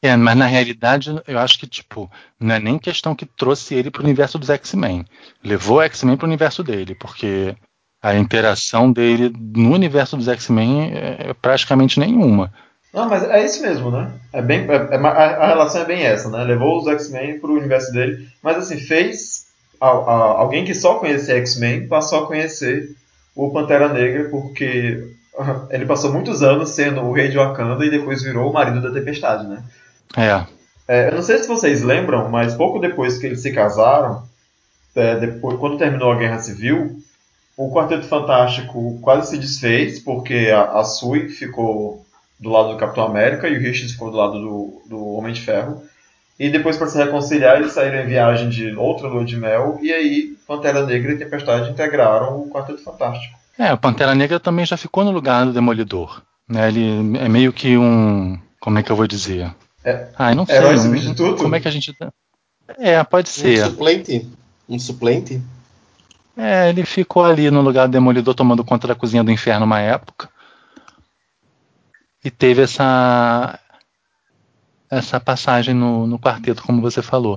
É, 0.00 0.14
mas 0.16 0.36
na 0.36 0.44
realidade 0.44 1.18
eu 1.26 1.38
acho 1.38 1.58
que 1.58 1.66
tipo 1.66 2.10
não 2.38 2.54
é 2.54 2.60
nem 2.60 2.78
questão 2.78 3.14
que 3.14 3.24
trouxe 3.24 3.74
ele 3.74 3.90
para 3.90 4.02
o 4.02 4.04
universo 4.04 4.38
dos 4.38 4.50
X-Men, 4.50 5.04
levou 5.42 5.78
o 5.78 5.82
X-Men 5.82 6.16
para 6.16 6.26
o 6.26 6.28
universo 6.28 6.62
dele, 6.62 6.94
porque 6.94 7.56
a 8.04 8.14
interação 8.14 8.92
dele 8.92 9.32
no 9.34 9.72
universo 9.72 10.14
dos 10.14 10.28
X-Men 10.28 10.92
é, 10.92 11.30
é 11.30 11.34
praticamente 11.40 11.98
nenhuma. 11.98 12.52
Não, 12.92 13.08
mas 13.08 13.24
é 13.24 13.42
isso 13.42 13.62
mesmo, 13.62 13.90
né? 13.90 14.12
É 14.30 14.42
bem, 14.42 14.66
é, 14.70 14.74
é, 14.74 14.96
a, 14.96 15.46
relação 15.46 15.80
é 15.80 15.84
bem 15.86 16.02
essa, 16.02 16.28
né? 16.28 16.44
Levou 16.44 16.78
os 16.78 16.86
X-Men 16.86 17.40
para 17.40 17.50
o 17.50 17.54
universo 17.54 17.90
dele, 17.92 18.28
mas 18.42 18.58
assim, 18.58 18.76
fez 18.76 19.46
a, 19.80 19.86
a, 19.86 20.14
alguém 20.38 20.66
que 20.66 20.74
só 20.74 20.96
conhecia 20.96 21.36
X-Men 21.38 21.88
passou 21.88 22.24
a 22.24 22.26
conhecer 22.26 22.94
o 23.34 23.50
Pantera 23.50 23.88
Negra, 23.88 24.28
porque 24.28 25.02
ele 25.70 25.86
passou 25.86 26.12
muitos 26.12 26.42
anos 26.42 26.68
sendo 26.70 27.00
o 27.00 27.12
rei 27.12 27.28
de 27.28 27.38
Wakanda 27.38 27.82
e 27.86 27.90
depois 27.90 28.22
virou 28.22 28.50
o 28.50 28.52
marido 28.52 28.82
da 28.82 28.92
Tempestade, 28.92 29.46
né? 29.46 29.64
É. 30.14 30.44
é 30.86 31.08
eu 31.08 31.14
não 31.14 31.22
sei 31.22 31.38
se 31.38 31.48
vocês 31.48 31.82
lembram, 31.82 32.28
mas 32.28 32.54
pouco 32.54 32.78
depois 32.78 33.16
que 33.16 33.24
eles 33.24 33.40
se 33.40 33.50
casaram, 33.50 34.24
é, 34.94 35.18
depois, 35.18 35.58
quando 35.58 35.78
terminou 35.78 36.12
a 36.12 36.16
Guerra 36.16 36.38
Civil, 36.38 37.02
o 37.56 37.70
Quarteto 37.72 38.06
Fantástico 38.06 38.98
quase 39.00 39.30
se 39.30 39.38
desfez, 39.38 39.98
porque 40.00 40.50
a, 40.54 40.80
a 40.80 40.84
Sui 40.84 41.28
ficou 41.28 42.04
do 42.40 42.50
lado 42.50 42.70
do 42.72 42.76
Capitão 42.78 43.04
América 43.04 43.48
e 43.48 43.56
o 43.56 43.60
Richards 43.60 43.92
ficou 43.92 44.10
do 44.10 44.16
lado 44.16 44.40
do, 44.40 44.82
do 44.88 45.06
Homem 45.14 45.32
de 45.32 45.40
Ferro. 45.40 45.82
E 46.38 46.50
depois, 46.50 46.76
para 46.76 46.88
se 46.88 46.98
reconciliar, 46.98 47.56
eles 47.58 47.72
saíram 47.72 48.00
em 48.00 48.06
viagem 48.08 48.48
de 48.48 48.74
outra 48.74 49.06
lua 49.06 49.24
de 49.24 49.36
mel. 49.36 49.78
E 49.80 49.92
aí, 49.92 50.36
Pantera 50.48 50.84
Negra 50.84 51.12
e 51.12 51.16
Tempestade 51.16 51.70
integraram 51.70 52.40
o 52.40 52.50
Quarteto 52.50 52.82
Fantástico. 52.82 53.38
É, 53.56 53.72
o 53.72 53.78
Pantera 53.78 54.16
Negra 54.16 54.40
também 54.40 54.66
já 54.66 54.76
ficou 54.76 55.04
no 55.04 55.12
lugar 55.12 55.44
do 55.46 55.52
Demolidor. 55.52 56.22
Né? 56.48 56.66
Ele 56.66 57.16
é 57.18 57.28
meio 57.28 57.52
que 57.52 57.76
um. 57.78 58.36
Como 58.58 58.76
é 58.78 58.82
que 58.82 58.90
eu 58.90 58.96
vou 58.96 59.06
dizer? 59.06 59.54
É, 59.84 60.08
Ah, 60.18 60.32
eu 60.32 60.36
não 60.36 60.44
sei. 60.44 60.56
herói 60.56 60.74
um- 60.74 60.78
substituto? 60.78 61.42
como 61.42 61.54
é 61.54 61.60
que 61.60 61.68
a 61.68 61.70
gente. 61.70 61.94
É, 62.78 63.02
pode 63.04 63.28
Um 63.28 63.32
ser. 63.32 63.64
suplente? 63.66 64.28
Um 64.68 64.78
suplente? 64.78 65.40
É, 66.36 66.68
ele 66.68 66.84
ficou 66.84 67.24
ali 67.24 67.50
no 67.50 67.60
lugar 67.60 67.86
do 67.86 67.92
Demolidor 67.92 68.34
tomando 68.34 68.64
conta 68.64 68.88
da 68.88 68.94
cozinha 68.94 69.22
do 69.22 69.30
inferno 69.30 69.64
uma 69.66 69.80
época. 69.80 70.28
E 72.24 72.30
teve 72.30 72.62
essa 72.62 73.58
essa 74.90 75.18
passagem 75.18 75.74
no, 75.74 76.06
no 76.06 76.18
quarteto, 76.18 76.62
como 76.62 76.80
você 76.80 77.02
falou. 77.02 77.36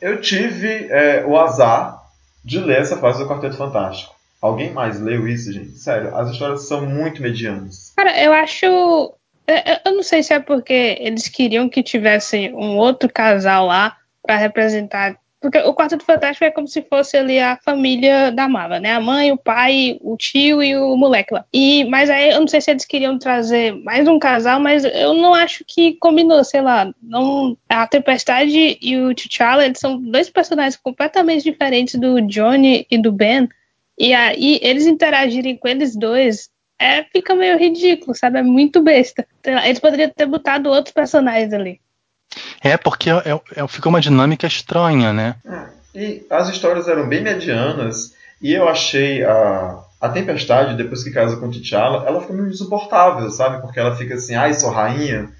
Eu 0.00 0.20
tive 0.20 0.86
é, 0.90 1.24
o 1.26 1.38
azar 1.38 2.00
de 2.44 2.58
ler 2.58 2.80
essa 2.80 2.96
fase 2.96 3.18
do 3.22 3.28
Quarteto 3.28 3.56
Fantástico. 3.56 4.14
Alguém 4.40 4.72
mais 4.72 5.00
leu 5.00 5.26
isso, 5.26 5.52
gente? 5.52 5.72
Sério, 5.78 6.14
as 6.16 6.30
histórias 6.30 6.66
são 6.68 6.86
muito 6.86 7.20
medianas. 7.20 7.92
Cara, 7.96 8.18
eu 8.22 8.32
acho. 8.32 8.64
eu- 8.66 9.18
eu- 9.48 9.76
Eu 9.86 9.94
não 9.96 10.02
sei 10.02 10.22
se 10.22 10.32
é 10.32 10.40
porque 10.40 10.96
eles 11.00 11.28
queriam 11.28 11.68
que 11.68 11.82
tivesse 11.82 12.50
um 12.54 12.76
outro 12.76 13.10
casal 13.12 13.66
lá 13.66 13.96
pra 14.22 14.36
representar. 14.36 15.16
Porque 15.46 15.58
o 15.58 15.72
Quarteto 15.72 16.04
Fantástico 16.04 16.44
é 16.44 16.50
como 16.50 16.66
se 16.66 16.82
fosse 16.82 17.16
ali 17.16 17.38
a 17.38 17.56
família 17.64 18.32
da 18.32 18.48
Marvel, 18.48 18.80
né? 18.80 18.94
A 18.94 19.00
mãe, 19.00 19.30
o 19.30 19.36
pai, 19.36 19.96
o 20.00 20.16
tio 20.16 20.60
e 20.60 20.76
o 20.76 20.96
moleque 20.96 21.32
lá. 21.32 21.44
E, 21.52 21.84
mas 21.84 22.10
aí 22.10 22.30
eu 22.30 22.40
não 22.40 22.48
sei 22.48 22.60
se 22.60 22.72
eles 22.72 22.84
queriam 22.84 23.16
trazer 23.16 23.72
mais 23.84 24.08
um 24.08 24.18
casal, 24.18 24.58
mas 24.58 24.84
eu 24.84 25.14
não 25.14 25.32
acho 25.32 25.64
que 25.64 25.92
combinou, 26.00 26.42
sei 26.42 26.62
lá. 26.62 26.92
Não, 27.00 27.56
a 27.68 27.86
Tempestade 27.86 28.76
e 28.82 28.98
o 28.98 29.14
T'Challa, 29.14 29.64
eles 29.64 29.78
são 29.78 30.00
dois 30.00 30.28
personagens 30.28 30.74
completamente 30.74 31.44
diferentes 31.44 31.94
do 31.94 32.20
Johnny 32.22 32.84
e 32.90 32.98
do 32.98 33.12
Ben. 33.12 33.48
E 33.96 34.12
aí 34.12 34.58
eles 34.62 34.84
interagirem 34.84 35.56
com 35.56 35.68
eles 35.68 35.94
dois 35.94 36.50
é, 36.76 37.04
fica 37.04 37.36
meio 37.36 37.56
ridículo, 37.56 38.16
sabe? 38.16 38.40
É 38.40 38.42
muito 38.42 38.82
besta. 38.82 39.24
Lá, 39.46 39.64
Eles 39.64 39.78
poderiam 39.78 40.10
ter 40.10 40.26
botado 40.26 40.70
outros 40.70 40.92
personagens 40.92 41.52
ali. 41.52 41.80
É, 42.62 42.76
porque 42.76 43.10
é, 43.10 43.40
é- 43.54 43.68
fica 43.68 43.88
uma 43.88 44.00
dinâmica 44.00 44.46
estranha, 44.46 45.12
né? 45.12 45.36
E 45.94 46.26
as 46.30 46.48
histórias 46.48 46.88
eram 46.88 47.08
bem 47.08 47.22
medianas. 47.22 48.14
E 48.40 48.52
eu 48.52 48.68
achei 48.68 49.24
a, 49.24 49.78
a 50.00 50.08
Tempestade, 50.10 50.76
depois 50.76 51.02
que 51.02 51.10
casa 51.10 51.36
com 51.36 51.50
T'Challa, 51.50 52.04
ela 52.06 52.20
fica 52.20 52.34
meio 52.34 52.48
insuportável, 52.48 53.30
sabe? 53.30 53.62
Porque 53.62 53.80
ela 53.80 53.96
fica 53.96 54.14
assim, 54.14 54.34
ai, 54.34 54.52
sou 54.54 54.70
rainha. 54.70 55.30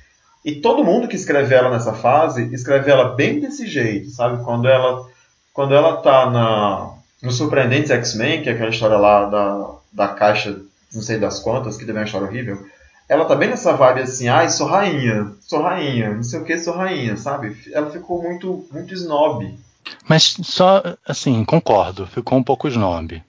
E 0.45 0.55
todo 0.55 0.85
mundo 0.85 1.09
que 1.09 1.17
escreve 1.17 1.55
ela 1.55 1.71
nessa 1.71 1.93
fase, 1.93 2.55
escreve 2.55 2.91
ela 2.91 3.15
bem 3.15 3.41
desse 3.41 3.67
jeito, 3.67 4.11
sabe? 4.11 4.43
Quando 4.45 4.69
ela, 4.69 5.05
quando 5.53 5.75
ela 5.75 5.97
tá 5.97 6.31
na, 6.31 6.91
no 7.23 7.33
Surpreendentes 7.33 7.91
X-Men, 7.91 8.43
que 8.43 8.49
é 8.49 8.53
aquela 8.53 8.71
história 8.71 8.97
lá 8.97 9.27
da, 9.27 9.71
da 9.93 10.09
caixa, 10.09 10.57
não 10.95 11.03
sei 11.03 11.19
das 11.19 11.41
quantas, 11.41 11.77
que 11.77 11.85
também 11.85 11.97
é 11.97 12.01
uma 12.03 12.07
história 12.07 12.29
horrível, 12.29 12.65
ela 13.09 13.25
tá 13.25 13.37
bem 13.37 13.51
nessa 13.51 13.73
vibe 13.73 14.01
assim, 14.01 14.29
ai, 14.29 14.49
sou 14.49 14.67
rainha, 14.67 15.33
sou 15.41 15.63
rainha, 15.63 16.15
não 16.15 16.23
sei 16.23 16.41
o 16.41 16.45
que, 16.45 16.59
sou 16.59 16.75
rainha, 16.75 17.17
sabe? 17.17 17.57
Ela 17.73 17.91
ficou 17.91 18.23
muito, 18.23 18.67
muito 18.73 18.95
snob. 18.95 19.57
Mas 20.09 20.37
só, 20.43 20.83
assim, 21.07 21.45
concordo, 21.45 22.07
ficou 22.07 22.37
um 22.37 22.43
pouco 22.43 22.67
snob. 22.69 23.23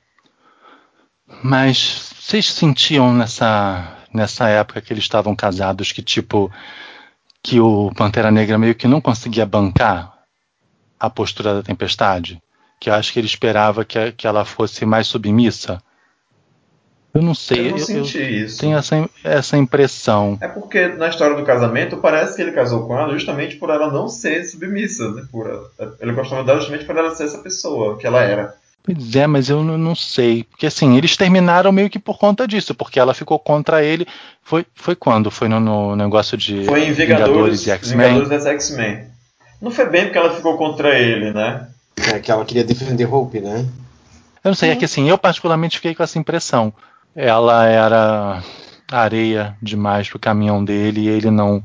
Mas 1.44 2.14
vocês 2.20 2.52
sentiam 2.52 3.14
nessa, 3.14 3.98
nessa 4.14 4.48
época 4.50 4.82
que 4.82 4.92
eles 4.92 5.04
estavam 5.04 5.36
casados 5.36 5.92
que, 5.92 6.02
tipo, 6.02 6.52
que 7.44 7.60
o 7.60 7.92
Pantera 7.96 8.32
Negra 8.32 8.58
meio 8.58 8.76
que 8.76 8.88
não 8.88 9.00
conseguia 9.00 9.46
bancar 9.46 10.14
a 11.00 11.10
postura 11.10 11.54
da 11.54 11.64
Tempestade? 11.64 12.42
Que 12.80 12.90
eu 12.90 12.94
acho 12.94 13.14
que 13.14 13.20
ele 13.20 13.28
esperava 13.28 13.86
que, 13.86 14.12
que 14.14 14.26
ela 14.26 14.46
fosse 14.46 14.86
mais 14.86 15.08
submissa? 15.08 15.82
Eu 17.18 17.24
não 17.24 17.34
sei, 17.34 17.60
Eu 17.60 17.64
não 17.64 17.70
eu, 17.72 17.78
eu 17.78 17.86
senti 17.86 18.20
isso. 18.20 18.60
tenho 18.60 18.78
essa, 18.78 19.10
essa 19.24 19.58
impressão. 19.58 20.38
É 20.40 20.48
porque 20.48 20.88
na 20.88 21.08
história 21.10 21.36
do 21.36 21.44
casamento 21.44 21.98
parece 21.98 22.36
que 22.36 22.42
ele 22.44 22.52
casou 22.52 22.86
com 22.86 22.98
ela 22.98 23.12
justamente 23.14 23.56
por 23.56 23.70
ela 23.72 23.92
não 23.92 24.08
ser 24.08 24.44
submissa, 24.46 25.10
né? 25.12 25.24
Por 25.32 25.48
ela- 25.48 25.96
ele 26.00 26.12
gostava 26.14 26.44
dela 26.44 26.60
justamente 26.60 26.86
por 26.86 26.96
ela 26.96 27.16
ser 27.16 27.24
essa 27.24 27.40
pessoa 27.40 27.98
que 27.98 28.06
ela 28.06 28.22
era. 28.22 28.54
Pois 28.84 29.16
é, 29.16 29.26
mas 29.28 29.50
eu 29.50 29.64
não, 29.64 29.96
sei. 29.96 30.44
Porque 30.44 30.68
assim, 30.68 30.96
eles 30.96 31.18
terminaram 31.18 31.72
meio 31.72 31.90
que 31.90 32.00
por 32.00 32.18
conta 32.18 32.48
disso, 32.48 32.74
porque 32.76 33.00
ela 33.00 33.14
ficou 33.14 33.38
contra 33.40 33.84
ele. 33.84 34.08
Foi, 34.44 34.66
foi 34.76 34.96
quando? 34.96 35.30
Foi 35.32 35.50
no, 35.50 35.60
no 35.60 35.96
negócio 35.96 36.38
de 36.38 36.64
Foi 36.66 36.86
em 36.86 36.94
Vingadores, 36.94 37.66
e 37.66 37.72
X-Men? 37.72 37.98
Vingadores 38.14 38.30
vs 38.30 38.46
X-Men. 38.46 39.06
Não 39.62 39.72
foi 39.72 39.90
bem 39.90 40.06
porque 40.06 40.18
ela 40.18 40.34
ficou 40.36 40.56
contra 40.58 40.98
ele, 40.98 41.34
né? 41.34 41.68
É, 42.14 42.20
que 42.20 42.32
ela 42.32 42.46
queria 42.46 42.64
defender 42.64 43.12
Hope, 43.12 43.42
né? 43.42 43.66
Eu 44.44 44.50
não 44.52 44.56
sei, 44.56 44.70
é 44.70 44.76
que 44.76 44.86
assim, 44.86 45.10
eu 45.10 45.18
particularmente 45.18 45.78
fiquei 45.78 45.94
com 45.94 46.04
essa 46.04 46.18
impressão. 46.20 46.72
Ela 47.18 47.66
era 47.66 48.44
areia 48.92 49.58
demais 49.60 50.08
pro 50.08 50.20
caminhão 50.20 50.64
dele 50.64 51.02
e 51.02 51.10
ele 51.10 51.32
não 51.32 51.64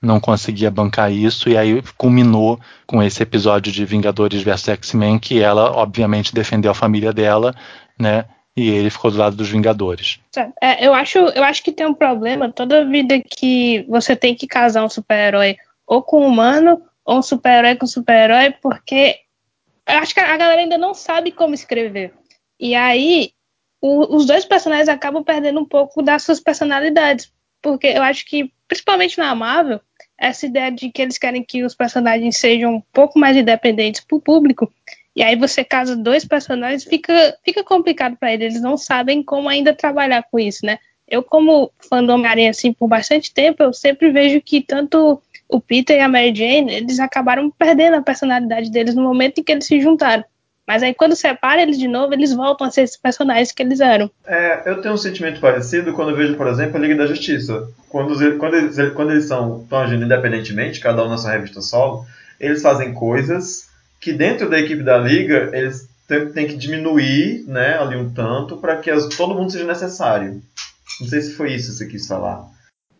não 0.00 0.20
conseguia 0.20 0.70
bancar 0.70 1.12
isso 1.12 1.48
e 1.48 1.56
aí 1.56 1.80
culminou 1.96 2.60
com 2.86 3.02
esse 3.02 3.22
episódio 3.22 3.72
de 3.72 3.84
Vingadores 3.84 4.42
vs 4.42 4.68
X-Men 4.68 5.18
que 5.18 5.40
ela 5.40 5.70
obviamente 5.70 6.34
defendeu 6.34 6.72
a 6.72 6.74
família 6.74 7.12
dela, 7.12 7.54
né? 7.98 8.26
E 8.54 8.68
ele 8.68 8.90
ficou 8.90 9.10
do 9.10 9.16
lado 9.16 9.36
dos 9.36 9.48
Vingadores. 9.48 10.20
É, 10.60 10.84
eu, 10.86 10.92
acho, 10.92 11.18
eu 11.18 11.42
acho 11.44 11.62
que 11.62 11.72
tem 11.72 11.86
um 11.86 11.94
problema 11.94 12.52
toda 12.52 12.84
vida 12.84 13.22
que 13.22 13.86
você 13.88 14.14
tem 14.14 14.34
que 14.34 14.46
casar 14.46 14.84
um 14.84 14.88
super-herói 14.88 15.56
ou 15.86 16.02
com 16.02 16.22
um 16.22 16.26
humano 16.26 16.82
ou 17.04 17.18
um 17.18 17.22
super-herói 17.22 17.76
com 17.76 17.86
super-herói, 17.86 18.54
porque 18.60 19.16
eu 19.88 19.98
acho 19.98 20.12
que 20.12 20.20
a 20.20 20.36
galera 20.36 20.60
ainda 20.60 20.76
não 20.76 20.92
sabe 20.92 21.32
como 21.32 21.54
escrever. 21.54 22.12
E 22.60 22.74
aí 22.74 23.30
o- 23.82 24.16
os 24.16 24.24
dois 24.24 24.44
personagens 24.44 24.88
acabam 24.88 25.24
perdendo 25.24 25.60
um 25.60 25.64
pouco 25.64 26.00
das 26.00 26.22
suas 26.22 26.38
personalidades. 26.40 27.32
Porque 27.60 27.88
eu 27.88 28.02
acho 28.02 28.24
que, 28.24 28.52
principalmente 28.68 29.18
na 29.18 29.34
Marvel, 29.34 29.80
essa 30.16 30.46
ideia 30.46 30.70
de 30.70 30.90
que 30.90 31.02
eles 31.02 31.18
querem 31.18 31.42
que 31.44 31.64
os 31.64 31.74
personagens 31.74 32.36
sejam 32.36 32.76
um 32.76 32.82
pouco 32.92 33.18
mais 33.18 33.36
independentes 33.36 34.00
pro 34.00 34.20
público, 34.20 34.72
e 35.14 35.22
aí 35.22 35.36
você 35.36 35.62
casa 35.62 35.94
dois 35.96 36.24
personagens, 36.24 36.84
fica, 36.84 37.36
fica 37.44 37.62
complicado 37.62 38.16
para 38.16 38.32
eles. 38.32 38.54
Eles 38.54 38.62
não 38.62 38.76
sabem 38.78 39.22
como 39.22 39.48
ainda 39.48 39.74
trabalhar 39.74 40.22
com 40.30 40.38
isso, 40.38 40.64
né? 40.64 40.78
Eu, 41.06 41.22
como 41.22 41.70
fã 41.88 42.02
do 42.02 42.12
Homem-Aranha, 42.12 42.50
assim, 42.50 42.72
por 42.72 42.88
bastante 42.88 43.34
tempo, 43.34 43.62
eu 43.62 43.72
sempre 43.72 44.10
vejo 44.10 44.40
que 44.40 44.62
tanto 44.62 45.20
o 45.48 45.60
Peter 45.60 45.98
e 45.98 46.00
a 46.00 46.08
Mary 46.08 46.34
Jane, 46.34 46.72
eles 46.72 46.98
acabaram 46.98 47.50
perdendo 47.50 47.96
a 47.96 48.02
personalidade 48.02 48.70
deles 48.70 48.94
no 48.94 49.02
momento 49.02 49.38
em 49.38 49.42
que 49.42 49.52
eles 49.52 49.66
se 49.66 49.80
juntaram. 49.80 50.24
Mas 50.66 50.82
aí 50.82 50.94
quando 50.94 51.16
separa 51.16 51.60
eles 51.62 51.78
de 51.78 51.88
novo, 51.88 52.14
eles 52.14 52.32
voltam 52.32 52.66
a 52.66 52.70
ser 52.70 52.82
esses 52.82 52.96
personagens 52.96 53.50
que 53.52 53.62
eles 53.62 53.80
eram. 53.80 54.10
É, 54.26 54.62
eu 54.70 54.80
tenho 54.80 54.94
um 54.94 54.98
sentimento 54.98 55.40
parecido 55.40 55.92
quando 55.92 56.10
eu 56.10 56.16
vejo, 56.16 56.36
por 56.36 56.46
exemplo, 56.46 56.76
a 56.76 56.80
Liga 56.80 56.96
da 56.96 57.06
Justiça. 57.06 57.68
Quando, 57.88 58.10
os- 58.12 58.36
quando 58.38 58.54
eles, 58.54 58.76
quando 58.94 59.10
eles 59.10 59.24
são, 59.26 59.62
estão 59.62 59.78
agindo 59.78 60.04
independentemente, 60.04 60.80
cada 60.80 61.04
um 61.04 61.08
na 61.08 61.18
sua 61.18 61.32
revista 61.32 61.60
solo, 61.60 62.04
eles 62.38 62.62
fazem 62.62 62.94
coisas 62.94 63.68
que 64.00 64.12
dentro 64.12 64.48
da 64.48 64.58
equipe 64.58 64.82
da 64.82 64.98
Liga 64.98 65.50
eles 65.52 65.88
têm, 66.08 66.32
têm 66.32 66.46
que 66.46 66.56
diminuir 66.56 67.44
né, 67.46 67.78
ali 67.78 67.96
um 67.96 68.12
tanto 68.12 68.56
para 68.56 68.76
que 68.76 68.90
as- 68.90 69.06
todo 69.08 69.34
mundo 69.34 69.50
seja 69.50 69.64
necessário. 69.64 70.40
Não 71.00 71.08
sei 71.08 71.20
se 71.22 71.34
foi 71.34 71.52
isso 71.54 71.72
que 71.72 71.78
você 71.78 71.86
quis 71.86 72.06
falar. 72.06 72.46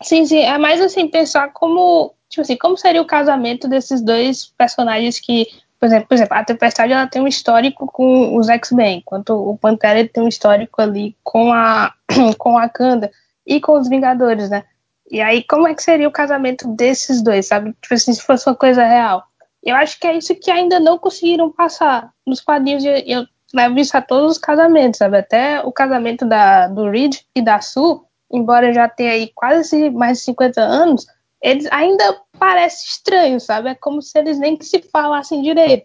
Sim, 0.03 0.27
sim. 0.27 0.41
É 0.41 0.59
mais 0.59 0.81
assim, 0.81 1.07
pensar 1.09 1.53
como. 1.53 2.15
Tipo 2.29 2.41
assim, 2.43 2.57
como 2.57 2.77
seria 2.79 3.03
o 3.03 3.07
casamento 3.07 3.69
desses 3.69 4.01
dois 4.03 4.47
personagens 4.59 5.21
que. 5.21 5.47
Por 5.83 5.87
exemplo, 5.87 6.07
por 6.07 6.15
exemplo, 6.15 6.37
a 6.37 6.45
Tempestade 6.45 6.93
ela 6.93 7.09
tem 7.09 7.21
um 7.21 7.27
histórico 7.27 7.89
com 7.89 8.37
os 8.37 8.49
X-Men, 8.49 8.99
enquanto 8.99 9.31
o 9.31 9.59
Pantera 9.59 9.99
ele 9.99 10.09
tem 10.09 10.23
um 10.23 10.29
histórico 10.29 10.81
ali 10.81 11.17
com 11.25 11.53
a 11.53 11.93
com 12.39 12.57
a 12.57 12.69
Kanda 12.69 13.11
e 13.45 13.61
com 13.61 13.73
os 13.73 13.89
Vingadores, 13.89 14.49
né? 14.49 14.63
E 15.11 15.21
aí, 15.21 15.43
como 15.43 15.67
é 15.67 15.75
que 15.75 15.83
seria 15.83 16.07
o 16.07 16.13
casamento 16.13 16.69
desses 16.69 17.21
dois, 17.21 17.49
sabe? 17.49 17.75
Tipo 17.83 17.95
assim, 17.95 18.15
se 18.15 18.23
fosse 18.23 18.49
uma 18.49 18.55
coisa 18.55 18.85
real. 18.85 19.25
Eu 19.61 19.75
acho 19.75 19.99
que 19.99 20.07
é 20.07 20.17
isso 20.17 20.37
que 20.37 20.53
ainda 20.53 20.79
não 20.79 20.97
conseguiram 20.97 21.51
passar 21.51 22.13
nos 22.25 22.41
quadrinhos. 22.41 22.85
e 22.85 23.03
Eu, 23.05 23.27
levo 23.53 23.81
isso 23.81 23.97
a 23.97 24.01
todos 24.01 24.31
os 24.31 24.39
casamentos, 24.39 24.99
sabe? 24.99 25.19
Até 25.19 25.63
o 25.63 25.73
casamento 25.73 26.25
da, 26.25 26.69
do 26.69 26.89
Reed 26.91 27.17
e 27.35 27.43
da 27.43 27.61
Sue, 27.61 28.03
embora 28.33 28.73
já 28.73 28.89
tenha 28.89 29.11
aí 29.11 29.33
quase 29.35 29.91
mais 29.91 30.19
de 30.19 30.25
50 30.27 30.61
anos, 30.61 31.09
eles 31.43 31.67
ainda 31.71 32.21
parece 32.39 32.87
estranho, 32.87 33.41
sabe? 33.41 33.71
É 33.71 33.75
como 33.75 34.01
se 34.01 34.19
eles 34.19 34.39
nem 34.39 34.57
que 34.57 34.65
se 34.65 34.81
falassem 34.93 35.43
direito. 35.43 35.85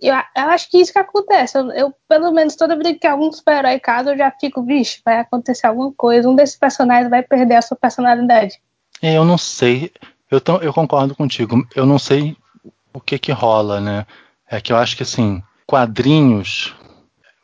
Eu, 0.00 0.14
eu 0.14 0.48
acho 0.50 0.70
que 0.70 0.78
isso 0.78 0.92
que 0.92 0.98
acontece. 0.98 1.56
Eu, 1.56 1.70
eu, 1.72 1.94
pelo 2.08 2.32
menos, 2.32 2.56
toda 2.56 2.76
vez 2.76 2.98
que 2.98 3.06
algum 3.06 3.30
super-herói 3.32 3.78
casa, 3.78 4.12
eu 4.12 4.18
já 4.18 4.30
fico, 4.30 4.62
vixe, 4.64 5.00
vai 5.04 5.18
acontecer 5.20 5.66
alguma 5.66 5.92
coisa. 5.92 6.28
Um 6.28 6.34
desses 6.34 6.56
personagens 6.56 7.08
vai 7.10 7.22
perder 7.22 7.56
a 7.56 7.62
sua 7.62 7.76
personalidade. 7.76 8.60
É, 9.00 9.14
Eu 9.16 9.24
não 9.24 9.38
sei, 9.38 9.92
eu, 10.30 10.40
tão- 10.40 10.60
eu 10.62 10.72
concordo 10.72 11.14
contigo, 11.14 11.66
eu 11.74 11.84
não 11.86 11.98
sei 11.98 12.36
o 12.92 13.00
que 13.00 13.18
que 13.18 13.32
rola, 13.32 13.80
né? 13.80 14.06
É 14.50 14.60
que 14.60 14.72
eu 14.72 14.76
acho 14.76 14.96
que 14.96 15.02
assim, 15.02 15.42
quadrinhos, 15.66 16.74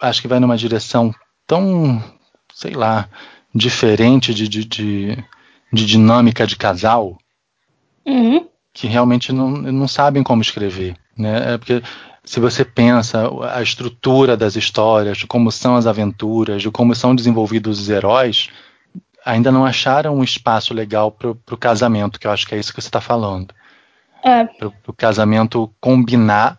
acho 0.01 0.23
que 0.23 0.29
vai 0.29 0.41
numa 0.41 0.57
direção 0.57 1.15
tão, 1.47 2.03
sei 2.55 2.73
lá, 2.73 3.09
diferente 3.55 4.33
de, 4.35 4.49
de, 4.49 4.65
de, 4.65 5.25
de 5.73 5.87
dinâmica 5.87 6.47
de 6.47 6.57
casal, 6.57 7.19
Uhum. 8.07 8.47
que 8.73 8.87
realmente 8.87 9.33
não, 9.33 9.51
não 9.51 9.89
sabem 9.89 10.23
como 10.23 10.43
escrever. 10.43 10.97
Né? 11.17 11.55
É 11.55 11.59
porque 11.59 11.83
se 12.25 12.41
você 12.41 12.65
pensa 12.65 13.29
a 13.53 13.63
estrutura 13.63 14.37
das 14.37 14.57
histórias, 14.57 15.19
de 15.19 15.27
como 15.27 15.51
são 15.51 15.77
as 15.77 15.87
aventuras, 15.87 16.63
de 16.63 16.71
como 16.71 16.95
são 16.95 17.15
desenvolvidos 17.15 17.81
os 17.81 17.89
heróis, 17.89 18.49
ainda 19.25 19.51
não 19.51 19.65
acharam 19.65 20.17
um 20.17 20.25
espaço 20.25 20.73
legal 20.73 21.11
para 21.13 21.31
o 21.31 21.57
casamento, 21.59 22.19
que 22.19 22.27
eu 22.27 22.31
acho 22.31 22.47
que 22.47 22.55
é 22.55 22.59
isso 22.59 22.73
que 22.73 22.81
você 22.81 22.89
está 22.89 23.01
falando. 23.01 23.55
É. 24.23 24.45
Para 24.45 24.69
o 24.87 24.93
casamento 24.93 25.73
combinar 25.81 26.59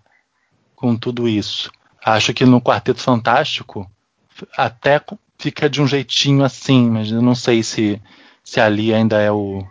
com 0.76 0.96
tudo 0.96 1.28
isso. 1.28 1.72
Acho 2.04 2.34
que 2.34 2.46
no 2.46 2.62
Quarteto 2.62 3.00
Fantástico 3.00 3.90
até 4.58 5.00
fica 5.38 5.70
de 5.70 5.82
um 5.82 5.88
jeitinho 5.88 6.44
assim, 6.44 6.90
mas 6.90 7.12
eu 7.12 7.22
não 7.22 7.36
sei 7.36 7.62
se, 7.62 8.02
se 8.44 8.60
ali 8.60 8.94
ainda 8.94 9.20
é 9.22 9.32
o. 9.32 9.64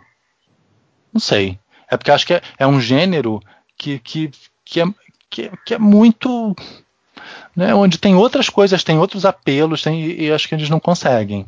Não 1.13 1.19
sei. 1.19 1.59
É 1.89 1.97
porque 1.97 2.11
acho 2.11 2.25
que 2.25 2.33
é, 2.33 2.41
é 2.57 2.65
um 2.65 2.79
gênero 2.79 3.41
que, 3.77 3.99
que, 3.99 4.31
que, 4.63 4.81
é, 4.81 4.85
que, 5.29 5.51
que 5.65 5.73
é 5.73 5.79
muito. 5.79 6.55
Né, 7.55 7.75
onde 7.75 7.97
tem 7.97 8.15
outras 8.15 8.49
coisas, 8.49 8.83
tem 8.83 8.97
outros 8.97 9.25
apelos, 9.25 9.81
tem, 9.81 10.01
e, 10.01 10.25
e 10.25 10.31
acho 10.31 10.47
que 10.47 10.55
eles 10.55 10.69
não 10.69 10.79
conseguem. 10.79 11.45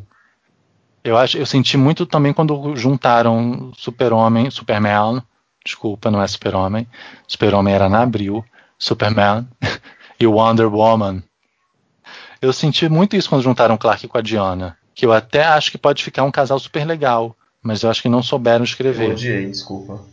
Eu 1.04 1.18
acho, 1.18 1.38
eu 1.38 1.46
senti 1.46 1.78
muito 1.78 2.06
também 2.06 2.34
quando 2.34 2.76
juntaram 2.76 3.72
Super-Homem, 3.78 4.50
Superman, 4.50 5.22
desculpa, 5.64 6.12
não 6.12 6.22
é 6.22 6.28
Super-Homem. 6.28 6.88
Super-Homem 7.28 7.74
era 7.74 7.90
na 7.90 8.02
Abril, 8.02 8.44
Superman 8.78 9.48
e 10.20 10.28
Wonder 10.28 10.74
Woman. 10.74 11.24
Eu 12.42 12.52
senti 12.52 12.90
muito 12.90 13.16
isso 13.16 13.30
quando 13.30 13.44
juntaram 13.44 13.78
Clark 13.78 14.08
com 14.08 14.18
a 14.18 14.22
Diana, 14.22 14.78
que 14.94 15.06
eu 15.06 15.14
até 15.14 15.46
acho 15.46 15.72
que 15.72 15.78
pode 15.78 16.04
ficar 16.04 16.24
um 16.24 16.32
casal 16.32 16.60
super 16.60 16.86
legal, 16.86 17.36
mas 17.64 17.82
eu 17.82 17.90
acho 17.90 18.02
que 18.02 18.10
não 18.10 18.22
souberam 18.22 18.64
escrever. 18.64 19.08
Eu 19.08 19.12
odiei, 19.12 19.46
desculpa. 19.48 20.04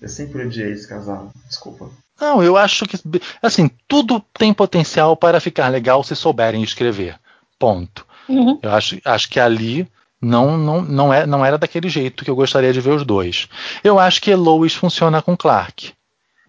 Eu 0.00 0.08
sempre 0.08 0.46
odiei 0.46 0.72
esse 0.72 0.88
casal, 0.88 1.30
desculpa. 1.46 1.90
Não, 2.18 2.42
eu 2.42 2.56
acho 2.56 2.86
que 2.86 2.98
assim, 3.42 3.70
tudo 3.86 4.20
tem 4.34 4.52
potencial 4.52 5.16
para 5.16 5.40
ficar 5.40 5.68
legal 5.68 6.02
se 6.02 6.16
souberem 6.16 6.62
escrever. 6.62 7.18
Ponto. 7.58 8.06
Uhum. 8.28 8.58
Eu 8.62 8.72
acho, 8.72 8.98
acho 9.04 9.28
que 9.28 9.38
ali 9.38 9.86
não, 10.20 10.56
não, 10.56 10.82
não, 10.82 11.12
é, 11.12 11.26
não 11.26 11.44
era 11.44 11.56
daquele 11.56 11.88
jeito 11.88 12.24
que 12.24 12.30
eu 12.30 12.36
gostaria 12.36 12.72
de 12.72 12.80
ver 12.80 12.90
os 12.90 13.04
dois. 13.04 13.48
Eu 13.82 13.98
acho 13.98 14.20
que 14.20 14.34
Lois 14.34 14.74
funciona 14.74 15.22
com 15.22 15.36
Clark. 15.36 15.92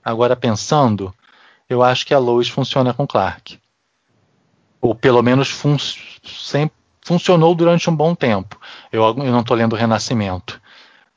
Agora 0.04 0.36
pensando, 0.36 1.14
eu 1.70 1.82
acho 1.82 2.06
que 2.06 2.14
a 2.14 2.20
Lois 2.20 2.50
funciona 2.50 2.94
com 2.94 3.08
Clark. 3.08 3.58
Ou 4.82 4.94
pelo 4.96 5.22
menos 5.22 5.50
fun 5.50 5.78
sempre 6.24 6.76
funcionou 7.02 7.56
durante 7.56 7.90
um 7.90 7.96
bom 7.96 8.14
tempo. 8.14 8.60
Eu, 8.92 9.04
eu 9.04 9.32
não 9.32 9.42
estou 9.42 9.56
lendo 9.56 9.76
Renascimento. 9.76 10.62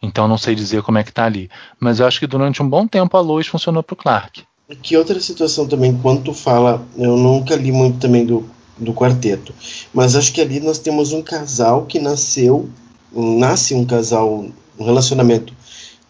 Então 0.02 0.28
não 0.28 0.38
sei 0.38 0.54
dizer 0.54 0.82
como 0.82 0.98
é 0.98 1.02
que 1.02 1.10
está 1.10 1.24
ali. 1.24 1.50
Mas 1.80 2.00
eu 2.00 2.06
acho 2.06 2.20
que 2.20 2.26
durante 2.26 2.62
um 2.62 2.68
bom 2.68 2.86
tempo 2.86 3.16
a 3.16 3.20
Lois 3.20 3.46
funcionou 3.46 3.82
para 3.82 3.94
o 3.94 3.96
Clark. 3.96 4.42
Que 4.82 4.96
outra 4.96 5.20
situação 5.20 5.66
também, 5.66 5.96
quando 6.00 6.24
tu 6.24 6.34
fala, 6.34 6.86
eu 6.96 7.16
nunca 7.16 7.54
li 7.54 7.70
muito 7.70 7.98
também 7.98 8.24
do, 8.24 8.48
do 8.78 8.94
quarteto, 8.94 9.54
mas 9.92 10.16
acho 10.16 10.32
que 10.32 10.40
ali 10.40 10.58
nós 10.58 10.78
temos 10.78 11.12
um 11.12 11.22
casal 11.22 11.84
que 11.84 11.98
nasceu, 11.98 12.68
nasce 13.14 13.74
um 13.74 13.84
casal, 13.84 14.46
um 14.78 14.84
relacionamento 14.84 15.52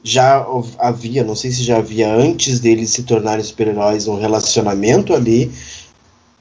já 0.05 0.47
havia, 0.79 1.25
não 1.25 1.35
sei 1.35 1.51
se 1.51 1.63
já 1.63 1.79
havia 1.79 2.15
antes 2.15 2.61
deles 2.61 2.91
se 2.91 3.03
tornarem 3.05 3.43
super-heróis, 3.43 4.07
um 4.07 4.21
relacionamento 4.21 5.15
ali, 5.15 5.51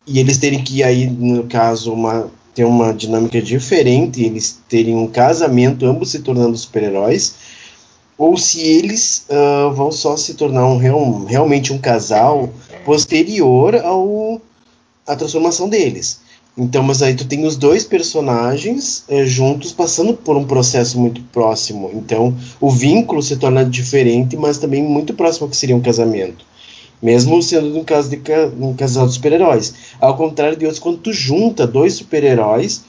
e 0.06 0.20
eles 0.20 0.38
terem 0.38 0.62
que 0.62 0.84
aí, 0.84 1.10
no 1.10 1.46
caso, 1.46 1.94
uma, 1.94 2.30
ter 2.54 2.64
uma 2.64 2.94
dinâmica 2.94 3.42
diferente, 3.42 4.24
eles 4.24 4.60
terem 4.70 4.96
um 4.96 5.08
casamento, 5.08 5.86
ambos 5.86 6.12
se 6.12 6.20
tornando 6.20 6.58
super-heróis, 6.58 7.36
ou 8.18 8.38
se 8.38 8.62
eles 8.62 9.26
uh, 9.30 9.74
vão 9.74 9.92
só 9.92 10.16
se 10.16 10.36
tornar 10.36 10.68
um, 10.68 10.78
real, 10.78 11.26
realmente 11.26 11.74
um 11.74 11.78
casal 11.78 12.50
posterior 12.86 13.76
ao 13.76 14.42
a 15.06 15.16
transformação 15.16 15.68
deles. 15.68 16.22
Então, 16.58 16.84
mas 16.84 17.02
aí 17.02 17.16
tu 17.16 17.26
tem 17.26 17.46
os 17.46 17.58
dois 17.58 17.84
personagens 17.84 19.04
é, 19.10 19.26
juntos 19.26 19.72
passando 19.72 20.14
por 20.14 20.38
um 20.38 20.46
processo 20.46 21.00
muito 21.00 21.22
próximo. 21.24 21.90
Então, 21.94 22.38
o 22.62 22.70
vínculo 22.70 23.24
se 23.24 23.38
torna 23.38 23.66
diferente, 23.66 24.38
mas 24.38 24.60
também 24.60 24.84
muito 24.84 25.14
próximo 25.16 25.50
que 25.50 25.58
seria 25.58 25.76
um 25.76 25.82
casamento. 25.82 26.46
Mesmo 27.04 27.44
sendo 27.44 27.68
no 27.68 27.84
caso 27.84 28.10
de 28.10 28.22
um 28.58 28.74
casal 28.76 29.06
de 29.06 29.14
super-heróis. 29.14 29.94
Ao 30.00 30.16
contrário 30.16 30.58
de 30.58 30.66
outros, 30.66 30.82
quando 30.82 31.00
tu 31.00 31.12
junta 31.12 31.68
dois 31.68 31.96
super-heróis 31.96 32.86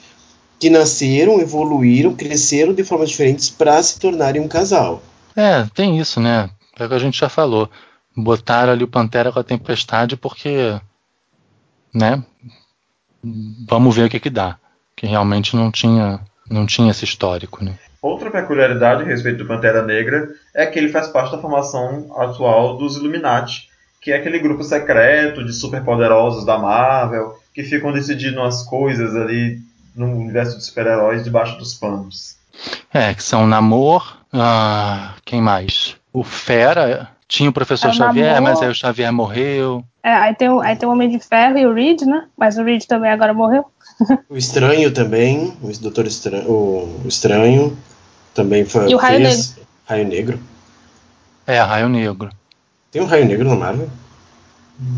que 0.57 0.69
nasceram, 0.69 1.41
evoluíram, 1.41 2.15
cresceram 2.15 2.73
de 2.73 2.83
formas 2.83 3.09
diferentes 3.09 3.49
para 3.49 3.83
se 3.83 3.99
tornarem 3.99 4.41
um 4.41 4.47
casal. 4.47 5.03
É, 5.35 5.65
tem 5.75 5.99
isso, 5.99 6.21
né? 6.21 6.49
É 6.79 6.85
o 6.85 6.87
que 6.87 6.95
a 6.95 6.99
gente 6.99 7.19
já 7.19 7.27
falou. 7.27 7.69
Botaram 8.15 8.71
ali 8.71 8.85
o 8.85 8.87
Pantera 8.87 9.33
com 9.33 9.39
a 9.39 9.43
Tempestade 9.43 10.15
porque, 10.15 10.79
né? 11.93 12.23
vamos 13.67 13.95
ver 13.95 14.05
o 14.05 14.09
que 14.09 14.19
que 14.19 14.29
dá. 14.29 14.57
Que 14.95 15.05
realmente 15.05 15.55
não 15.55 15.71
tinha, 15.71 16.19
não 16.49 16.65
tinha 16.65 16.91
esse 16.91 17.03
histórico, 17.03 17.63
né? 17.63 17.77
Outra 18.01 18.29
peculiaridade 18.29 19.03
a 19.03 19.05
respeito 19.05 19.39
do 19.39 19.47
Pantera 19.47 19.81
Negra 19.81 20.29
é 20.53 20.65
que 20.65 20.77
ele 20.77 20.89
faz 20.89 21.07
parte 21.07 21.31
da 21.31 21.41
formação 21.41 22.15
atual 22.17 22.77
dos 22.77 22.97
Illuminati, 22.97 23.69
que 24.05 24.11
é 24.11 24.17
aquele 24.17 24.37
grupo 24.37 24.63
secreto 24.63 25.43
de 25.43 25.51
superpoderosos 25.51 26.45
da 26.45 26.59
Marvel, 26.59 27.39
que 27.51 27.63
ficam 27.63 27.91
decidindo 27.91 28.39
as 28.39 28.61
coisas 28.61 29.15
ali 29.15 29.59
no 29.95 30.11
universo 30.15 30.59
de 30.59 30.63
super-heróis 30.63 31.23
debaixo 31.23 31.57
dos 31.57 31.73
panos. 31.73 32.35
É, 32.93 33.15
que 33.15 33.23
são 33.23 33.47
Namor, 33.47 34.17
ah, 34.31 35.15
quem 35.25 35.41
mais? 35.41 35.95
O 36.13 36.23
Fera, 36.23 37.09
tinha 37.27 37.49
o 37.49 37.53
professor 37.53 37.87
É, 37.87 37.93
Xavier, 37.93 38.35
Namor. 38.35 38.49
mas 38.51 38.61
aí 38.61 38.69
o 38.69 38.75
Xavier 38.75 39.11
morreu. 39.11 39.83
É, 40.03 40.13
aí, 40.13 40.35
tem 40.35 40.49
o, 40.49 40.61
aí 40.61 40.75
tem 40.75 40.87
o 40.87 40.91
Homem 40.91 41.09
de 41.09 41.17
Ferro 41.17 41.57
e 41.57 41.65
o 41.65 41.73
Reed, 41.73 42.01
né? 42.03 42.27
Mas 42.37 42.59
o 42.59 42.63
Reed 42.63 42.83
também 42.85 43.09
agora 43.09 43.33
morreu. 43.33 43.65
O 44.29 44.37
Estranho 44.37 44.91
também, 44.93 45.51
o 45.63 45.71
Doutor 45.79 46.05
Estranho, 46.05 46.47
o 46.47 47.01
Estranho 47.07 47.75
também 48.35 48.65
foi, 48.65 48.87
E 48.87 48.93
o 48.93 48.99
Raio 48.99 49.25
fez 49.25 49.57
Raio 49.87 50.07
Negro. 50.07 50.39
É, 51.47 51.59
Raio 51.59 51.89
Negro. 51.89 52.29
Tem 52.95 53.01
um 53.03 53.07
Raio 53.07 53.25
Negro 53.25 53.49
na 53.49 53.55
Marvel? 53.57 53.89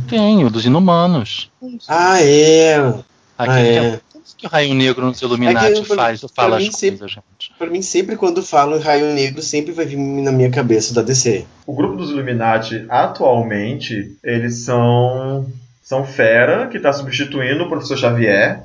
Tem, 0.08 0.45
o 0.45 0.52
dos 0.52 0.64
Inumanos. 0.68 1.50
Ah, 1.88 2.22
é. 2.22 2.76
Aqui 2.78 3.04
Ah, 3.39 3.45
que, 3.45 3.60
é. 3.60 4.00
que 4.38 4.45
o 4.45 4.50
Raio 4.52 4.76
Negro 4.76 5.04
nos 5.08 5.20
Illuminati 5.20 5.66
É 5.66 5.82
que 5.82 5.95
faz, 5.95 6.20
pra 6.20 6.30
fala 6.36 6.60
mim 6.60 6.68
as 6.68 6.76
sempre- 6.76 7.00
coisas, 7.00 7.12
gente. 7.16 7.54
Pra 7.58 7.68
mim, 7.68 7.82
sempre 7.82 8.16
quando 8.16 8.43
falo 8.43 8.78
em 8.78 8.82
Raio 8.82 9.16
Negro, 9.16 9.41
sempre 9.41 9.72
vai 9.72 9.84
vir 9.88 9.98
na 9.98 10.32
minha 10.32 10.52
cabeça 10.52 10.93
da 10.93 11.02
DC. 11.02 11.43
O 11.66 11.74
grupo 11.74 11.95
dos 11.95 12.12
Illuminati, 12.12 12.86
atualmente, 12.88 14.16
eles 14.24 14.60
são 14.60 15.48
são 15.82 16.06
Fera, 16.06 16.68
que 16.68 16.78
está 16.78 16.93
substituindo 16.93 17.64
o 17.64 17.68
Professor 17.70 17.98
Xavier, 17.98 18.62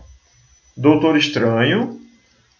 Doutor 0.76 1.16
Estranho, 1.16 1.98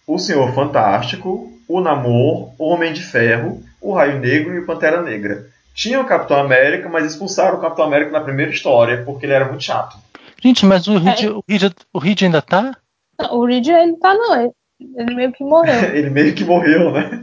o 0.07 0.17
Senhor 0.17 0.51
Fantástico, 0.55 1.51
o 1.67 1.79
Namor, 1.81 2.49
o 2.57 2.69
Homem 2.69 2.93
de 2.93 3.03
Ferro, 3.03 3.61
o 3.79 3.93
Raio 3.93 4.19
Negro 4.19 4.55
e 4.55 4.59
o 4.59 4.65
Pantera 4.65 5.03
Negra. 5.03 5.52
Tinha 5.73 5.99
o 5.99 6.05
Capitão 6.05 6.37
América, 6.37 6.87
mas 6.87 7.05
expulsaram 7.05 7.57
o 7.57 7.61
Capitão 7.61 7.85
América 7.85 8.11
na 8.11 8.21
primeira 8.21 8.51
história, 8.51 9.03
porque 9.03 9.25
ele 9.25 9.33
era 9.33 9.45
muito 9.45 9.63
chato. 9.63 9.97
Gente, 10.41 10.65
mas 10.65 10.87
o 10.87 10.97
Reed, 10.97 11.23
É. 11.23 11.29
o 11.29 11.43
Reed, 11.47 11.73
o 11.93 11.99
Reed 11.99 12.21
ainda 12.23 12.41
tá? 12.41 12.75
Não, 13.19 13.35
O 13.37 13.45
Reed, 13.45 13.67
ele 13.67 13.97
tá 13.97 14.13
não. 14.13 14.53
Ele, 14.97 15.15
meio 15.15 15.31
que 15.31 15.43
morreu. 15.43 15.73
ele 15.95 16.09
meio 16.09 16.33
que 16.33 16.43
morreu, 16.43 16.91
né? 16.91 17.21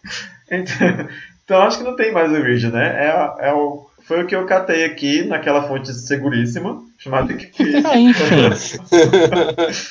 então, 0.50 1.08
então 1.44 1.62
acho 1.62 1.78
que 1.78 1.84
não 1.84 1.96
tem 1.96 2.12
mais 2.12 2.30
o 2.30 2.40
Reed, 2.42 2.64
né? 2.72 3.06
É, 3.06 3.48
é 3.48 3.52
o, 3.52 3.86
foi 4.04 4.22
o 4.22 4.26
que 4.26 4.34
eu 4.36 4.46
catei 4.46 4.84
aqui 4.84 5.24
naquela 5.24 5.66
fonte 5.68 5.92
seguríssima, 5.92 6.80
chamada 6.98 7.32
Wikipedia. 7.32 7.82
Ah, 7.84 7.98
enfim. 7.98 8.50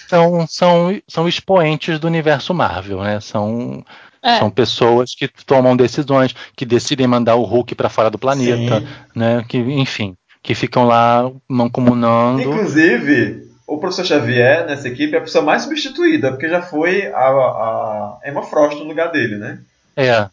são, 0.08 0.48
são, 0.48 1.02
são 1.08 1.28
expoentes 1.28 2.00
do 2.00 2.08
universo 2.08 2.54
Marvel, 2.54 3.02
né? 3.02 3.20
São, 3.20 3.84
É, 4.22 4.40
são 4.40 4.50
pessoas 4.50 5.16
que 5.16 5.30
tomam 5.46 5.78
decisões, 5.78 6.36
que 6.56 6.66
decidem 6.66 7.08
mandar 7.08 7.36
o 7.36 7.44
Hulk 7.44 7.74
para 7.76 7.90
fora 7.90 8.10
do 8.10 8.18
planeta, 8.18 8.82
Sim. 8.82 8.88
né? 9.16 9.46
Que, 9.48 9.58
enfim, 9.58 10.16
que 10.44 10.54
ficam 10.54 10.86
lá 10.86 11.32
mancomunando. 11.48 12.42
Inclusive, 12.42 13.50
o 13.66 13.78
professor 13.78 14.06
Xavier 14.06 14.66
nessa 14.66 14.88
equipe 14.88 15.16
é 15.16 15.20
a 15.20 15.22
pessoa 15.22 15.44
mais 15.44 15.62
substituída, 15.62 16.32
porque 16.32 16.50
já 16.50 16.62
foi 16.62 17.08
a, 17.08 17.20
a 17.20 18.20
Emma 18.26 18.44
Frost 18.44 18.78
no 18.78 18.86
lugar 18.86 19.12
dele, 19.12 19.38
né? 19.38 19.60
É, 19.96 20.28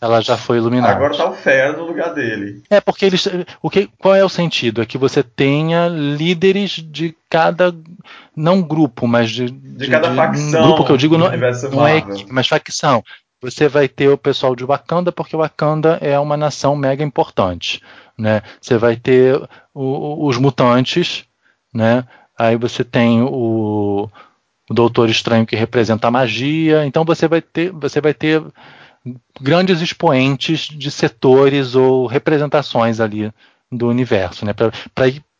ela 0.00 0.20
já 0.20 0.36
foi 0.36 0.58
iluminada. 0.58 0.92
Agora 0.92 1.16
tá 1.16 1.28
o 1.28 1.32
Fera 1.32 1.72
no 1.72 1.84
lugar 1.84 2.12
dele. 2.12 2.62
É 2.68 2.80
porque 2.80 3.06
eles, 3.06 3.26
o 3.62 3.70
que, 3.70 3.88
qual 3.98 4.14
é 4.14 4.24
o 4.24 4.28
sentido? 4.28 4.82
É 4.82 4.86
que 4.86 4.98
você 4.98 5.22
tenha 5.22 5.88
líderes 5.88 6.72
de 6.72 7.16
cada, 7.30 7.74
não 8.34 8.62
grupo, 8.62 9.06
mas 9.06 9.30
de, 9.30 9.50
de, 9.50 9.88
cada 9.88 10.14
facção 10.14 10.62
grupo 10.62 10.84
que 10.84 10.92
eu 10.92 10.96
digo 10.96 11.16
não, 11.16 11.30
não 11.72 11.86
é 11.86 11.96
equipe, 11.96 12.30
mas 12.30 12.46
facção. 12.46 13.02
Você 13.42 13.68
vai 13.68 13.88
ter 13.88 14.08
o 14.08 14.18
pessoal 14.18 14.56
de 14.56 14.64
Wakanda 14.64 15.12
porque 15.12 15.36
Wakanda 15.36 15.98
é 16.00 16.18
uma 16.18 16.36
nação 16.36 16.74
mega 16.74 17.04
importante, 17.04 17.82
né? 18.18 18.42
Você 18.60 18.78
vai 18.78 18.96
ter 18.96 19.40
o- 19.74 20.26
os 20.26 20.38
mutantes, 20.38 21.24
né? 21.72 22.04
Aí 22.38 22.56
você 22.56 22.82
tem 22.82 23.22
o, 23.22 24.10
o 24.70 24.74
Doutor 24.74 25.08
Estranho 25.10 25.46
que 25.46 25.56
representa 25.56 26.08
a 26.08 26.10
magia. 26.10 26.86
Então 26.86 27.04
você 27.04 27.28
vai 27.28 27.40
ter, 27.42 27.70
você 27.72 28.00
vai 28.00 28.14
ter 28.14 28.42
grandes 29.40 29.80
expoentes 29.80 30.60
de 30.68 30.90
setores 30.90 31.74
ou 31.74 32.06
representações 32.06 33.00
ali 33.00 33.32
do 33.70 33.88
universo, 33.88 34.44
né? 34.44 34.52
Para 34.52 34.72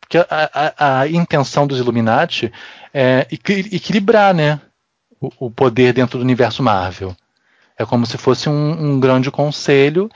porque 0.07 0.19
a, 0.19 0.25
a, 0.29 1.01
a, 1.01 1.07
intenção 1.09 1.67
dos 1.67 1.79
Illuminati 1.79 2.51
é 2.93 3.27
equilibrar 3.29 4.33
né, 4.33 4.61
o, 5.19 5.47
o, 5.47 5.51
poder 5.51 5.91
dentro 5.91 6.17
do 6.17 6.23
universo 6.23 6.63
Marvel. 6.63 7.13
É 7.77 7.85
como 7.85 8.05
se 8.05 8.17
fosse 8.17 8.49
um, 8.49 8.93
um 8.93 8.99
grande 8.99 9.29
conselho 9.29 10.09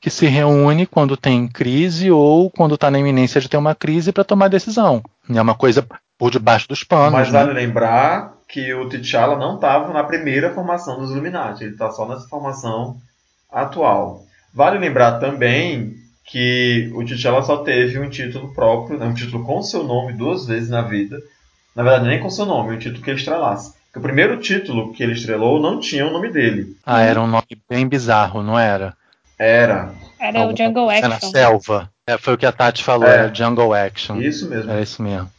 que 0.00 0.10
se 0.10 0.26
reúne 0.26 0.86
quando 0.86 1.16
tem 1.16 1.48
crise 1.48 2.10
ou 2.10 2.50
quando 2.50 2.76
está 2.76 2.90
na 2.90 2.98
iminência 2.98 3.40
de 3.40 3.48
ter 3.48 3.56
uma 3.56 3.74
crise 3.74 4.12
para 4.12 4.24
tomar 4.24 4.48
decisão. 4.48 5.02
É 5.28 5.42
uma 5.42 5.56
coisa 5.56 5.84
por 6.16 6.30
debaixo 6.30 6.68
dos 6.68 6.84
panos. 6.84 7.12
Mas 7.12 7.32
né? 7.32 7.40
vale 7.40 7.52
lembrar 7.52 8.34
que 8.48 8.72
o 8.72 8.88
T'Challa 8.88 9.36
não 9.36 9.56
estava 9.56 9.92
na 9.92 10.04
primeira 10.04 10.54
formação 10.54 10.98
dos 10.98 11.10
Illuminati, 11.10 11.64
ele 11.64 11.72
está 11.72 11.90
só 11.90 12.08
nessa 12.08 12.28
formação 12.28 12.96
atual. 13.50 14.24
Vale 14.54 14.78
lembrar 14.78 15.18
também 15.18 15.94
que 16.24 16.90
o 16.94 17.04
T'Challa 17.04 17.42
só 17.42 17.58
teve 17.58 17.98
um 17.98 18.08
título 18.08 18.54
próprio, 18.54 18.98
né, 18.98 19.06
um 19.06 19.14
título 19.14 19.44
com 19.44 19.62
seu 19.62 19.82
nome 19.82 20.12
duas 20.12 20.46
vezes 20.46 20.70
na 20.70 20.82
vida. 20.82 21.18
Na 21.74 21.82
verdade, 21.82 22.06
nem 22.06 22.20
com 22.20 22.30
seu 22.30 22.46
nome, 22.46 22.74
um 22.74 22.78
título 22.78 23.02
que 23.02 23.10
ele 23.10 23.18
estrelasse. 23.88 23.98
o 23.98 24.00
primeiro 24.00 24.40
título 24.40 24.92
que 24.92 25.02
ele 25.02 25.12
estrelou 25.12 25.60
não 25.60 25.80
tinha 25.80 26.06
o 26.06 26.12
nome 26.12 26.30
dele. 26.30 26.76
Ah, 26.84 27.02
era 27.02 27.20
um 27.20 27.26
nome 27.26 27.58
bem 27.68 27.86
bizarro, 27.88 28.42
não 28.42 28.58
era? 28.58 28.94
Era. 29.38 29.92
Era 30.18 30.46
o 30.46 30.56
Jungle 30.56 30.90
Action. 30.90 31.08
Na 31.08 31.20
selva. 31.20 31.90
É, 32.06 32.18
foi 32.18 32.34
o 32.34 32.38
que 32.38 32.46
a 32.46 32.52
Tati 32.52 32.82
falou, 32.82 33.08
é. 33.08 33.14
era 33.14 33.34
Jungle 33.34 33.74
Action. 33.74 34.20
Isso 34.20 34.48
mesmo. 34.48 34.70
É 34.70 34.82
isso 34.82 35.02
mesmo. 35.02 35.30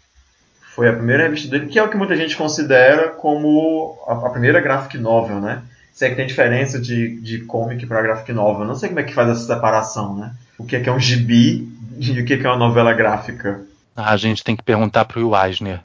Foi 0.75 0.87
a 0.87 0.93
primeira 0.93 1.23
revista 1.23 1.49
dele, 1.49 1.67
que 1.67 1.77
é 1.77 1.83
o 1.83 1.89
que 1.89 1.97
muita 1.97 2.15
gente 2.15 2.37
considera 2.37 3.09
como 3.09 3.97
a, 4.07 4.13
a 4.13 4.29
primeira 4.29 4.61
graphic 4.61 4.97
novel, 4.97 5.41
né? 5.41 5.61
Se 5.91 6.05
é 6.05 6.09
que 6.09 6.15
tem 6.15 6.25
diferença 6.25 6.79
de, 6.79 7.19
de 7.19 7.39
comic 7.39 7.85
para 7.85 8.01
graphic 8.01 8.31
novel. 8.31 8.65
Não 8.65 8.75
sei 8.75 8.87
como 8.87 9.01
é 9.01 9.03
que 9.03 9.13
faz 9.13 9.29
essa 9.29 9.53
separação, 9.53 10.15
né? 10.15 10.31
o 10.59 10.65
que 10.65 10.75
é, 10.75 10.81
que 10.81 10.89
é 10.89 10.91
um 10.91 10.99
gibi 10.99 11.67
e 11.97 12.19
o 12.19 12.25
que 12.25 12.33
é, 12.33 12.37
que 12.37 12.45
é 12.45 12.49
uma 12.49 12.57
novela 12.57 12.93
gráfica. 12.93 13.61
Ah, 14.01 14.13
a 14.13 14.17
gente 14.17 14.45
tem 14.45 14.55
que 14.55 14.63
perguntar 14.63 15.03
pro 15.03 15.19
Will 15.19 15.45
Eisner. 15.45 15.81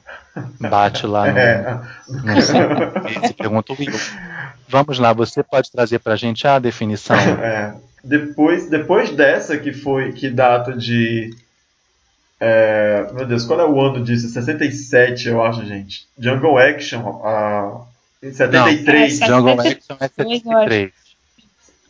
Bate 0.57 1.05
lá 1.05 1.29
no, 1.29 1.37
é. 1.37 1.81
no 2.07 2.41
se 2.41 3.33
pergunta 3.33 3.73
o 3.73 3.75
Will. 3.77 3.91
Vamos 4.69 4.99
lá, 4.99 5.11
você 5.11 5.43
pode 5.43 5.69
trazer 5.69 5.99
para 5.99 6.13
a 6.13 6.15
gente 6.15 6.47
a 6.47 6.57
definição? 6.57 7.17
É. 7.17 7.75
Depois, 8.01 8.69
depois 8.69 9.09
dessa 9.11 9.57
que 9.57 9.73
foi 9.73 10.13
que 10.13 10.29
data 10.29 10.71
de 10.71 11.35
é, 12.39 13.07
meu 13.13 13.25
Deus, 13.25 13.45
qual 13.45 13.59
é 13.59 13.65
o 13.65 13.81
ano 13.81 14.03
disso? 14.03 14.29
67, 14.29 15.27
eu 15.27 15.43
acho, 15.43 15.65
gente. 15.65 16.07
Jungle 16.17 16.57
Action, 16.57 17.21
a, 17.23 17.81
73. 18.21 19.19
Não, 19.19 19.27
Jungle 19.27 19.59
Action 19.59 19.97
é 19.99 20.07
73. 20.07 20.91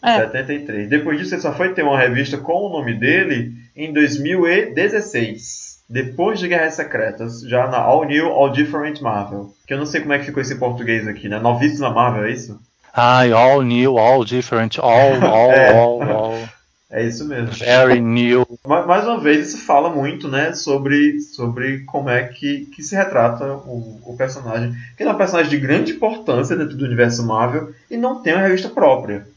É. 0.03 0.17
73. 0.21 0.89
Depois 0.89 1.19
disso, 1.19 1.35
ele 1.35 1.41
só 1.41 1.53
foi 1.53 1.73
ter 1.73 1.83
uma 1.83 1.99
revista 1.99 2.37
com 2.37 2.67
o 2.67 2.69
nome 2.69 2.93
dele 2.93 3.53
em 3.75 3.91
2016. 3.93 5.74
Depois 5.87 6.39
de 6.39 6.47
Guerras 6.47 6.73
Secretas, 6.73 7.41
já 7.41 7.67
na 7.67 7.77
All 7.77 8.05
New, 8.05 8.27
All 8.27 8.51
Different 8.51 9.01
Marvel. 9.01 9.53
Que 9.67 9.73
eu 9.73 9.77
não 9.77 9.85
sei 9.85 10.01
como 10.01 10.13
é 10.13 10.19
que 10.19 10.25
ficou 10.25 10.41
esse 10.41 10.55
português 10.55 11.07
aqui, 11.07 11.29
né? 11.29 11.39
Novíssima 11.39 11.91
Marvel, 11.91 12.25
é 12.25 12.31
isso? 12.31 12.59
Ai, 12.93 13.31
All 13.31 13.61
New, 13.61 13.97
All 13.97 14.25
Different, 14.25 14.79
All, 14.79 15.13
All, 15.23 15.51
é. 15.51 15.77
all, 15.77 16.01
all. 16.01 16.49
É 16.89 17.03
isso 17.03 17.25
mesmo. 17.27 17.51
Very 17.51 17.99
new. 17.99 18.47
Mais 18.65 19.05
uma 19.05 19.19
vez, 19.19 19.49
isso 19.49 19.65
fala 19.65 19.89
muito, 19.89 20.29
né, 20.29 20.53
sobre, 20.53 21.19
sobre 21.19 21.79
como 21.79 22.09
é 22.09 22.23
que, 22.23 22.67
que 22.67 22.81
se 22.81 22.95
retrata 22.95 23.53
o, 23.53 23.99
o 24.05 24.15
personagem. 24.15 24.71
Que 24.95 25.03
ele 25.03 25.09
é 25.09 25.13
um 25.13 25.17
personagem 25.17 25.49
de 25.49 25.57
grande 25.57 25.91
importância 25.93 26.55
dentro 26.55 26.77
do 26.77 26.85
universo 26.85 27.25
Marvel 27.25 27.73
e 27.91 27.97
não 27.97 28.21
tem 28.21 28.33
uma 28.33 28.43
revista 28.43 28.69
própria. 28.69 29.27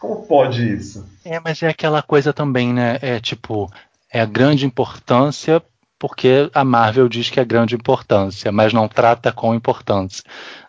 Como 0.00 0.26
pode 0.26 0.66
isso? 0.66 1.06
É, 1.24 1.38
mas 1.38 1.62
é 1.62 1.68
aquela 1.68 2.02
coisa 2.02 2.32
também, 2.32 2.72
né? 2.72 2.98
É 3.02 3.20
tipo, 3.20 3.70
é 4.10 4.20
a 4.20 4.26
grande 4.26 4.66
importância 4.66 5.62
porque 6.00 6.50
a 6.54 6.64
Marvel 6.64 7.10
diz 7.10 7.28
que 7.28 7.38
é 7.38 7.44
grande 7.44 7.74
importância, 7.74 8.50
mas 8.50 8.72
não 8.72 8.88
trata 8.88 9.30
com 9.30 9.54
importância, 9.54 10.24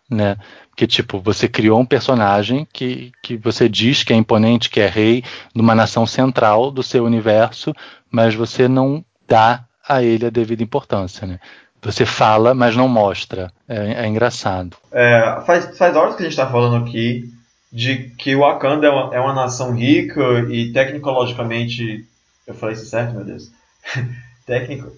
né? 0.10 0.36
Porque, 0.70 0.86
tipo, 0.86 1.20
você 1.20 1.48
criou 1.48 1.80
um 1.80 1.86
personagem 1.86 2.68
que, 2.72 3.14
que 3.24 3.38
você 3.38 3.70
diz 3.70 4.04
que 4.04 4.12
é 4.12 4.16
imponente, 4.16 4.70
que 4.70 4.82
é 4.82 4.88
rei 4.88 5.24
de 5.56 5.62
uma 5.62 5.74
nação 5.74 6.06
central 6.06 6.70
do 6.70 6.84
seu 6.84 7.06
universo, 7.06 7.74
mas 8.12 8.36
você 8.36 8.68
não 8.68 9.04
dá 9.26 9.64
a 9.88 10.04
ele 10.04 10.26
a 10.26 10.30
devida 10.30 10.64
importância, 10.64 11.26
né? 11.26 11.40
Você 11.82 12.06
fala, 12.06 12.54
mas 12.54 12.76
não 12.76 12.90
mostra. 12.90 13.52
É, 13.68 14.04
é 14.04 14.08
engraçado. 14.08 14.76
É, 14.92 15.42
faz, 15.46 15.78
faz 15.78 15.96
horas 15.96 16.16
que 16.16 16.24
a 16.24 16.26
gente 16.26 16.34
está 16.34 16.50
falando 16.50 16.84
aqui 16.84 17.24
de 17.72 18.10
que 18.18 18.36
o 18.36 18.42
Wakanda 18.42 18.86
é 18.86 18.90
uma, 18.90 19.16
é 19.16 19.20
uma 19.20 19.34
nação 19.34 19.74
rica 19.74 20.46
e 20.50 20.74
tecnologicamente. 20.74 22.06
Eu 22.46 22.54
falei 22.54 22.76
isso 22.76 22.86
certo, 22.86 23.16
meu 23.16 23.24
Deus? 23.24 23.50
Técnico. 24.46 24.92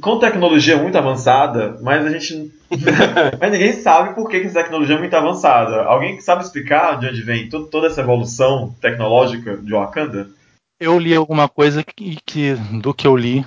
Com 0.00 0.18
tecnologia 0.20 0.76
muito 0.76 0.96
avançada, 0.96 1.78
mas 1.82 2.06
a 2.06 2.10
gente. 2.10 2.52
mas 3.40 3.50
ninguém 3.50 3.72
sabe 3.72 4.14
por 4.14 4.28
que, 4.28 4.40
que 4.40 4.46
essa 4.46 4.62
tecnologia 4.62 4.94
é 4.94 4.98
muito 4.98 5.14
avançada. 5.14 5.82
Alguém 5.82 6.20
sabe 6.20 6.44
explicar 6.44 6.98
de 7.00 7.08
onde 7.08 7.22
vem 7.22 7.48
to 7.48 7.66
toda 7.66 7.88
essa 7.88 8.00
evolução 8.00 8.74
tecnológica 8.80 9.56
de 9.56 9.72
Wakanda? 9.72 10.28
Eu 10.78 10.98
li 10.98 11.14
alguma 11.14 11.48
coisa 11.48 11.82
que, 11.82 12.18
que 12.24 12.54
do 12.80 12.94
que 12.94 13.06
eu 13.06 13.16
li 13.16 13.44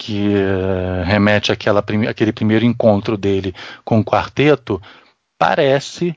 que 0.00 0.28
uh, 0.28 1.04
remete 1.04 1.52
àquela, 1.52 1.84
àquele 2.08 2.32
primeiro 2.32 2.64
encontro 2.64 3.18
dele 3.18 3.54
com 3.84 4.00
o 4.00 4.04
quarteto, 4.04 4.80
parece 5.38 6.16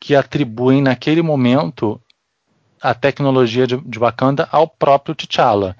que 0.00 0.14
atribuem 0.14 0.80
naquele 0.80 1.20
momento 1.20 2.00
a 2.80 2.94
tecnologia 2.94 3.66
de, 3.66 3.76
de 3.76 3.98
Wakanda 3.98 4.48
ao 4.52 4.68
próprio 4.68 5.16
T'Challa. 5.16 5.76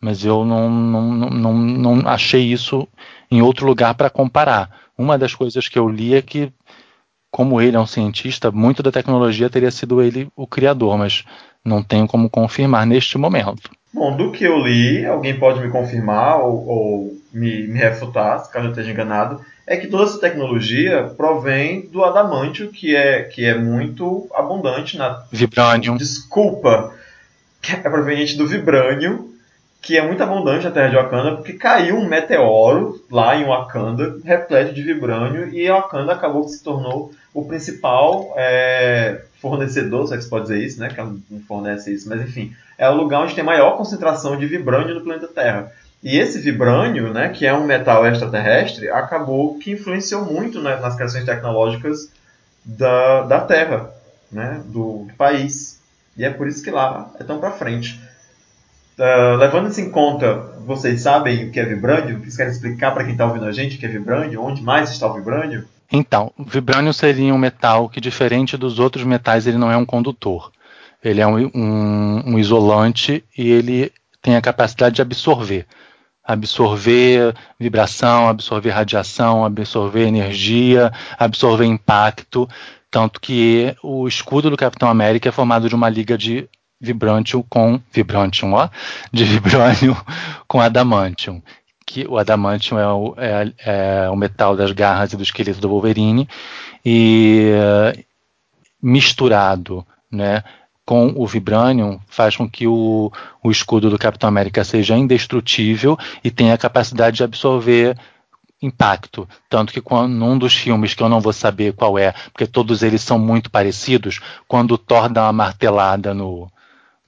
Mas 0.00 0.24
eu 0.24 0.44
não, 0.44 0.70
não, 0.70 1.30
não, 1.30 1.52
não 1.54 2.08
achei 2.08 2.52
isso 2.52 2.88
em 3.30 3.42
outro 3.42 3.66
lugar 3.66 3.94
para 3.94 4.08
comparar. 4.10 4.70
Uma 4.96 5.18
das 5.18 5.34
coisas 5.34 5.68
que 5.68 5.78
eu 5.78 5.88
li 5.88 6.14
é 6.14 6.22
que, 6.22 6.52
como 7.30 7.60
ele 7.60 7.76
é 7.76 7.80
um 7.80 7.86
cientista, 7.86 8.50
muito 8.50 8.82
da 8.82 8.90
tecnologia 8.92 9.50
teria 9.50 9.70
sido 9.70 10.00
ele 10.00 10.28
o 10.34 10.46
criador, 10.46 10.96
mas 10.96 11.24
não 11.64 11.82
tenho 11.82 12.06
como 12.06 12.30
confirmar 12.30 12.86
neste 12.86 13.18
momento. 13.18 13.70
Bom, 13.92 14.16
do 14.16 14.32
que 14.32 14.44
eu 14.44 14.58
li, 14.58 15.04
alguém 15.04 15.38
pode 15.38 15.60
me 15.60 15.68
confirmar 15.68 16.38
ou, 16.38 16.66
ou 16.66 17.18
me, 17.32 17.66
me 17.66 17.78
refutar, 17.78 18.48
caso 18.50 18.66
eu 18.66 18.70
esteja 18.70 18.90
enganado 18.90 19.40
é 19.70 19.76
que 19.76 19.86
toda 19.86 20.02
essa 20.02 20.18
tecnologia 20.18 21.12
provém 21.16 21.82
do 21.82 22.04
adamantio, 22.04 22.72
que 22.72 22.96
é, 22.96 23.22
que 23.22 23.44
é 23.44 23.56
muito 23.56 24.28
abundante 24.34 24.98
na. 24.98 25.22
Vibranium. 25.30 25.96
Desculpa. 25.96 26.92
É 27.62 27.88
proveniente 27.88 28.36
do 28.36 28.48
vibrânio, 28.48 29.29
que 29.80 29.96
é 29.96 30.06
muito 30.06 30.22
abundante 30.22 30.64
na 30.64 30.70
Terra 30.70 30.88
de 30.88 30.96
Wakanda, 30.96 31.36
porque 31.36 31.54
caiu 31.54 31.96
um 31.96 32.06
meteoro 32.06 33.02
lá 33.10 33.36
em 33.36 33.44
Wakanda, 33.44 34.18
repleto 34.24 34.74
de 34.74 34.82
vibrânio, 34.82 35.48
e 35.54 35.68
Wakanda 35.70 36.12
acabou 36.12 36.44
que 36.44 36.52
se 36.52 36.62
tornou 36.62 37.12
o 37.32 37.44
principal 37.44 38.34
é, 38.36 39.22
fornecedor, 39.40 40.06
se 40.06 40.14
é 40.14 40.16
que 40.16 40.24
se 40.24 40.30
pode 40.30 40.44
dizer 40.44 40.62
isso, 40.62 40.80
né? 40.80 40.88
Que 40.88 41.00
não 41.00 41.40
fornece 41.46 41.92
isso, 41.92 42.08
mas 42.08 42.20
enfim, 42.20 42.52
é 42.76 42.88
o 42.88 42.94
lugar 42.94 43.22
onde 43.22 43.34
tem 43.34 43.44
maior 43.44 43.76
concentração 43.76 44.36
de 44.36 44.46
vibrânio 44.46 44.94
no 44.94 45.00
planeta 45.00 45.28
Terra. 45.28 45.72
E 46.02 46.18
esse 46.18 46.38
vibrânio, 46.38 47.12
né, 47.12 47.28
que 47.28 47.46
é 47.46 47.52
um 47.52 47.64
metal 47.64 48.06
extraterrestre, 48.06 48.88
acabou 48.88 49.58
que 49.58 49.72
influenciou 49.72 50.24
muito 50.24 50.60
né, 50.60 50.76
nas 50.76 50.94
criações 50.94 51.24
tecnológicas 51.24 52.10
da, 52.64 53.22
da 53.22 53.40
Terra, 53.40 53.90
né, 54.32 54.62
do, 54.64 55.06
país. 55.18 55.78
E 56.16 56.24
é 56.24 56.30
por 56.30 56.48
isso 56.48 56.62
que 56.62 56.70
lá 56.70 57.10
é 57.20 57.24
tão 57.24 57.38
para 57.38 57.50
frente. 57.50 58.00
Uh, 59.00 59.36
levando 59.36 59.70
isso 59.70 59.80
em 59.80 59.90
conta, 59.90 60.34
vocês 60.66 61.00
sabem 61.00 61.48
o 61.48 61.50
que 61.50 61.58
é 61.58 61.64
vibrânio? 61.64 62.18
Vocês 62.18 62.36
querem 62.36 62.52
explicar 62.52 62.90
para 62.92 63.02
quem 63.02 63.12
está 63.12 63.24
ouvindo 63.24 63.46
a 63.46 63.52
gente 63.52 63.76
o 63.76 63.78
que 63.78 63.86
é 63.86 63.88
vibrânio? 63.88 64.42
Onde 64.42 64.62
mais 64.62 64.90
está 64.90 65.06
o 65.06 65.14
vibrânio? 65.14 65.66
Então, 65.90 66.30
o 66.36 66.44
vibrânio 66.44 66.92
seria 66.92 67.32
um 67.32 67.38
metal 67.38 67.88
que, 67.88 67.98
diferente 67.98 68.58
dos 68.58 68.78
outros 68.78 69.02
metais, 69.04 69.46
ele 69.46 69.56
não 69.56 69.72
é 69.72 69.76
um 69.76 69.86
condutor. 69.86 70.52
Ele 71.02 71.18
é 71.18 71.26
um, 71.26 71.50
um, 71.54 72.22
um 72.26 72.38
isolante 72.38 73.24
e 73.38 73.50
ele 73.50 73.90
tem 74.20 74.36
a 74.36 74.42
capacidade 74.42 74.96
de 74.96 75.02
absorver 75.02 75.66
absorver 76.22 77.34
vibração, 77.58 78.28
absorver 78.28 78.70
radiação, 78.70 79.44
absorver 79.44 80.06
energia, 80.06 80.92
absorver 81.18 81.64
impacto, 81.64 82.48
tanto 82.90 83.20
que 83.20 83.74
o 83.82 84.06
escudo 84.06 84.50
do 84.50 84.56
Capitão 84.56 84.88
América 84.88 85.28
é 85.28 85.32
formado 85.32 85.68
de 85.68 85.74
uma 85.74 85.88
liga 85.88 86.16
de 86.16 86.48
vibrantium 86.80 87.44
com 87.48 87.80
vibrantium, 87.92 88.54
ó, 88.54 88.68
de 89.12 89.24
vibrânio 89.24 89.96
com 90.48 90.60
adamantium. 90.60 91.42
Que 91.86 92.06
o 92.06 92.18
adamantium 92.18 92.78
é 92.78 92.86
o, 92.86 93.14
é, 93.16 93.52
é 94.04 94.10
o 94.10 94.16
metal 94.16 94.56
das 94.56 94.72
garras 94.72 95.12
e 95.12 95.16
do 95.16 95.22
esqueleto 95.22 95.60
do 95.60 95.68
Wolverine 95.68 96.28
e 96.84 97.52
misturado, 98.82 99.84
né, 100.10 100.42
com 100.84 101.12
o 101.14 101.26
Vibranium 101.26 102.00
faz 102.08 102.36
com 102.36 102.48
que 102.48 102.66
o, 102.66 103.12
o 103.42 103.50
escudo 103.50 103.90
do 103.90 103.98
Capitão 103.98 104.28
América 104.28 104.64
seja 104.64 104.96
indestrutível 104.96 105.96
e 106.24 106.30
tenha 106.30 106.54
a 106.54 106.58
capacidade 106.58 107.18
de 107.18 107.22
absorver 107.22 107.96
impacto. 108.60 109.28
Tanto 109.48 109.72
que 109.72 109.80
quando, 109.80 110.12
num 110.12 110.36
dos 110.36 110.54
filmes, 110.54 110.94
que 110.94 111.02
eu 111.02 111.08
não 111.08 111.20
vou 111.20 111.32
saber 111.32 111.74
qual 111.74 111.98
é, 111.98 112.12
porque 112.32 112.46
todos 112.46 112.82
eles 112.82 113.02
são 113.02 113.18
muito 113.18 113.50
parecidos, 113.50 114.20
quando 114.48 114.72
o 114.72 114.78
Thor 114.78 115.08
dá 115.08 115.24
uma 115.24 115.32
martelada 115.32 116.12
no, 116.12 116.50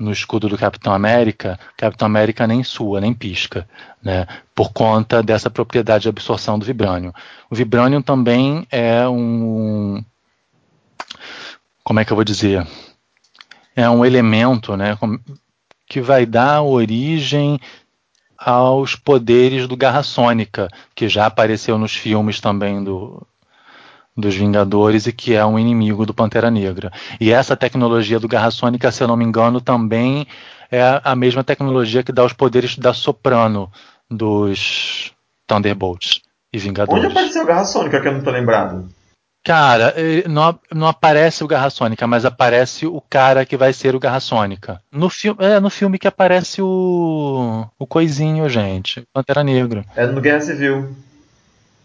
no 0.02 0.12
escudo 0.12 0.48
do 0.48 0.58
Capitão 0.58 0.92
América, 0.92 1.58
Capitão 1.76 2.06
América 2.06 2.46
nem 2.46 2.62
sua, 2.64 3.00
nem 3.00 3.14
pisca, 3.14 3.68
né? 4.02 4.26
Por 4.54 4.72
conta 4.72 5.22
dessa 5.22 5.48
propriedade 5.48 6.02
de 6.02 6.08
absorção 6.08 6.58
do 6.58 6.66
vibrânio. 6.66 7.14
O 7.50 7.54
vibrânio 7.54 8.02
também 8.02 8.66
é 8.70 9.08
um. 9.08 10.04
Como 11.84 12.00
é 12.00 12.04
que 12.04 12.12
eu 12.12 12.16
vou 12.16 12.24
dizer? 12.24 12.66
É 13.74 13.88
um 13.88 14.04
elemento, 14.04 14.76
né? 14.76 14.98
Que 15.86 16.00
vai 16.00 16.26
dar 16.26 16.62
origem 16.62 17.60
aos 18.36 18.96
poderes 18.96 19.68
do 19.68 19.76
Garra 19.76 20.02
Sônica, 20.02 20.68
que 20.94 21.08
já 21.08 21.26
apareceu 21.26 21.78
nos 21.78 21.94
filmes 21.94 22.40
também 22.40 22.82
do, 22.82 23.24
dos 24.16 24.34
Vingadores 24.34 25.06
e 25.06 25.12
que 25.12 25.34
é 25.34 25.44
um 25.44 25.58
inimigo 25.58 26.04
do 26.04 26.14
Pantera 26.14 26.50
Negra. 26.50 26.92
E 27.20 27.32
essa 27.32 27.56
tecnologia 27.56 28.20
do 28.20 28.28
Garra 28.28 28.50
Sônica, 28.50 28.90
se 28.92 29.02
eu 29.02 29.08
não 29.08 29.16
me 29.16 29.24
engano, 29.24 29.60
também 29.60 30.26
é 30.70 31.00
a 31.02 31.16
mesma 31.16 31.42
tecnologia 31.42 32.02
que 32.02 32.12
dá 32.12 32.24
os 32.24 32.32
poderes 32.32 32.76
da 32.78 32.92
Soprano 32.92 33.70
dos 34.10 35.12
Thunderbolts 35.46 36.20
e 36.52 36.58
Vingadores. 36.58 37.04
Onde 37.04 37.12
apareceu 37.12 37.42
o 37.42 37.46
Garra 37.46 37.64
Sônica 37.64 38.00
que 38.00 38.08
eu 38.08 38.12
não 38.12 38.22
tô 38.22 38.30
lembrado? 38.30 38.88
Cara, 39.44 39.92
não, 40.28 40.58
não 40.72 40.86
aparece 40.86 41.42
o 41.42 41.48
Garra 41.48 41.68
Sônica, 41.68 42.06
mas 42.06 42.24
aparece 42.24 42.86
o 42.86 43.02
cara 43.10 43.44
que 43.44 43.56
vai 43.56 43.72
ser 43.72 43.92
o 43.92 43.98
Garra 43.98 44.20
Sônica. 44.20 44.80
No, 44.92 45.10
fi 45.10 45.34
é 45.38 45.58
no 45.58 45.68
filme 45.68 45.98
que 45.98 46.06
aparece 46.06 46.62
o, 46.62 47.66
o 47.76 47.86
Coisinho, 47.86 48.48
gente. 48.48 49.02
Pantera 49.12 49.42
Negra. 49.42 49.84
É 49.96 50.06
no 50.06 50.20
Guerra 50.20 50.42
Civil. 50.42 50.94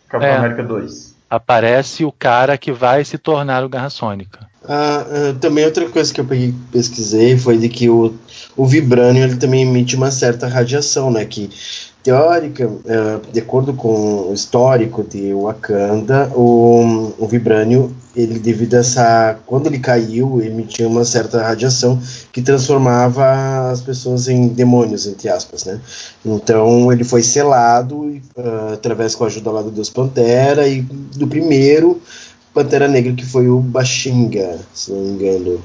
Capitão 0.07 0.33
é. 0.33 0.37
América 0.37 0.63
2 0.63 1.16
aparece 1.29 2.05
o 2.05 2.11
cara 2.11 2.57
que 2.57 2.71
vai 2.71 3.03
se 3.03 3.17
tornar 3.17 3.63
o 3.63 3.69
Garra 3.69 3.89
Sônica. 3.89 4.47
Ah, 4.63 5.05
ah, 5.09 5.35
também 5.39 5.65
outra 5.65 5.87
coisa 5.87 6.13
que 6.13 6.19
eu 6.19 6.25
peguei, 6.25 6.53
pesquisei 6.71 7.37
foi 7.37 7.57
de 7.57 7.69
que 7.69 7.89
o, 7.89 8.13
o 8.55 8.65
vibrânio 8.65 9.23
ele 9.23 9.37
também 9.37 9.61
emite 9.61 9.95
uma 9.95 10.11
certa 10.11 10.47
radiação, 10.47 11.09
né? 11.09 11.23
Que 11.23 11.49
teórica, 12.07 12.65
uh, 12.65 13.31
de 13.33 13.41
acordo 13.41 13.73
com 13.73 14.29
o 14.29 14.33
histórico 14.33 15.03
de 15.03 15.33
Wakanda, 15.33 16.31
o, 16.33 17.11
o 17.17 17.27
vibrânio, 17.27 17.93
ele 18.15 18.39
devido 18.39 18.75
a 18.75 18.77
essa, 18.77 19.37
quando 19.45 19.67
ele 19.67 19.77
caiu, 19.77 20.41
emitia 20.41 20.87
uma 20.87 21.03
certa 21.03 21.43
radiação 21.43 21.99
que 22.31 22.41
transformava 22.41 23.69
as 23.69 23.81
pessoas 23.81 24.29
em 24.29 24.47
demônios, 24.47 25.05
entre 25.05 25.27
aspas, 25.27 25.65
né? 25.65 25.81
Então 26.25 26.89
ele 26.93 27.03
foi 27.03 27.21
selado 27.21 27.97
uh, 27.97 28.73
através 28.73 29.13
com 29.13 29.25
a 29.25 29.27
ajuda 29.27 29.51
lá 29.51 29.61
do 29.61 29.69
Deus 29.69 29.89
Pantera 29.89 30.65
e 30.65 30.81
do 30.81 31.27
primeiro 31.27 32.01
Pantera 32.53 32.87
Negra 32.87 33.11
que 33.11 33.25
foi 33.25 33.49
o 33.49 33.59
Bashinga, 33.59 34.59
se 34.73 34.93
não 34.93 35.01
me 35.01 35.09
engano, 35.09 35.61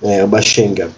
é 0.00 0.24
o 0.24 0.26
Bashenga. 0.26 0.88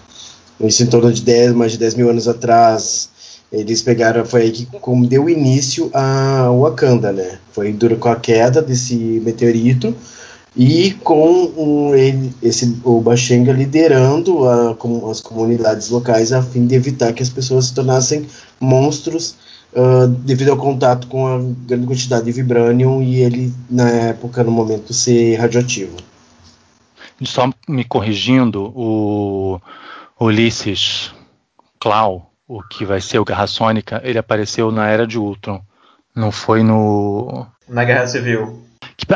Isso 0.61 0.83
em 0.83 0.87
torno 0.87 1.11
de 1.11 1.21
10, 1.21 1.51
mais 1.51 1.73
de 1.73 1.77
10 1.77 1.95
mil 1.95 2.09
anos 2.09 2.29
atrás 2.29 3.09
eles 3.51 3.81
pegaram, 3.81 4.25
foi 4.25 4.41
aí 4.43 4.51
que 4.51 4.65
como 4.65 5.07
deu 5.07 5.29
início 5.29 5.89
a 5.93 6.49
Wakanda, 6.51 7.11
né? 7.11 7.39
Foi 7.51 7.75
com 7.99 8.09
a 8.09 8.15
queda 8.15 8.61
desse 8.61 8.95
meteorito 8.95 9.95
e 10.55 10.91
com 11.03 11.51
um, 11.57 11.95
ele, 11.95 12.33
esse, 12.41 12.79
o 12.83 12.99
Bashenga 13.01 13.51
liderando 13.51 14.47
a, 14.47 14.75
com, 14.75 15.09
as 15.09 15.21
comunidades 15.21 15.89
locais 15.89 16.31
a 16.31 16.41
fim 16.41 16.65
de 16.65 16.75
evitar 16.75 17.13
que 17.13 17.23
as 17.23 17.29
pessoas 17.29 17.65
se 17.65 17.73
tornassem 17.73 18.27
monstros 18.59 19.35
uh, 19.73 20.07
devido 20.07 20.49
ao 20.49 20.57
contato 20.57 21.07
com 21.07 21.27
a 21.27 21.39
grande 21.65 21.87
quantidade 21.87 22.25
de 22.25 22.31
vibranium 22.31 23.01
e 23.01 23.21
ele, 23.21 23.53
na 23.69 23.89
época, 23.89 24.43
no 24.43 24.51
momento, 24.51 24.93
ser 24.93 25.35
radioativo. 25.35 25.97
Só 27.23 27.49
me 27.67 27.83
corrigindo, 27.83 28.71
o 28.75 29.59
Ulisses 30.19 31.11
Clau, 31.79 32.28
o 32.49 32.63
que 32.63 32.83
vai 32.83 32.99
ser 32.99 33.19
o 33.19 33.23
Guerra 33.23 33.45
Sônica, 33.45 34.01
ele 34.03 34.17
apareceu 34.17 34.71
na 34.71 34.87
Era 34.87 35.05
de 35.05 35.19
Ultron. 35.19 35.61
Não 36.15 36.31
foi 36.31 36.63
no. 36.63 37.45
Na 37.67 37.85
Guerra 37.85 38.07
Civil. 38.07 38.65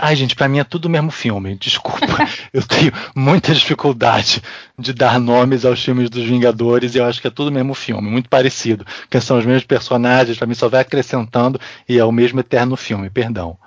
Ai, 0.01 0.15
gente, 0.15 0.35
pra 0.35 0.47
mim 0.47 0.59
é 0.59 0.63
tudo 0.63 0.85
o 0.85 0.89
mesmo 0.89 1.09
filme. 1.09 1.57
Desculpa. 1.59 2.29
eu 2.53 2.61
tenho 2.61 2.91
muita 3.15 3.51
dificuldade 3.51 4.41
de 4.77 4.93
dar 4.93 5.19
nomes 5.19 5.65
aos 5.65 5.83
filmes 5.83 6.11
dos 6.11 6.23
Vingadores 6.23 6.93
e 6.93 6.99
eu 6.99 7.05
acho 7.05 7.19
que 7.19 7.27
é 7.27 7.31
tudo 7.31 7.47
o 7.47 7.51
mesmo 7.51 7.73
filme, 7.73 8.07
muito 8.07 8.29
parecido. 8.29 8.85
Que 9.09 9.19
são 9.19 9.39
os 9.39 9.45
mesmos 9.45 9.65
personagens, 9.65 10.37
pra 10.37 10.45
mim 10.45 10.53
só 10.53 10.69
vai 10.69 10.81
acrescentando 10.81 11.59
e 11.89 11.97
é 11.97 12.05
o 12.05 12.11
mesmo 12.11 12.39
eterno 12.39 12.77
filme, 12.77 13.09
perdão. 13.09 13.57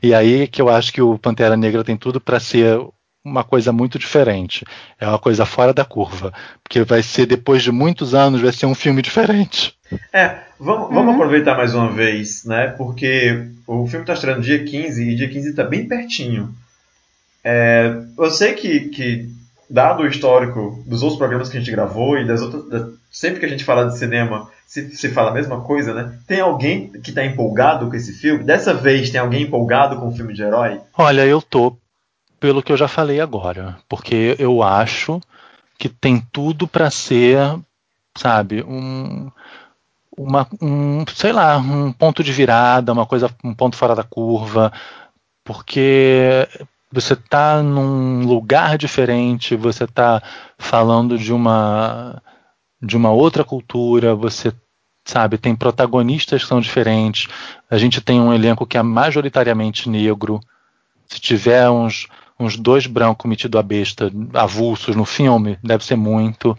E 0.00 0.14
aí 0.14 0.46
que 0.46 0.62
eu 0.62 0.68
acho 0.68 0.92
que 0.92 1.02
o 1.02 1.18
Pantera 1.18 1.56
Negra 1.56 1.82
tem 1.82 1.96
tudo 1.96 2.20
para 2.20 2.38
ser 2.38 2.78
uma 3.26 3.42
coisa 3.42 3.72
muito 3.72 3.98
diferente. 3.98 4.64
É 5.00 5.06
uma 5.06 5.18
coisa 5.18 5.44
fora 5.44 5.74
da 5.74 5.84
curva. 5.84 6.32
Porque 6.62 6.82
vai 6.84 7.02
ser, 7.02 7.26
depois 7.26 7.62
de 7.62 7.72
muitos 7.72 8.14
anos, 8.14 8.40
vai 8.40 8.52
ser 8.52 8.66
um 8.66 8.74
filme 8.74 9.02
diferente. 9.02 9.74
É, 10.12 10.38
vamos, 10.58 10.88
vamos 10.88 11.08
uhum. 11.08 11.14
aproveitar 11.14 11.56
mais 11.56 11.74
uma 11.74 11.90
vez, 11.90 12.44
né? 12.44 12.68
Porque 12.68 13.48
o 13.66 13.86
filme 13.86 14.04
está 14.04 14.14
estreando 14.14 14.42
dia 14.42 14.64
15 14.64 15.02
e 15.02 15.16
dia 15.16 15.28
15 15.28 15.50
está 15.50 15.64
bem 15.64 15.86
pertinho. 15.86 16.54
É, 17.42 17.94
eu 18.16 18.30
sei 18.30 18.54
que, 18.54 18.88
que, 18.88 19.28
dado 19.68 20.02
o 20.02 20.06
histórico 20.06 20.82
dos 20.86 21.02
outros 21.02 21.18
programas 21.18 21.48
que 21.48 21.56
a 21.56 21.60
gente 21.60 21.70
gravou 21.70 22.18
e 22.18 22.26
das 22.26 22.42
outras. 22.42 22.68
Da, 22.68 22.88
sempre 23.10 23.40
que 23.40 23.46
a 23.46 23.48
gente 23.48 23.64
fala 23.64 23.88
de 23.88 23.98
cinema, 23.98 24.48
se, 24.66 24.94
se 24.96 25.08
fala 25.08 25.30
a 25.30 25.34
mesma 25.34 25.60
coisa, 25.60 25.92
né? 25.92 26.18
Tem 26.26 26.40
alguém 26.40 26.90
que 27.02 27.10
está 27.10 27.24
empolgado 27.24 27.88
com 27.88 27.96
esse 27.96 28.12
filme? 28.12 28.44
Dessa 28.44 28.72
vez, 28.74 29.10
tem 29.10 29.20
alguém 29.20 29.42
empolgado 29.42 29.96
com 29.96 30.08
o 30.08 30.12
filme 30.12 30.32
de 30.32 30.42
herói? 30.42 30.80
Olha, 30.96 31.24
eu 31.24 31.40
tô 31.40 31.76
pelo 32.38 32.62
que 32.62 32.72
eu 32.72 32.76
já 32.76 32.88
falei 32.88 33.20
agora, 33.20 33.78
porque 33.88 34.36
eu 34.38 34.62
acho 34.62 35.20
que 35.78 35.88
tem 35.88 36.20
tudo 36.32 36.66
para 36.66 36.90
ser, 36.90 37.38
sabe, 38.16 38.62
um, 38.62 39.30
uma, 40.16 40.46
um, 40.60 41.04
sei 41.14 41.32
lá, 41.32 41.58
um 41.58 41.92
ponto 41.92 42.22
de 42.22 42.32
virada, 42.32 42.92
uma 42.92 43.06
coisa, 43.06 43.30
um 43.44 43.54
ponto 43.54 43.76
fora 43.76 43.94
da 43.94 44.02
curva, 44.02 44.72
porque 45.44 46.48
você 46.90 47.12
está 47.12 47.62
num 47.62 48.24
lugar 48.26 48.78
diferente, 48.78 49.54
você 49.56 49.84
está 49.84 50.22
falando 50.58 51.18
de 51.18 51.32
uma 51.32 52.22
de 52.80 52.96
uma 52.96 53.10
outra 53.10 53.42
cultura, 53.42 54.14
você 54.14 54.52
sabe, 55.04 55.38
tem 55.38 55.54
protagonistas 55.56 56.42
que 56.42 56.48
são 56.48 56.60
diferentes. 56.60 57.28
A 57.70 57.78
gente 57.78 58.00
tem 58.00 58.20
um 58.20 58.34
elenco 58.34 58.66
que 58.66 58.76
é 58.76 58.82
majoritariamente 58.82 59.88
negro. 59.88 60.40
Se 61.06 61.20
tiver 61.20 61.70
uns 61.70 62.06
uns 62.38 62.56
dois 62.56 62.86
brancos 62.86 63.28
metidos 63.28 63.58
a 63.58 63.62
besta 63.62 64.10
avulsos 64.34 64.94
no 64.94 65.04
filme, 65.04 65.58
deve 65.62 65.84
ser 65.84 65.96
muito. 65.96 66.56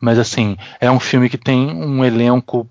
Mas 0.00 0.18
assim, 0.18 0.56
é 0.80 0.90
um 0.90 1.00
filme 1.00 1.28
que 1.28 1.38
tem 1.38 1.70
um 1.74 2.04
elenco. 2.04 2.68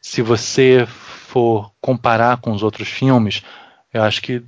Se 0.00 0.22
você 0.22 0.86
for 0.86 1.72
comparar 1.80 2.38
com 2.38 2.52
os 2.52 2.62
outros 2.62 2.88
filmes, 2.88 3.42
eu 3.92 4.02
acho 4.02 4.22
que, 4.22 4.42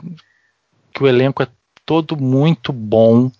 que 0.93 1.03
o 1.03 1.07
elenco 1.07 1.43
é 1.43 1.49
todo 1.85 2.17
muito 2.17 2.73
bom, 2.73 3.31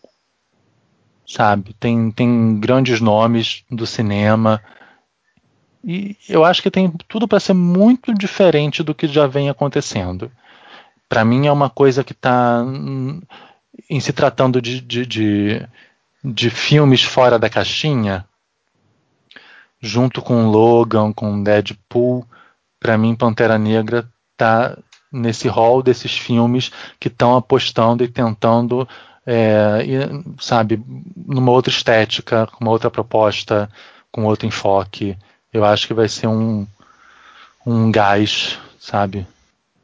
sabe? 1.27 1.75
Tem, 1.75 2.11
tem 2.11 2.59
grandes 2.59 3.01
nomes 3.01 3.65
do 3.71 3.87
cinema. 3.87 4.63
E 5.85 6.17
eu 6.29 6.45
acho 6.45 6.63
que 6.63 6.71
tem 6.71 6.91
tudo 7.07 7.29
para 7.29 7.41
ser 7.41 7.55
muito 7.55 8.13
diferente 8.13 8.83
do 8.83 8.95
que 8.95 9.07
já 9.07 9.27
vem 9.27 9.49
acontecendo. 9.49 10.31
Para 11.09 11.25
mim 11.25 11.47
é 11.47 11.53
uma 11.53 11.71
coisa 11.71 12.05
que 12.05 12.13
está 12.13 12.65
em 13.89 14.01
se 14.01 14.13
tratando 14.13 14.61
de, 14.61 14.81
de, 14.81 15.07
de, 15.07 15.69
de 16.25 16.51
filmes 16.51 17.03
fora 17.03 17.39
da 17.39 17.49
caixinha, 17.51 18.25
junto 19.81 20.21
com 20.21 20.49
Logan, 20.49 21.13
com 21.13 21.43
Deadpool, 21.43 22.27
para 22.81 22.99
mim 22.99 23.15
Pantera 23.15 23.59
Negra 23.59 24.09
tá 24.37 24.77
nesse 25.11 25.49
hall 25.49 25.83
desses 25.83 26.17
filmes 26.17 26.71
que 27.01 27.09
estão 27.09 27.37
apostando 27.37 28.05
e 28.05 28.09
tentando, 28.09 28.89
é, 29.27 29.81
sabe, 30.39 30.83
numa 31.17 31.53
outra 31.53 31.73
estética, 31.73 32.47
com 32.47 32.65
uma 32.65 32.71
outra 32.71 32.91
proposta, 32.91 33.71
com 34.13 34.25
outro 34.25 34.47
enfoque. 34.47 35.17
Eu 35.53 35.65
acho 35.65 35.87
que 35.87 35.95
vai 35.95 36.09
ser 36.09 36.27
um, 36.27 36.67
um 37.67 37.91
gás, 37.91 38.59
sabe, 38.79 39.27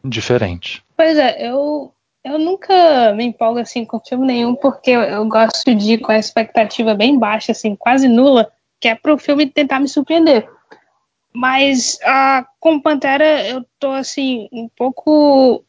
diferente. 0.05 0.82
Pois 0.97 1.16
é, 1.16 1.49
eu 1.49 1.93
eu 2.24 2.38
nunca 2.38 3.12
me 3.12 3.24
empolgo 3.24 3.58
assim 3.58 3.84
com 3.84 4.00
filme 4.00 4.26
nenhum, 4.26 4.54
porque 4.54 4.90
eu, 4.90 5.26
gosto 5.28 5.74
de 5.74 5.92
ir 5.92 5.98
com 5.98 6.10
a 6.10 6.18
expectativa 6.18 6.94
bem 6.94 7.18
baixa, 7.18 7.52
assim, 7.52 7.76
quase 7.76 8.08
nula, 8.08 8.50
que 8.80 8.88
é 8.88 8.94
pro 8.94 9.18
filme 9.18 9.46
tentar 9.46 9.78
me 9.78 9.88
surpreender. 9.88 10.48
Mas 11.32 11.98
ah, 12.02 12.46
com 12.58 12.80
Pantera 12.80 13.46
eu 13.46 13.64
tô 13.78 13.90
assim, 13.90 14.48
um 14.50 14.68
pouco 14.74 15.62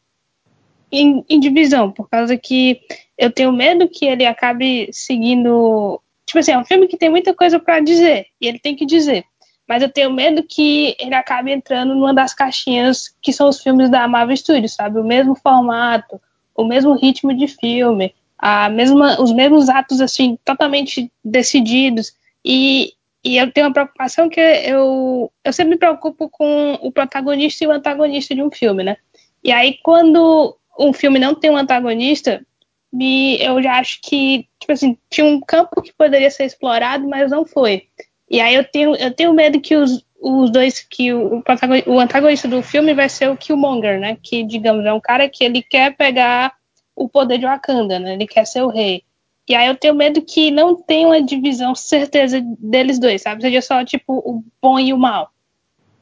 em, 0.90 1.24
em, 1.28 1.38
divisão, 1.38 1.90
por 1.90 2.08
causa 2.08 2.36
que 2.38 2.80
eu 3.18 3.30
tenho 3.30 3.52
medo 3.52 3.88
que 3.88 4.06
ele 4.06 4.24
acabe 4.24 4.88
seguindo. 4.92 6.00
Tipo 6.24 6.38
assim, 6.38 6.52
é 6.52 6.58
um 6.58 6.64
filme 6.64 6.88
que 6.88 6.96
tem 6.96 7.10
muita 7.10 7.34
coisa 7.34 7.58
para 7.60 7.80
dizer, 7.80 8.28
e 8.40 8.46
ele 8.46 8.58
tem 8.58 8.74
que 8.74 8.86
dizer. 8.86 9.24
mas 9.68 9.82
eu 9.82 9.90
tenho 9.90 10.10
medo 10.10 10.42
que 10.42 10.96
ele 10.98 11.14
acabe 11.14 11.52
entrando 11.52 11.94
numa 11.94 12.14
das 12.14 12.32
caixinhas 12.32 13.14
que 13.20 13.32
são 13.32 13.48
os 13.48 13.60
filmes 13.62 13.90
da 13.90 14.08
Marvel 14.08 14.36
Studios, 14.36 14.74
sabe? 14.74 14.98
O 15.00 15.04
mesmo 15.04 15.34
formato, 15.34 16.20
o 16.56 16.64
mesmo 16.64 16.94
ritmo 16.94 17.34
de 17.34 17.46
filme, 17.46 18.14
a 18.38 18.68
mesma, 18.68 19.20
os 19.20 19.32
mesmos 19.32 19.68
atos 19.68 20.00
assim 20.00 20.38
totalmente 20.44 21.10
decididos 21.24 22.14
e, 22.44 22.92
e 23.24 23.38
eu 23.38 23.50
tenho 23.52 23.66
uma 23.66 23.72
preocupação 23.72 24.28
que 24.28 24.40
eu, 24.40 25.32
eu 25.44 25.52
sempre 25.52 25.72
me 25.72 25.78
preocupo 25.78 26.28
com 26.28 26.74
o 26.82 26.92
protagonista 26.92 27.64
e 27.64 27.66
o 27.66 27.72
antagonista 27.72 28.34
de 28.34 28.42
um 28.42 28.50
filme, 28.50 28.84
né? 28.84 28.96
E 29.42 29.50
aí 29.50 29.78
quando 29.82 30.56
um 30.78 30.92
filme 30.92 31.18
não 31.18 31.34
tem 31.34 31.50
um 31.50 31.56
antagonista, 31.56 32.44
me, 32.92 33.36
eu 33.42 33.62
já 33.62 33.78
acho 33.78 34.00
que 34.02 34.46
tipo 34.60 34.72
assim 34.72 34.96
tinha 35.10 35.26
um 35.26 35.40
campo 35.40 35.82
que 35.82 35.92
poderia 35.92 36.30
ser 36.30 36.44
explorado, 36.44 37.08
mas 37.08 37.30
não 37.30 37.44
foi. 37.44 37.88
E 38.30 38.40
aí 38.40 38.54
eu 38.54 38.64
tenho 38.64 38.94
eu 38.96 39.12
tenho 39.12 39.32
medo 39.32 39.60
que 39.60 39.76
os, 39.76 40.05
os 40.28 40.50
dois 40.50 40.80
que 40.80 41.12
o, 41.14 41.40
o 41.86 42.00
antagonista 42.00 42.48
do 42.48 42.60
filme 42.60 42.92
vai 42.94 43.08
ser 43.08 43.30
o 43.30 43.36
Killmonger, 43.36 44.00
né? 44.00 44.18
Que 44.20 44.42
digamos 44.42 44.84
é 44.84 44.92
um 44.92 45.00
cara 45.00 45.28
que 45.28 45.44
ele 45.44 45.62
quer 45.62 45.96
pegar 45.96 46.52
o 46.96 47.08
poder 47.08 47.38
de 47.38 47.46
Wakanda, 47.46 48.00
né? 48.00 48.14
Ele 48.14 48.26
quer 48.26 48.44
ser 48.44 48.62
o 48.62 48.68
rei. 48.68 49.04
E 49.48 49.54
aí 49.54 49.68
eu 49.68 49.76
tenho 49.76 49.94
medo 49.94 50.20
que 50.20 50.50
não 50.50 50.74
tenha 50.74 51.06
uma 51.06 51.22
divisão 51.22 51.76
certeza 51.76 52.40
deles 52.58 52.98
dois, 52.98 53.22
sabe? 53.22 53.40
Seja 53.40 53.62
só 53.62 53.84
tipo 53.84 54.14
o 54.14 54.42
bom 54.60 54.80
e 54.80 54.92
o 54.92 54.98
mal. 54.98 55.30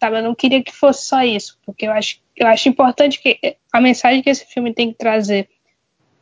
Sabe? 0.01 0.16
Eu 0.16 0.22
não 0.22 0.35
queria 0.35 0.62
que 0.62 0.72
fosse 0.72 1.07
só 1.07 1.22
isso, 1.22 1.59
porque 1.66 1.87
eu 1.87 1.93
acho, 1.93 2.18
eu 2.35 2.47
acho 2.47 2.66
importante 2.66 3.20
que 3.20 3.59
a 3.70 3.79
mensagem 3.79 4.22
que 4.22 4.31
esse 4.31 4.47
filme 4.47 4.72
tem 4.72 4.91
que 4.91 4.97
trazer. 4.97 5.51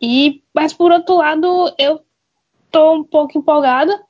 E 0.00 0.42
mas 0.53 0.72
por 0.72 0.90
outro 0.90 1.18
lado, 1.18 1.72
eu 1.78 2.00
tô 2.68 2.94
um 2.94 3.05
pouco 3.05 3.38
empolgada. 3.38 4.03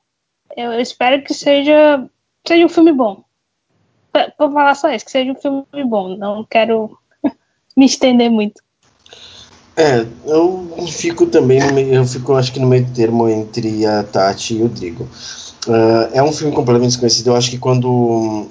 Eu 0.57 0.79
espero 0.79 1.23
que 1.23 1.33
seja 1.33 2.09
seja 2.43 2.65
um 2.65 2.69
filme 2.69 2.91
bom. 2.91 3.23
Vou 4.37 4.51
falar 4.51 4.75
só 4.75 4.91
isso, 4.91 5.05
que 5.05 5.11
seja 5.11 5.31
um 5.31 5.35
filme 5.35 5.65
bom. 5.89 6.15
Não 6.17 6.43
quero 6.43 6.97
me 7.75 7.85
estender 7.85 8.29
muito. 8.29 8.61
É, 9.75 10.05
eu 10.27 10.67
fico 10.87 11.25
também, 11.25 11.59
eu 11.91 12.05
fico 12.05 12.33
acho 12.35 12.53
que 12.53 12.59
no 12.59 12.67
meio 12.67 12.87
termo 12.93 13.27
entre 13.27 13.85
a 13.87 14.03
Tati 14.03 14.57
e 14.57 14.63
o 14.63 14.69
Drigo. 14.69 15.07
Uh, 15.67 16.09
é 16.13 16.21
um 16.21 16.31
filme 16.31 16.53
completamente 16.53 16.91
desconhecido. 16.91 17.27
Eu 17.27 17.35
acho 17.35 17.49
que 17.49 17.57
quando 17.57 18.47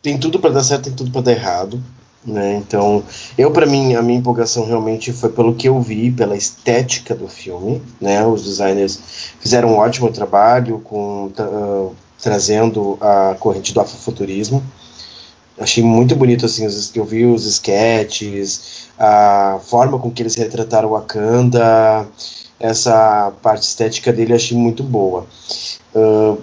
tem 0.00 0.16
tudo 0.16 0.38
para 0.38 0.50
dar 0.50 0.62
certo, 0.62 0.84
tem 0.84 0.94
tudo 0.94 1.10
para 1.10 1.20
dar 1.20 1.32
errado. 1.32 1.82
Né? 2.24 2.56
Então, 2.56 3.02
eu 3.36 3.50
para 3.50 3.66
mim 3.66 3.94
a 3.94 4.02
minha 4.02 4.18
empolgação 4.18 4.66
realmente 4.66 5.12
foi 5.12 5.30
pelo 5.30 5.54
que 5.54 5.68
eu 5.68 5.80
vi, 5.80 6.10
pela 6.10 6.36
estética 6.36 7.14
do 7.14 7.28
filme. 7.28 7.82
Né? 8.00 8.24
Os 8.26 8.44
designers 8.44 8.98
fizeram 9.40 9.70
um 9.70 9.76
ótimo 9.76 10.10
trabalho 10.10 10.80
com 10.80 11.26
uh, 11.26 11.94
trazendo 12.20 12.98
a 13.00 13.36
corrente 13.38 13.72
do 13.72 13.80
afrofuturismo. 13.80 14.62
Achei 15.58 15.82
muito 15.82 16.14
bonito 16.14 16.46
assim, 16.46 16.66
os, 16.66 16.94
eu 16.94 17.04
vi 17.04 17.24
os 17.24 17.44
sketches, 17.44 18.88
a 18.98 19.58
forma 19.66 19.98
com 19.98 20.10
que 20.10 20.22
eles 20.22 20.36
retrataram 20.36 20.90
Wakanda, 20.90 22.06
essa 22.60 23.32
parte 23.42 23.62
estética 23.62 24.12
dele 24.12 24.34
achei 24.34 24.56
muito 24.56 24.82
boa. 24.82 25.26
Uh, 25.94 26.38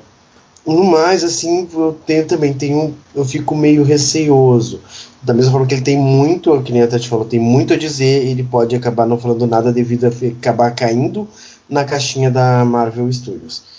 no 0.66 0.84
mais, 0.84 1.24
assim, 1.24 1.68
eu 1.74 1.98
tenho 2.06 2.26
também 2.26 2.54
tenho, 2.54 2.96
eu 3.14 3.24
fico 3.24 3.56
meio 3.56 3.84
receoso. 3.84 4.82
Da 5.22 5.34
mesma 5.34 5.52
forma 5.52 5.68
que 5.68 5.76
ele 5.76 5.82
tem 5.82 5.98
muito, 5.98 6.62
que 6.64 6.74
nem 6.74 6.82
a 6.82 6.88
Tati 6.88 7.08
falou, 7.08 7.26
tem 7.26 7.40
muito 7.40 7.74
a 7.74 7.78
dizer, 7.78 8.26
ele 8.26 8.44
pode 8.44 8.76
acabar 8.76 9.06
não 9.06 9.18
falando 9.18 9.48
nada 9.48 9.72
devido 9.72 10.06
a 10.06 10.10
acabar 10.10 10.72
caindo 10.72 11.28
na 11.70 11.84
caixinha 11.84 12.30
da 12.30 12.66
Marvel 12.66 13.12
Studios 13.12 13.75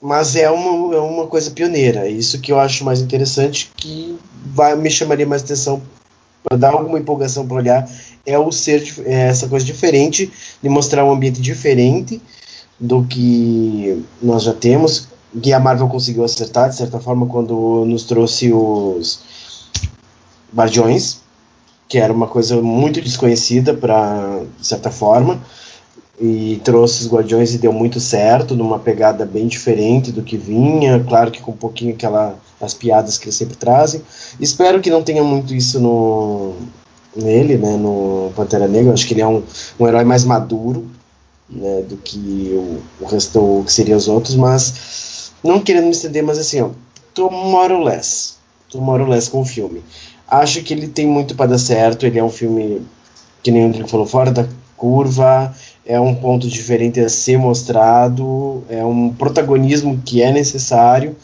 mas 0.00 0.34
é 0.34 0.50
uma, 0.50 0.94
é 0.94 0.98
uma 0.98 1.26
coisa 1.26 1.50
pioneira. 1.50 2.06
É 2.06 2.10
isso 2.10 2.40
que 2.40 2.50
eu 2.50 2.58
acho 2.58 2.84
mais 2.84 3.00
interessante, 3.00 3.70
que 3.76 4.18
vai, 4.46 4.74
me 4.76 4.90
chamaria 4.90 5.26
mais 5.26 5.42
atenção 5.42 5.82
para 6.42 6.56
dar 6.56 6.72
alguma 6.72 6.98
empolgação 6.98 7.46
para 7.46 7.56
olhar, 7.56 7.90
é 8.24 8.38
o 8.38 8.50
ser 8.50 8.82
é 9.04 9.28
essa 9.28 9.46
coisa 9.46 9.64
diferente, 9.64 10.32
de 10.62 10.68
mostrar 10.68 11.04
um 11.04 11.12
ambiente 11.12 11.40
diferente 11.40 12.20
do 12.78 13.04
que 13.04 14.02
nós 14.22 14.44
já 14.44 14.54
temos, 14.54 15.08
que 15.42 15.52
a 15.52 15.60
Marvel 15.60 15.88
conseguiu 15.88 16.24
acertar, 16.24 16.70
de 16.70 16.76
certa 16.76 16.98
forma, 16.98 17.26
quando 17.26 17.84
nos 17.84 18.04
trouxe 18.04 18.50
os 18.52 19.20
Guardiões, 20.54 21.20
que 21.86 21.98
era 21.98 22.12
uma 22.12 22.26
coisa 22.26 22.60
muito 22.62 23.02
desconhecida, 23.02 23.74
para 23.74 24.40
de 24.58 24.66
certa 24.66 24.90
forma 24.90 25.40
e 26.20 26.60
trouxe 26.62 27.02
os 27.02 27.10
Guardiões 27.10 27.54
e 27.54 27.58
deu 27.58 27.72
muito 27.72 27.98
certo, 27.98 28.54
numa 28.54 28.78
pegada 28.78 29.24
bem 29.24 29.48
diferente 29.48 30.12
do 30.12 30.22
que 30.22 30.36
vinha, 30.36 31.02
claro 31.08 31.30
que 31.30 31.40
com 31.40 31.52
um 31.52 31.56
pouquinho 31.56 31.94
aquela 31.94 32.38
as 32.60 32.74
piadas 32.74 33.16
que 33.16 33.24
eles 33.24 33.36
sempre 33.36 33.56
trazem. 33.56 34.02
Espero 34.38 34.80
que 34.80 34.90
não 34.90 35.02
tenha 35.02 35.24
muito 35.24 35.54
isso 35.54 35.80
no 35.80 36.54
nele, 37.16 37.56
né, 37.56 37.76
no 37.76 38.30
Pantera 38.36 38.68
Negra. 38.68 38.92
Acho 38.92 39.06
que 39.06 39.14
ele 39.14 39.22
é 39.22 39.26
um, 39.26 39.42
um 39.78 39.88
herói 39.88 40.04
mais 40.04 40.24
maduro, 40.24 40.86
né, 41.48 41.82
do 41.88 41.96
que 41.96 42.50
o, 42.52 42.82
o 43.02 43.06
resto 43.06 43.40
o 43.40 43.64
que 43.64 43.72
seriam 43.72 43.96
os 43.96 44.06
outros, 44.06 44.36
mas 44.36 45.32
não 45.42 45.58
querendo 45.58 45.84
me 45.84 45.90
estender, 45.90 46.22
mas 46.22 46.38
assim, 46.38 46.60
ó, 46.60 46.70
or 47.18 47.82
less, 47.82 48.34
or 48.74 49.08
less 49.08 49.30
com 49.30 49.40
o 49.40 49.44
filme. 49.44 49.82
Acho 50.28 50.62
que 50.62 50.74
ele 50.74 50.86
tem 50.86 51.06
muito 51.06 51.34
para 51.34 51.52
dar 51.52 51.58
certo, 51.58 52.04
ele 52.04 52.18
é 52.18 52.22
um 52.22 52.30
filme 52.30 52.82
que 53.42 53.50
nem 53.50 53.62
o 53.62 53.66
Rodrigo 53.68 53.88
falou, 53.88 54.06
fora 54.06 54.30
da 54.30 54.46
curva, 54.76 55.54
é 55.84 55.98
um 55.98 56.14
ponto 56.14 56.48
diferente 56.48 57.00
a 57.00 57.08
ser 57.08 57.38
mostrado, 57.38 58.64
é 58.68 58.84
um 58.84 59.12
protagonismo 59.12 60.00
que 60.04 60.22
é 60.22 60.30
necessário, 60.32 61.16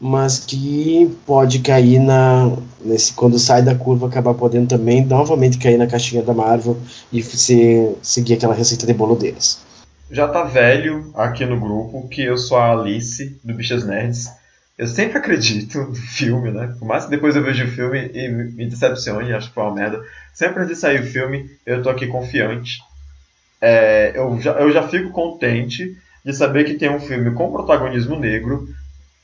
mas 0.00 0.38
que 0.38 1.16
pode 1.26 1.60
cair 1.60 1.98
na 1.98 2.52
nesse 2.84 3.12
quando 3.12 3.38
sai 3.38 3.62
da 3.62 3.74
curva 3.74 4.08
acabar 4.08 4.34
podendo 4.34 4.66
também 4.66 5.04
novamente 5.04 5.58
cair 5.58 5.78
na 5.78 5.86
caixinha 5.86 6.22
da 6.22 6.34
Marvel 6.34 6.76
e 7.12 7.22
ser, 7.22 7.96
seguir 8.02 8.34
aquela 8.34 8.54
receita 8.54 8.84
de 8.86 8.92
bolo 8.92 9.14
deles. 9.14 9.60
Já 10.10 10.28
tá 10.28 10.42
velho 10.42 11.10
aqui 11.14 11.46
no 11.46 11.58
grupo 11.58 12.08
que 12.08 12.22
eu 12.22 12.36
sou 12.36 12.58
a 12.58 12.72
Alice 12.72 13.40
do 13.42 13.54
Bichas 13.54 13.86
Nerds. 13.86 14.28
Eu 14.76 14.86
sempre 14.86 15.18
acredito 15.18 15.78
no 15.78 15.94
filme, 15.94 16.50
né? 16.50 16.74
Por 16.78 16.86
mais 16.86 17.04
que 17.04 17.10
depois 17.10 17.36
eu 17.36 17.44
veja 17.44 17.64
o 17.64 17.68
filme 17.68 18.10
e 18.12 18.28
me 18.28 18.66
decepcione, 18.66 19.32
acho 19.32 19.48
que 19.48 19.54
foi 19.54 19.62
uma 19.62 19.74
merda. 19.74 20.00
Sempre 20.34 20.62
antes 20.62 20.74
de 20.74 20.80
sair 20.80 21.00
o 21.00 21.06
filme, 21.06 21.48
eu 21.64 21.82
tô 21.82 21.88
aqui 21.88 22.06
confiante 22.06 22.78
é, 23.62 24.12
eu, 24.14 24.40
já, 24.40 24.52
eu 24.54 24.72
já 24.72 24.88
fico 24.88 25.10
contente 25.10 25.96
de 26.24 26.32
saber 26.32 26.64
que 26.64 26.74
tem 26.74 26.90
um 26.90 26.98
filme 26.98 27.30
com 27.32 27.52
protagonismo 27.52 28.18
negro, 28.18 28.68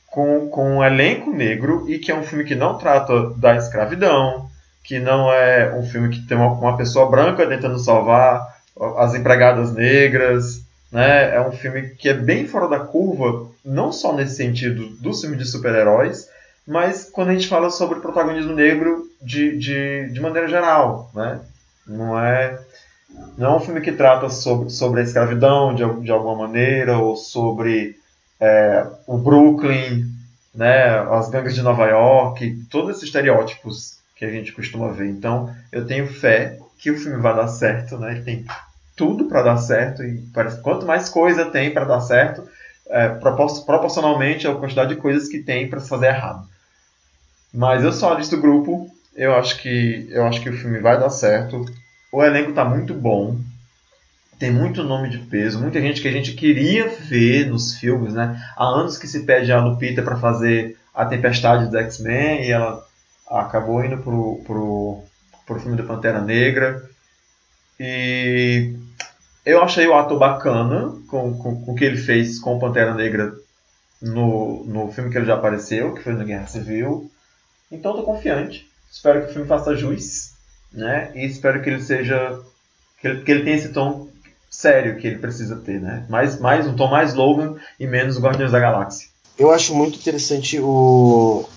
com, 0.07 0.47
com 0.47 0.77
um 0.77 0.83
elenco 0.83 1.31
negro, 1.31 1.85
e 1.89 1.99
que 1.99 2.09
é 2.09 2.15
um 2.15 2.23
filme 2.23 2.45
que 2.45 2.55
não 2.55 2.77
trata 2.77 3.31
da 3.31 3.57
escravidão, 3.57 4.49
que 4.83 4.97
não 4.97 5.31
é 5.31 5.75
um 5.75 5.83
filme 5.83 6.09
que 6.09 6.25
tem 6.25 6.37
uma, 6.37 6.51
uma 6.53 6.77
pessoa 6.77 7.09
branca 7.09 7.45
tentando 7.45 7.77
salvar 7.77 8.57
as 8.97 9.13
empregadas 9.13 9.73
negras, 9.73 10.63
né? 10.91 11.35
É 11.35 11.41
um 11.41 11.51
filme 11.51 11.89
que 11.89 12.07
é 12.09 12.13
bem 12.13 12.47
fora 12.47 12.67
da 12.67 12.79
curva, 12.79 13.51
não 13.63 13.91
só 13.91 14.15
nesse 14.15 14.35
sentido 14.35 14.87
do 15.01 15.13
filme 15.13 15.35
de 15.35 15.45
super-heróis, 15.45 16.27
mas 16.65 17.09
quando 17.11 17.29
a 17.29 17.33
gente 17.33 17.47
fala 17.47 17.69
sobre 17.69 17.99
protagonismo 17.99 18.53
negro 18.53 19.03
de, 19.21 19.57
de, 19.57 20.09
de 20.11 20.19
maneira 20.21 20.47
geral, 20.47 21.11
né? 21.13 21.41
Não 21.85 22.17
é 22.17 22.57
não 23.37 23.53
é 23.53 23.55
um 23.57 23.59
filme 23.59 23.81
que 23.81 23.91
trata 23.91 24.29
sobre, 24.29 24.69
sobre 24.69 25.01
a 25.01 25.03
escravidão 25.03 25.73
de, 25.73 25.83
de 26.01 26.11
alguma 26.11 26.35
maneira, 26.35 26.97
ou 26.97 27.15
sobre 27.15 27.97
é, 28.39 28.85
o 29.07 29.17
Brooklyn, 29.17 30.05
né, 30.53 30.99
as 31.11 31.29
gangues 31.29 31.55
de 31.55 31.61
Nova 31.61 31.87
York, 31.87 32.65
todos 32.69 32.91
esses 32.91 33.03
estereótipos 33.03 33.99
que 34.15 34.25
a 34.25 34.29
gente 34.29 34.51
costuma 34.51 34.91
ver. 34.91 35.07
Então, 35.07 35.53
eu 35.71 35.85
tenho 35.85 36.07
fé 36.07 36.57
que 36.77 36.91
o 36.91 36.97
filme 36.97 37.21
vai 37.21 37.35
dar 37.35 37.47
certo, 37.47 37.97
né? 37.97 38.11
Ele 38.11 38.21
tem 38.21 38.45
tudo 38.95 39.25
para 39.25 39.43
dar 39.43 39.57
certo 39.57 40.03
e 40.03 40.17
parece 40.33 40.61
quanto 40.61 40.85
mais 40.85 41.07
coisa 41.07 41.45
tem 41.45 41.73
para 41.73 41.85
dar 41.85 42.01
certo, 42.01 42.45
é, 42.89 43.07
proporcionalmente 43.07 44.47
à 44.47 44.55
quantidade 44.55 44.93
de 44.93 44.99
coisas 44.99 45.29
que 45.29 45.39
tem 45.39 45.69
para 45.69 45.79
se 45.79 45.87
fazer 45.87 46.07
errado. 46.07 46.45
Mas 47.53 47.83
eu 47.83 47.93
sou 47.93 48.11
a 48.11 48.15
lista 48.15 48.35
do 48.35 48.41
grupo, 48.41 48.89
eu 49.15 49.33
acho 49.35 49.61
que 49.61 50.07
eu 50.09 50.25
acho 50.25 50.41
que 50.41 50.49
o 50.49 50.57
filme 50.57 50.79
vai 50.79 50.99
dar 50.99 51.09
certo. 51.09 51.65
O 52.11 52.23
elenco 52.23 52.53
tá 52.53 52.65
muito 52.65 52.93
bom. 52.93 53.37
Tem 54.39 54.51
muito 54.51 54.83
nome 54.83 55.09
de 55.09 55.17
peso, 55.17 55.59
muita 55.59 55.81
gente 55.81 56.01
que 56.01 56.07
a 56.07 56.11
gente 56.11 56.33
queria 56.33 56.87
ver 56.87 57.47
nos 57.47 57.75
filmes, 57.77 58.13
né? 58.13 58.41
Há 58.55 58.65
anos 58.65 58.97
que 58.97 59.05
se 59.05 59.25
pede 59.25 59.51
a 59.51 59.61
Lupita 59.61 60.01
para 60.01 60.15
fazer 60.17 60.77
a 60.95 61.05
Tempestade 61.05 61.65
dos 61.65 61.75
X-Men 61.75 62.45
e 62.45 62.51
ela 62.51 62.81
acabou 63.29 63.83
indo 63.83 63.97
pro, 63.97 64.41
pro, 64.45 65.03
pro 65.45 65.59
filme 65.59 65.75
do 65.75 65.83
Pantera 65.83 66.21
Negra. 66.21 66.89
E 67.77 68.73
eu 69.45 69.61
achei 69.61 69.85
o 69.87 69.93
ator 69.93 70.17
bacana 70.17 70.95
com, 71.09 71.37
com, 71.37 71.61
com 71.61 71.71
o 71.73 71.75
que 71.75 71.83
ele 71.83 71.97
fez 71.97 72.39
com 72.39 72.59
Pantera 72.59 72.93
Negra 72.93 73.33
no, 74.01 74.63
no 74.63 74.91
filme 74.91 75.11
que 75.11 75.17
ele 75.17 75.25
já 75.25 75.35
apareceu, 75.35 75.93
que 75.93 76.01
foi 76.01 76.13
na 76.13 76.23
Guerra 76.23 76.47
Civil. 76.47 77.11
Então 77.69 77.91
estou 77.91 78.05
confiante. 78.05 78.69
Espero 78.89 79.21
que 79.21 79.31
o 79.31 79.33
filme 79.33 79.47
faça 79.47 79.75
juiz 79.75 80.38
né? 80.71 81.11
E 81.15 81.25
espero 81.25 81.61
que 81.61 81.69
ele 81.69 81.81
seja 81.81 82.39
que 82.99 83.07
ele, 83.07 83.21
que 83.21 83.31
ele 83.31 83.43
tenha 83.43 83.55
esse 83.55 83.69
tom 83.69 84.07
sério 84.49 84.97
que 84.97 85.07
ele 85.07 85.19
precisa 85.19 85.55
ter, 85.55 85.79
né? 85.79 86.05
Mais, 86.09 86.39
mais 86.39 86.67
um 86.67 86.75
tom 86.75 86.89
mais 86.89 87.13
Logan 87.13 87.55
e 87.79 87.87
menos 87.87 88.19
Guardiões 88.19 88.51
da 88.51 88.59
Galáxia. 88.59 89.07
eu 89.37 89.51
acho 89.51 89.73
muito 89.75 89.97
interessante 89.97 90.59
o 90.59 91.47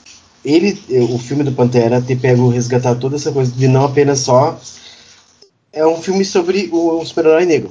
ele, 0.45 0.77
o 1.11 1.19
filme 1.19 1.45
do 1.45 1.53
Pantera, 1.53 2.03
ter 2.03 2.17
pego 2.17 2.49
resgatar 2.49 2.97
toda 2.97 3.17
essa 3.17 3.31
coisa 3.31 3.53
de 3.53 3.69
não 3.69 3.85
apenas 3.85 4.21
só 4.21 4.59
é 5.73 5.87
um 5.87 6.03
filme 6.03 6.25
sobre 6.25 6.69
o 6.73 7.05
super-herói 7.05 7.47
negro, 7.47 7.71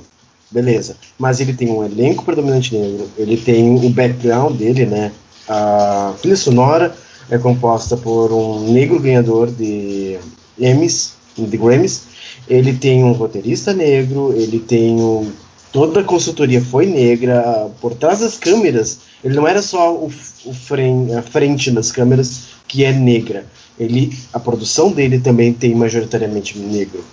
beleza? 0.49 0.95
Mas 1.19 1.39
ele 1.39 1.53
tem 1.53 1.69
um 1.69 1.83
elenco 1.83 2.23
predominante 2.23 2.75
negro, 2.75 3.09
ele 3.17 3.37
tem 3.37 3.75
o 3.75 3.89
background 3.89 4.55
dele, 4.55 4.85
né? 4.85 5.11
A 5.47 6.13
trilha 6.21 6.37
sonora 6.37 6.95
é 7.29 7.37
composta 7.37 7.97
por 7.97 8.31
um 8.31 8.71
negro 8.71 8.99
ganhador 8.99 9.51
de 9.51 10.17
Emmys, 10.57 11.13
de 11.37 11.57
Grammys. 11.57 12.03
Ele 12.47 12.73
tem 12.73 13.03
um 13.03 13.11
roteirista 13.11 13.73
negro, 13.73 14.33
ele 14.35 14.59
tem 14.59 14.99
um, 14.99 15.31
toda 15.71 16.01
a 16.01 16.03
consultoria 16.03 16.61
foi 16.61 16.85
negra. 16.85 17.69
Por 17.79 17.93
trás 17.95 18.19
das 18.19 18.37
câmeras, 18.37 18.99
ele 19.23 19.35
não 19.35 19.47
era 19.47 19.61
só 19.61 19.93
o, 19.93 20.11
o 20.45 20.53
frame, 20.53 21.13
a 21.13 21.21
frente 21.21 21.71
das 21.71 21.91
câmeras 21.91 22.43
que 22.67 22.83
é 22.83 22.91
negra. 22.91 23.45
Ele, 23.79 24.15
a 24.33 24.39
produção 24.39 24.91
dele 24.91 25.19
também 25.19 25.53
tem 25.53 25.73
majoritariamente 25.73 26.57
negro. 26.59 27.03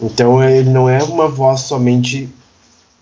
Então 0.00 0.42
ele 0.42 0.68
não 0.68 0.88
é 0.88 1.02
uma 1.02 1.28
voz 1.28 1.60
somente 1.60 2.28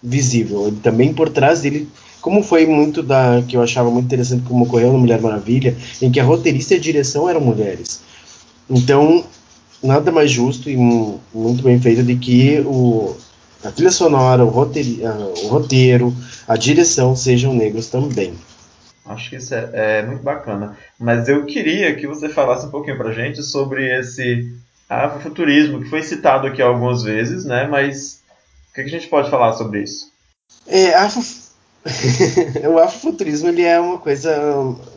visível. 0.03 0.69
Ele 0.69 0.79
também 0.83 1.13
por 1.13 1.29
trás 1.29 1.63
dele, 1.63 1.89
como 2.21 2.43
foi 2.43 2.67
muito 2.67 3.03
da 3.03 3.43
que 3.47 3.57
eu 3.57 3.63
achava 3.63 3.91
muito 3.91 4.07
interessante 4.07 4.45
como 4.47 4.65
ocorreu 4.65 4.93
no 4.93 4.99
Mulher 4.99 5.21
Maravilha, 5.21 5.77
em 6.01 6.11
que 6.11 6.21
a 6.21 6.25
roteirista 6.25 6.75
e 6.75 6.77
a 6.77 6.81
direção 6.81 7.29
eram 7.29 7.41
mulheres. 7.41 8.01
Então 8.69 9.25
nada 9.85 10.11
mais 10.11 10.31
justo 10.31 10.71
e 10.71 10.77
muito 10.77 11.63
bem 11.63 11.79
feito 11.79 12.03
de 12.03 12.17
que 12.17 12.61
o, 12.61 13.17
a 13.63 13.71
trilha 13.71 13.91
sonora, 13.91 14.45
o 14.45 14.49
roteiro, 14.49 15.05
o 15.45 15.49
roteiro, 15.49 16.15
a 16.49 16.57
direção 16.57 17.15
sejam 17.15 17.55
negros 17.55 17.89
também. 17.89 18.35
Acho 19.07 19.31
que 19.31 19.37
isso 19.37 19.55
é, 19.55 19.71
é, 19.75 20.03
muito 20.03 20.23
bacana. 20.23 20.77
Mas 20.99 21.29
eu 21.29 21.45
queria 21.45 21.95
que 21.95 22.07
você 22.07 22.29
falasse 22.29 22.67
um 22.67 22.71
pouquinho 22.71 22.97
pra 22.97 23.13
gente 23.13 23.43
sobre 23.43 23.95
esse 23.99 24.51
afrofuturismo, 24.89 25.83
que 25.83 25.91
foi 25.91 26.03
citado 26.03 26.47
aqui 26.47 26.63
algumas 26.63 27.03
vezes, 27.03 27.45
né? 27.45 27.67
Mas 27.67 28.23
o 28.71 28.75
que, 28.75 28.81
a 28.81 28.89
gente 28.89 29.09
pode 29.09 29.31
falar 29.31 29.53
sobre 29.53 29.83
isso? 29.83 30.11
É, 30.67 30.95
afro... 30.95 31.23
o 32.73 32.79
afrofuturismo 32.79 33.49
ele 33.49 33.63
é 33.63 33.79
uma 33.79 33.99
coisa, 33.99 34.35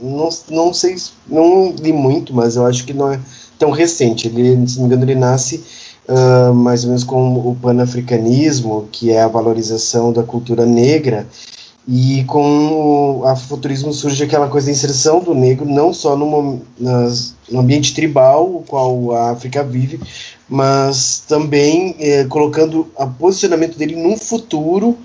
não, 0.02 0.30
não 0.50 0.74
sei, 0.74 0.96
não 1.28 1.76
li 1.78 1.92
muito, 1.92 2.34
mas 2.34 2.56
eu 2.56 2.66
acho 2.66 2.86
que 2.86 2.94
não 2.94 3.12
é 3.12 3.20
tão 3.58 3.72
recente. 3.72 4.28
Ele, 4.28 4.68
se 4.68 4.80
não 4.80 4.88
me 4.88 4.96
engano, 4.96 5.12
ele 5.12 5.20
nasce 5.20 5.64
uh, 6.08 6.54
mais 6.54 6.84
ou 6.84 6.90
menos 6.90 7.04
com 7.04 7.36
o 7.36 7.56
panafricanismo, 7.62 8.88
que 8.92 9.12
é 9.12 9.22
a 9.22 9.28
valorização 9.28 10.12
da 10.12 10.24
cultura 10.24 10.66
negra, 10.66 11.28
e 11.88 12.26
com 12.26 13.22
o 13.22 13.26
afrofuturismo 13.26 13.94
surge 13.94 14.22
aquela 14.22 14.50
coisa 14.50 14.68
da 14.68 14.74
inserção 14.74 15.22
do 15.22 15.34
negro, 15.34 15.66
não 15.66 15.94
só 15.94 16.18
no, 16.18 16.62
nas, 16.78 17.34
no 17.50 17.62
ambiente 17.62 17.94
tribal, 17.94 18.58
o 18.58 18.64
qual 18.68 19.14
a 19.14 19.32
África 19.32 19.64
vive, 19.64 19.98
mas 20.50 21.24
também 21.26 21.96
eh, 21.98 22.26
colocando 22.26 22.92
o 22.94 23.08
posicionamento 23.08 23.78
dele 23.78 23.96
num 23.96 24.18
futuro 24.18 24.98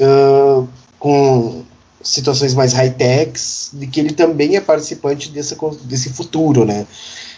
uh, 0.00 0.66
com 0.98 1.62
situações 2.02 2.52
mais 2.52 2.72
high-techs, 2.72 3.70
de 3.72 3.86
que 3.86 4.00
ele 4.00 4.12
também 4.12 4.56
é 4.56 4.60
participante 4.60 5.30
dessa, 5.30 5.56
desse 5.84 6.10
futuro, 6.10 6.64
né? 6.64 6.84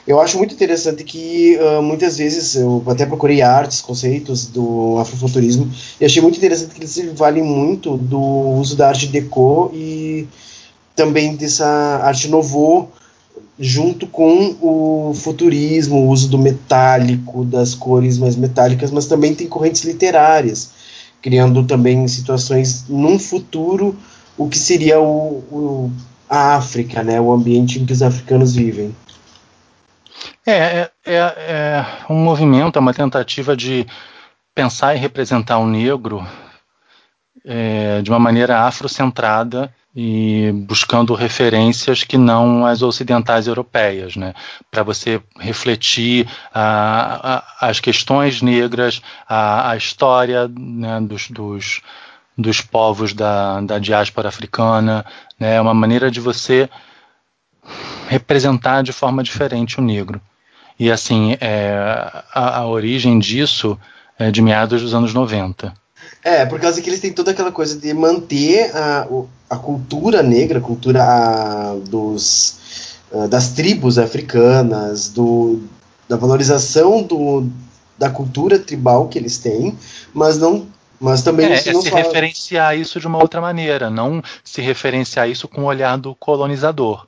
Eu 0.06 0.20
acho 0.20 0.38
muito 0.38 0.54
interessante 0.54 1.02
que 1.02 1.58
uh, 1.58 1.82
muitas 1.82 2.16
vezes 2.16 2.54
eu 2.54 2.82
até 2.86 3.04
procurei 3.04 3.42
artes, 3.42 3.80
conceitos 3.80 4.46
do 4.46 4.98
afrofuturismo 4.98 5.68
e 6.00 6.04
achei 6.04 6.22
muito 6.22 6.36
interessante 6.36 6.74
que 6.74 6.80
eles 6.80 7.18
valem 7.18 7.42
muito 7.42 7.96
do 7.96 8.20
uso 8.20 8.76
da 8.76 8.88
arte 8.88 9.08
deco 9.08 9.70
e 9.74 10.28
também 10.94 11.34
dessa 11.34 11.66
arte 12.04 12.28
novo 12.28 12.88
junto 13.58 14.06
com 14.06 14.54
o 14.60 15.12
futurismo, 15.14 15.96
o 15.96 16.08
uso 16.08 16.28
do 16.28 16.38
metálico, 16.38 17.44
das 17.44 17.74
cores 17.74 18.16
mais 18.16 18.36
metálicas, 18.36 18.92
mas 18.92 19.06
também 19.06 19.34
tem 19.34 19.48
correntes 19.48 19.82
literárias, 19.82 20.70
criando 21.20 21.64
também 21.64 22.06
situações 22.06 22.84
num 22.88 23.18
futuro 23.18 23.96
o 24.38 24.48
que 24.48 24.58
seria 24.58 25.00
o, 25.00 25.42
o 25.50 25.90
a 26.28 26.56
África, 26.56 27.02
né, 27.02 27.20
o 27.20 27.32
ambiente 27.32 27.78
em 27.78 27.86
que 27.86 27.92
os 27.92 28.02
africanos 28.02 28.54
vivem. 28.54 28.94
É, 30.48 30.52
é, 30.52 30.90
é, 31.04 31.16
é 31.16 31.86
um 32.08 32.22
movimento, 32.22 32.76
é 32.76 32.80
uma 32.80 32.94
tentativa 32.94 33.56
de 33.56 33.84
pensar 34.54 34.94
e 34.94 34.98
representar 34.98 35.58
o 35.58 35.66
negro 35.66 36.24
é, 37.44 38.00
de 38.00 38.10
uma 38.10 38.20
maneira 38.20 38.60
afrocentrada 38.60 39.74
e 39.94 40.52
buscando 40.52 41.14
referências 41.14 42.04
que 42.04 42.16
não 42.16 42.64
as 42.64 42.80
ocidentais 42.80 43.48
europeias, 43.48 44.14
né? 44.14 44.34
para 44.70 44.84
você 44.84 45.20
refletir 45.36 46.28
a, 46.54 47.38
a, 47.60 47.68
as 47.68 47.80
questões 47.80 48.40
negras, 48.40 49.02
a, 49.28 49.70
a 49.70 49.76
história 49.76 50.46
né, 50.48 51.00
dos, 51.00 51.28
dos, 51.28 51.80
dos, 52.38 52.60
povos 52.60 53.12
da, 53.12 53.60
da 53.62 53.78
diáspora 53.80 54.28
africana, 54.28 55.04
né? 55.40 55.56
é 55.56 55.60
uma 55.60 55.74
maneira 55.74 56.08
de 56.08 56.20
você 56.20 56.70
representar 58.06 58.82
de 58.82 58.92
forma 58.92 59.24
diferente 59.24 59.80
o 59.80 59.82
negro. 59.82 60.20
E 60.78 60.90
assim, 60.90 61.36
é, 61.40 61.74
a, 62.32 62.58
a, 62.58 62.66
origem 62.66 63.18
disso 63.18 63.78
é 64.18 64.30
de 64.30 64.42
meados 64.42 64.82
dos 64.82 64.94
anos 64.94 65.14
90. 65.14 65.72
É, 66.22 66.44
por 66.44 66.60
causa 66.60 66.80
que 66.82 66.90
eles 66.90 67.00
têm 67.00 67.12
toda 67.12 67.30
aquela 67.30 67.50
coisa 67.50 67.78
de 67.78 67.92
manter 67.94 68.74
a, 68.76 69.06
a 69.48 69.56
cultura 69.56 70.22
negra, 70.22 70.58
a 70.58 70.62
cultura 70.62 71.02
a, 71.02 71.76
dos, 71.88 72.58
uh, 73.10 73.26
das 73.28 73.50
tribos 73.50 73.98
africanas, 73.98 75.08
do, 75.08 75.60
da 76.08 76.16
valorização 76.16 77.02
do, 77.02 77.48
da 77.98 78.10
cultura 78.10 78.58
tribal 78.58 79.08
que 79.08 79.18
eles 79.18 79.38
têm, 79.38 79.76
mas 80.12 80.38
não 80.38 80.66
mas 80.98 81.22
também 81.22 81.46
é, 81.46 81.48
não 81.50 81.80
é 81.80 81.82
se 81.82 81.90
fala... 81.90 82.02
referenciar 82.02 82.78
isso 82.78 82.98
de 82.98 83.06
uma 83.06 83.18
outra 83.18 83.38
maneira, 83.38 83.90
não 83.90 84.22
se 84.42 84.62
referenciar 84.62 85.28
isso 85.28 85.46
com 85.46 85.62
o 85.62 85.66
olhar 85.66 85.96
do 85.98 86.14
colonizador. 86.14 87.06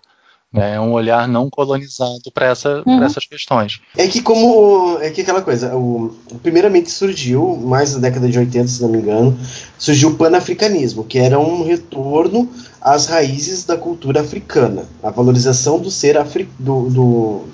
Né? 0.52 0.76
É 0.76 0.80
um 0.80 0.92
olhar 0.92 1.28
não 1.28 1.50
colonizado 1.50 2.30
para 2.32 2.46
essa, 2.46 2.82
uhum. 2.86 3.02
essas 3.02 3.26
questões. 3.26 3.80
É 3.96 4.06
que 4.06 4.22
como 4.22 4.98
é 5.00 5.10
que 5.10 5.20
aquela 5.20 5.42
coisa, 5.42 5.76
o, 5.76 6.14
primeiramente 6.42 6.90
surgiu 6.90 7.56
mais 7.56 7.94
na 7.94 8.00
década 8.00 8.28
de 8.28 8.38
80, 8.38 8.66
se 8.68 8.82
não 8.82 8.88
me 8.88 8.98
engano, 8.98 9.38
surgiu 9.78 10.10
o 10.10 10.14
panafricanismo, 10.14 11.04
que 11.04 11.18
era 11.18 11.38
um 11.38 11.64
retorno 11.64 12.48
às 12.80 13.06
raízes 13.06 13.64
da 13.64 13.76
cultura 13.76 14.22
africana, 14.22 14.86
a 15.02 15.10
valorização 15.10 15.78
do 15.78 15.90
ser 15.90 16.16
afri, 16.16 16.48
do, 16.58 16.88
do, 16.88 17.44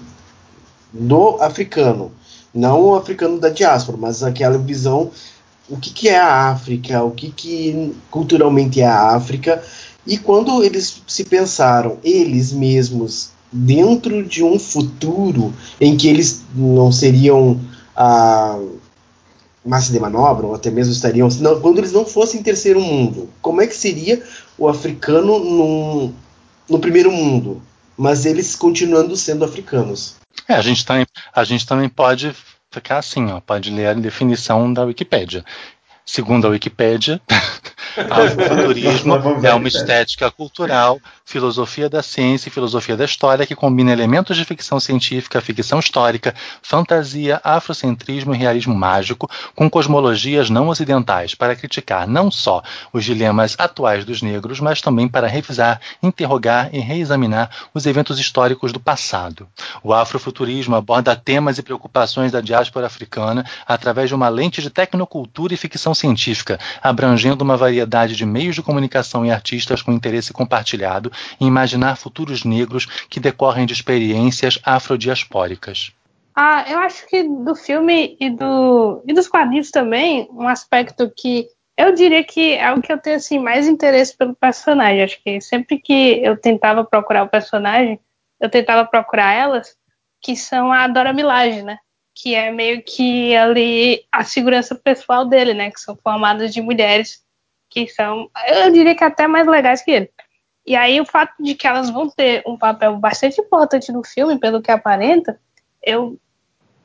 do 0.93 1.43
africano, 1.43 2.13
não 2.55 2.83
o 2.83 2.95
africano 2.95 3.41
da 3.41 3.49
diáspora, 3.49 3.99
mas 3.99 4.23
aquela 4.23 4.57
visão 4.57 5.11
o 5.69 5.79
que, 5.79 5.91
que 5.91 6.09
é 6.09 6.19
a 6.19 6.51
África, 6.51 7.03
o 7.03 7.11
que, 7.11 7.31
que 7.31 7.95
culturalmente 8.11 8.81
é 8.81 8.87
a 8.87 9.15
África 9.15 9.63
e 10.07 10.19
quando 10.19 10.63
eles 10.63 11.03
se 11.07 11.25
pensaram, 11.25 11.99
eles 12.05 12.53
mesmos, 12.53 13.31
dentro 13.51 14.25
de 14.25 14.43
um 14.43 14.59
futuro 14.59 15.55
em 15.81 15.97
que 15.97 16.09
eles 16.09 16.43
não 16.55 16.91
seriam 16.91 17.61
a 17.97 18.59
massa 19.65 19.93
de 19.93 19.99
manobra, 19.99 20.47
ou 20.47 20.55
até 20.55 20.71
mesmo 20.71 20.93
estariam. 20.93 21.29
Não, 21.41 21.61
quando 21.61 21.79
eles 21.79 21.93
não 21.93 22.05
fossem 22.05 22.43
terceiro 22.43 22.81
mundo, 22.81 23.31
como 23.41 23.63
é 23.63 23.67
que 23.67 23.77
seria 23.77 24.23
o 24.59 24.69
africano 24.69 25.39
num, 25.39 26.13
no 26.69 26.79
primeiro 26.79 27.11
mundo? 27.11 27.63
Mas 27.97 28.27
eles 28.27 28.57
continuando 28.57 29.17
sendo 29.17 29.45
africanos. 29.45 30.17
É, 30.49 30.55
a 30.55 30.61
gente, 30.61 30.85
tá, 30.85 30.95
a 31.33 31.45
gente 31.45 31.67
também 31.67 31.89
pode 31.89 32.35
ficar 32.71 32.99
assim, 32.99 33.31
ó, 33.31 33.41
pode 33.41 33.71
ler 33.71 33.87
a 33.87 33.95
definição 33.95 34.73
da 34.73 34.85
Wikipédia. 34.85 35.45
Segundo 36.05 36.47
a 36.47 36.51
Wikipédia, 36.51 37.21
Afrofuturismo 37.97 39.15
é 39.45 39.55
uma 39.55 39.69
estética 39.69 40.29
cultural, 40.29 41.01
filosofia 41.25 41.89
da 41.89 42.03
ciência 42.03 42.49
e 42.49 42.53
filosofia 42.53 42.97
da 42.97 43.05
história 43.05 43.47
que 43.47 43.55
combina 43.55 43.93
elementos 43.93 44.37
de 44.37 44.45
ficção 44.45 44.81
científica, 44.81 45.41
ficção 45.41 45.79
histórica, 45.79 46.35
fantasia, 46.61 47.41
afrocentrismo 47.45 48.35
e 48.35 48.39
realismo 48.39 48.75
mágico 48.75 49.31
com 49.55 49.71
cosmologias 49.71 50.51
não 50.51 50.69
ocidentais 50.69 51.37
para 51.37 51.55
criticar 51.55 52.09
não 52.09 52.33
só 52.33 52.63
os 52.93 53.05
dilemas 53.05 53.55
atuais 53.59 54.05
dos 54.05 54.23
negros, 54.23 54.59
mas 54.59 54.81
também 54.81 55.07
para 55.07 55.29
revisar, 55.29 55.81
interrogar 56.03 56.71
e 56.73 56.81
reexaminar 56.81 57.49
os 57.73 57.87
eventos 57.87 58.19
históricos 58.19 58.73
do 58.73 58.81
passado. 58.81 59.47
O 59.85 59.95
afrofuturismo 59.95 60.75
aborda 60.75 61.15
temas 61.15 61.59
e 61.59 61.63
preocupações 61.63 62.33
da 62.33 62.41
diáspora 62.41 62.87
africana 62.87 63.45
através 63.67 64.09
de 64.09 64.15
uma 64.17 64.29
lente 64.29 64.61
de 64.61 64.69
tecnocultura 64.69 65.55
e 65.55 65.57
ficção 65.57 65.95
científica, 65.95 66.59
abrangendo 66.83 67.45
uma 67.45 67.57
variedade 67.57 67.84
variedade 67.85 68.17
de 68.17 68.27
meios 68.27 68.55
de 68.55 68.63
comunicação 68.63 69.25
e 69.25 69.31
artistas 69.31 69.83
com 69.83 69.93
interesse 69.93 70.33
compartilhado 70.33 71.13
em 71.41 71.47
imaginar 71.47 71.97
futuros 71.97 72.45
negros 72.45 72.87
que 73.09 73.21
decorrem 73.21 73.67
de 73.67 73.73
experiências 73.73 74.59
afrodiaspóricas. 74.65 75.93
Ah, 76.35 76.65
eu 76.69 76.79
acho 76.79 77.07
que 77.07 77.23
do 77.23 77.55
filme 77.55 78.17
e, 78.19 78.29
do, 78.31 79.03
e 79.07 79.13
dos 79.13 79.29
quadrinhos 79.29 79.71
também, 79.71 80.29
um 80.33 80.49
aspecto 80.49 81.11
que 81.17 81.47
Eu 81.77 81.93
diria 81.93 82.23
que 82.25 82.55
é 82.55 82.73
o 82.73 82.81
que 82.81 82.93
eu 82.93 82.99
tenho 82.99 83.17
assim 83.17 83.39
mais 83.39 83.67
interesse 83.67 84.17
pelo 84.17 84.35
personagem. 84.35 85.03
Acho 85.03 85.23
que 85.23 85.41
sempre 85.41 85.79
que 85.79 86.21
eu 86.23 86.37
tentava 86.37 86.85
procurar 86.85 87.25
o 87.25 87.29
personagem, 87.29 87.99
eu 88.41 88.49
tentava 88.49 88.85
procurar 88.85 89.33
elas, 89.33 89.77
que 90.23 90.37
são 90.37 90.73
a 90.73 90.87
Dora 90.87 91.13
Milaje, 91.13 91.63
né? 91.63 91.79
Que 92.15 92.35
é 92.35 92.53
meio 92.53 92.81
que 92.83 93.35
ali 93.35 94.05
a 94.13 94.23
segurança 94.23 94.75
pessoal 94.77 95.27
dele, 95.27 95.53
né? 95.53 95.71
Que 95.71 95.81
são 95.81 95.97
formadas 95.97 96.55
de 96.55 96.63
mulheres 96.63 97.24
que 97.75 97.89
são, 97.89 98.31
eu 98.47 98.71
diria 98.71 98.95
que 98.95 99.03
até 99.03 99.27
mais 99.27 99.47
legais 99.49 99.83
que 99.83 99.91
ele. 99.91 100.11
E 100.65 100.77
aí 100.77 101.01
o 101.01 101.05
fato 101.05 101.35
de 101.43 101.55
que 101.55 101.67
elas 101.67 101.91
vão 101.91 102.09
ter 102.09 102.43
um 102.47 102.57
papel 102.57 102.97
bastante 102.97 103.41
importante 103.41 103.93
no 103.93 104.05
filme, 104.05 104.39
pelo 104.39 104.63
que 104.63 104.71
aparenta, 104.71 105.39
eu 105.83 106.19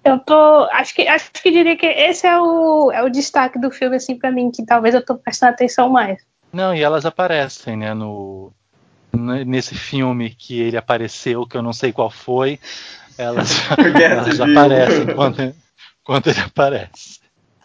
eu 0.04 0.18
tô, 0.18 0.64
acho 0.72 0.96
que 0.96 1.08
acho 1.08 1.30
que 1.32 1.52
diria 1.52 1.76
que 1.76 1.86
esse 1.86 2.26
é 2.26 2.40
o, 2.40 2.92
é 2.92 3.04
o 3.04 3.10
destaque 3.10 3.60
do 3.60 3.70
filme 3.70 3.98
assim 3.98 4.18
para 4.18 4.32
mim, 4.32 4.50
que 4.50 4.66
talvez 4.66 4.96
eu 4.96 5.06
tô 5.06 5.16
prestando 5.16 5.54
atenção 5.54 5.90
mais. 5.90 6.26
Não, 6.52 6.74
e 6.74 6.82
elas 6.82 7.06
aparecem, 7.06 7.78
né, 7.78 7.94
no 7.94 8.52
nesse 9.12 9.76
filme 9.76 10.30
que 10.30 10.60
ele 10.60 10.78
apareceu, 10.78 11.46
que 11.46 11.58
eu 11.58 11.64
não 11.64 11.74
sei 11.74 11.92
qual 11.92 12.10
foi, 12.10 12.60
elas, 13.18 13.50
elas 14.02 14.40
aparecem 14.40 15.16
quando, 15.16 15.56
quando 16.04 16.28
ele 16.28 16.40
aparece. 16.40 17.20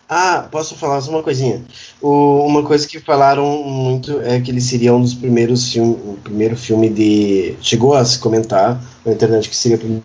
Ah, 0.09 0.47
posso 0.51 0.77
falar 0.77 1.01
só 1.01 1.11
uma 1.11 1.23
coisinha? 1.23 1.63
O, 2.01 2.45
uma 2.47 2.63
coisa 2.63 2.87
que 2.87 3.01
falaram 3.01 3.63
muito 3.63 4.21
é 4.21 4.41
que 4.41 4.51
ele 4.51 4.61
seria 4.61 4.95
um 4.95 5.01
dos 5.01 5.15
primeiros 5.15 5.73
filmes, 5.73 5.97
o 6.05 6.19
primeiro 6.23 6.57
filme 6.57 6.91
de. 6.91 7.55
Chegou 7.61 7.95
a 7.95 8.05
se 8.05 8.19
comentar 8.19 8.81
na 9.05 9.13
internet 9.13 9.49
que 9.49 9.57
seria 9.57 9.77
o 9.77 9.81
primeiro 9.81 10.05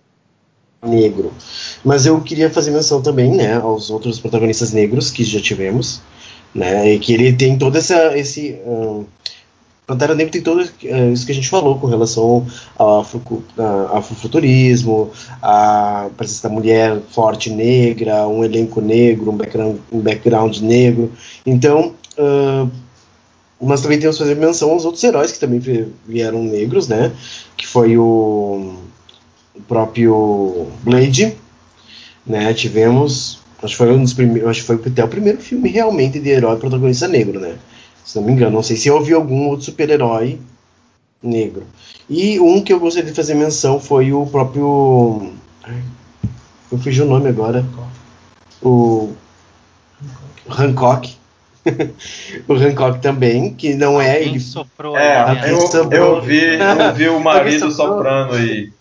negro. 0.84 1.34
Mas 1.84 2.06
eu 2.06 2.20
queria 2.22 2.50
fazer 2.50 2.72
menção 2.72 3.02
também, 3.02 3.36
né, 3.36 3.56
aos 3.56 3.90
outros 3.90 4.20
protagonistas 4.20 4.72
negros 4.72 5.12
que 5.12 5.24
já 5.24 5.42
tivemos, 5.42 6.02
né, 6.56 6.94
e 6.94 7.00
que 7.00 7.14
ele 7.14 7.34
tem 7.34 7.58
todo 7.58 7.78
essa, 7.78 8.18
esse 8.18 8.60
uh, 8.66 9.06
Pantera 9.90 10.14
Negra 10.14 10.32
tem 10.32 10.44
tudo 10.44 10.62
uh, 10.62 11.12
isso 11.12 11.26
que 11.26 11.32
a 11.32 11.36
gente 11.36 11.50
falou 11.50 11.80
com 11.80 11.88
relação 11.88 12.46
ao 12.78 13.00
afro, 13.00 13.44
afrofuturismo, 13.92 15.10
a 15.42 16.10
presença 16.16 16.48
da 16.48 16.54
mulher 16.54 17.00
forte 17.10 17.50
negra, 17.50 18.28
um 18.28 18.44
elenco 18.44 18.82
negro, 18.82 19.32
um 19.32 19.36
background, 19.36 19.78
um 19.92 20.00
background 20.00 20.60
negro. 20.60 21.12
Então, 21.44 21.96
uh, 22.20 22.70
mas 23.60 23.82
também 23.82 24.00
temos 24.00 24.18
que 24.18 24.22
fazer 24.22 24.36
menção 24.36 24.70
aos 24.70 24.86
outros 24.86 25.04
heróis 25.04 25.32
que 25.32 25.40
também 25.40 25.60
vieram 26.08 26.44
negros, 26.44 26.88
né? 26.88 27.12
Que 27.58 27.66
foi 27.66 27.98
o, 27.98 28.76
o 29.56 29.62
próprio 29.68 30.68
Blade, 30.84 31.36
né? 32.28 32.54
Tivemos, 32.54 33.40
acho 33.64 33.74
que 33.74 33.78
foi 33.78 33.92
um 33.92 34.04
dos 34.04 34.14
primeiros, 34.14 34.52
acho 34.52 34.62
que 34.62 34.68
foi 34.68 34.76
até 34.76 35.04
o 35.04 35.08
primeiro 35.08 35.40
filme 35.40 35.68
realmente 35.68 36.20
de 36.20 36.30
herói 36.30 36.60
protagonista 36.60 37.08
negro, 37.08 37.40
né? 37.40 37.56
Se 38.06 38.18
não 38.18 38.26
me 38.26 38.32
engano, 38.34 38.52
não 38.52 38.64
sei 38.64 38.76
se 38.78 38.88
eu 38.88 38.96
ouvi 38.96 39.14
algum 39.14 39.48
outro 39.48 39.66
super-herói 39.66 40.40
negro. 41.22 41.66
E 42.10 42.40
um 42.40 42.62
que 42.62 42.74
eu 42.74 42.80
gostaria 42.80 43.10
de 43.10 43.16
fazer 43.16 43.36
menção 43.36 43.80
foi 43.80 44.12
o 44.14 44.26
próprio. 44.26 45.32
Eu 46.72 46.78
fugi 46.80 47.02
o 47.02 47.06
nome 47.06 47.30
agora. 47.30 47.66
O. 48.62 49.12
Hancock. 50.50 51.16
o 52.48 52.54
Hancock 52.54 53.00
também, 53.02 53.54
que 53.54 53.76
não 53.76 54.02
é. 54.02 54.14
Alguém 54.16 54.30
ele 54.30 54.40
soprou 54.40 54.98
É, 54.98 55.36
né? 55.36 55.52
eu, 55.52 55.62
soprou. 55.62 55.94
eu, 55.94 56.16
ouvi, 56.16 56.40
eu 56.40 56.86
ouvi 56.88 57.10
o 57.10 57.20
marido 57.20 57.72
soprando 57.72 58.34
aí. 58.36 58.72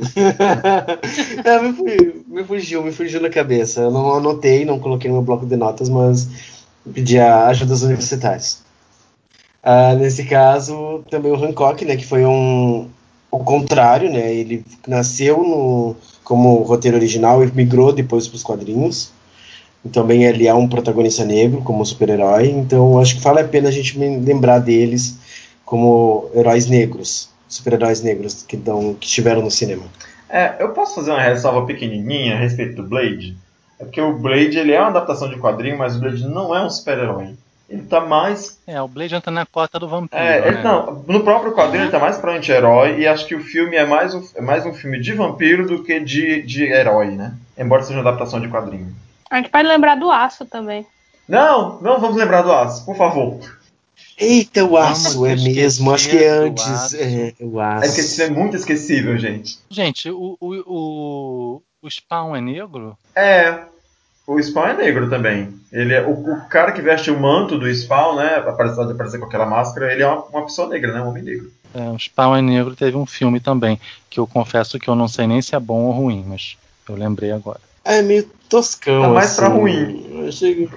É, 1.44 1.60
me, 1.62 1.72
fu- 1.72 2.24
me 2.26 2.44
fugiu, 2.44 2.82
me 2.82 2.90
fugiu 2.92 3.20
na 3.20 3.30
cabeça. 3.30 3.80
Eu 3.82 3.90
não 3.90 4.12
anotei, 4.14 4.64
não 4.64 4.78
coloquei 4.78 5.08
no 5.08 5.16
meu 5.16 5.24
bloco 5.24 5.46
de 5.46 5.56
notas, 5.56 5.88
mas 5.88 6.28
pedi 6.92 7.18
a 7.18 7.46
ajuda 7.46 7.72
dos 7.72 7.82
universitários. 7.82 8.58
Ah, 9.64 9.94
nesse 9.94 10.24
caso, 10.24 11.02
também 11.10 11.32
o 11.32 11.42
Hancock, 11.42 11.84
né, 11.86 11.96
que 11.96 12.04
foi 12.04 12.24
um 12.26 12.86
o 13.34 13.38
contrário, 13.42 14.10
né? 14.10 14.32
Ele 14.32 14.64
nasceu 14.86 15.38
no 15.38 15.96
como 16.22 16.62
roteiro 16.62 16.96
original 16.96 17.42
e 17.42 17.50
migrou 17.50 17.92
depois 17.92 18.28
para 18.28 18.36
os 18.36 18.42
quadrinhos. 18.42 19.12
Também 19.92 20.24
ele 20.24 20.46
é 20.46 20.54
um 20.54 20.68
protagonista 20.68 21.24
negro 21.24 21.60
como 21.60 21.84
super-herói, 21.84 22.48
então 22.48 22.98
acho 22.98 23.16
que 23.16 23.20
vale 23.20 23.40
a 23.40 23.48
pena 23.48 23.68
a 23.68 23.72
gente 23.72 23.98
lembrar 23.98 24.58
deles 24.58 25.18
como 25.64 26.30
heróis 26.34 26.66
negros, 26.66 27.28
super-heróis 27.48 28.00
negros 28.02 28.42
que, 28.42 28.56
dão, 28.56 28.94
que 28.94 29.06
estiveram 29.06 29.42
no 29.42 29.50
cinema. 29.50 29.82
É, 30.30 30.54
eu 30.58 30.70
posso 30.70 30.94
fazer 30.94 31.10
uma 31.10 31.20
ressalva 31.20 31.66
pequenininha 31.66 32.34
a 32.34 32.38
respeito 32.38 32.76
do 32.76 32.88
Blade? 32.88 33.36
É 33.78 33.84
porque 33.84 34.00
o 34.00 34.16
Blade 34.16 34.58
ele 34.58 34.72
é 34.72 34.80
uma 34.80 34.88
adaptação 34.88 35.28
de 35.28 35.38
quadrinho, 35.38 35.76
mas 35.76 35.96
o 35.96 36.00
Blade 36.00 36.26
não 36.26 36.56
é 36.56 36.64
um 36.64 36.70
super-herói. 36.70 37.34
Ele 37.68 37.82
tá 37.82 38.00
mais. 38.00 38.58
É, 38.66 38.80
o 38.80 38.86
Blade 38.86 39.14
entra 39.14 39.30
na 39.30 39.46
cota 39.46 39.78
do 39.78 39.88
vampiro. 39.88 40.22
É, 40.22 40.46
ele, 40.48 40.56
né? 40.58 40.62
não, 40.62 41.02
no 41.06 41.24
próprio 41.24 41.52
quadrinho 41.52 41.84
ele 41.84 41.90
tá 41.90 41.98
mais 41.98 42.18
pra 42.18 42.36
anti-herói 42.36 43.00
e 43.00 43.06
acho 43.06 43.26
que 43.26 43.34
o 43.34 43.42
filme 43.42 43.74
é 43.76 43.86
mais 43.86 44.14
um, 44.14 44.22
é 44.34 44.40
mais 44.40 44.66
um 44.66 44.74
filme 44.74 45.00
de 45.00 45.12
vampiro 45.14 45.66
do 45.66 45.82
que 45.82 45.98
de, 45.98 46.42
de 46.42 46.64
herói, 46.64 47.06
né? 47.12 47.34
Embora 47.56 47.82
seja 47.82 47.98
uma 47.98 48.06
adaptação 48.08 48.40
de 48.40 48.48
quadrinho. 48.48 48.94
A 49.30 49.36
gente 49.36 49.48
pode 49.48 49.66
lembrar 49.66 49.94
do 49.96 50.10
Aço 50.10 50.44
também. 50.44 50.86
Não, 51.26 51.80
não 51.80 51.98
vamos 52.00 52.16
lembrar 52.16 52.42
do 52.42 52.52
Aço, 52.52 52.84
por 52.84 52.96
favor. 52.96 53.40
Eita, 54.16 54.64
o 54.64 54.76
aço, 54.76 55.20
Vamos 55.20 55.28
é 55.28 55.48
mesmo. 55.48 55.92
Acho 55.92 56.08
que 56.08 56.18
é 56.18 56.28
antes. 56.28 56.64
Aço. 56.68 56.96
É, 56.96 57.32
o 57.40 57.60
É 57.60 57.64
aço. 57.64 57.94
que 57.94 58.00
esse 58.00 58.22
é 58.22 58.30
muito 58.30 58.56
esquecível, 58.56 59.18
gente. 59.18 59.58
Gente, 59.68 60.08
o, 60.10 60.36
o, 60.40 60.54
o, 60.66 61.62
o 61.82 61.90
Spawn 61.90 62.36
é 62.36 62.40
negro? 62.40 62.96
É. 63.14 63.58
O 64.26 64.40
Spawn 64.42 64.68
é 64.68 64.76
negro 64.76 65.10
também. 65.10 65.54
Ele 65.70 65.92
é, 65.92 66.02
o, 66.02 66.12
o 66.12 66.40
cara 66.48 66.72
que 66.72 66.80
veste 66.80 67.10
o 67.10 67.18
manto 67.20 67.58
do 67.58 67.72
Spawn, 67.72 68.16
né? 68.16 68.36
Apesar 68.36 68.84
de 68.86 68.92
aparecer 68.92 69.18
com 69.18 69.26
aquela 69.26 69.44
máscara, 69.44 69.92
ele 69.92 70.02
é 70.02 70.06
uma, 70.06 70.24
uma 70.24 70.42
pessoa 70.44 70.68
negra, 70.68 70.92
né? 70.92 71.02
Um 71.02 71.08
homem 71.08 71.22
negro. 71.22 71.52
É, 71.74 71.90
o 71.90 71.98
Spawn 71.98 72.36
é 72.36 72.42
negro 72.42 72.74
teve 72.74 72.96
um 72.96 73.04
filme 73.04 73.40
também, 73.40 73.78
que 74.08 74.18
eu 74.18 74.26
confesso 74.26 74.78
que 74.78 74.88
eu 74.88 74.94
não 74.94 75.08
sei 75.08 75.26
nem 75.26 75.42
se 75.42 75.54
é 75.54 75.60
bom 75.60 75.82
ou 75.84 75.92
ruim, 75.92 76.24
mas 76.26 76.56
eu 76.88 76.94
lembrei 76.96 77.32
agora. 77.32 77.60
É 77.84 78.00
meio 78.00 78.24
toscão. 78.48 79.02
Tá 79.02 79.08
mais 79.08 79.26
assim. 79.32 79.36
pra 79.36 79.48
ruim. 79.48 80.26
Achei 80.28 80.70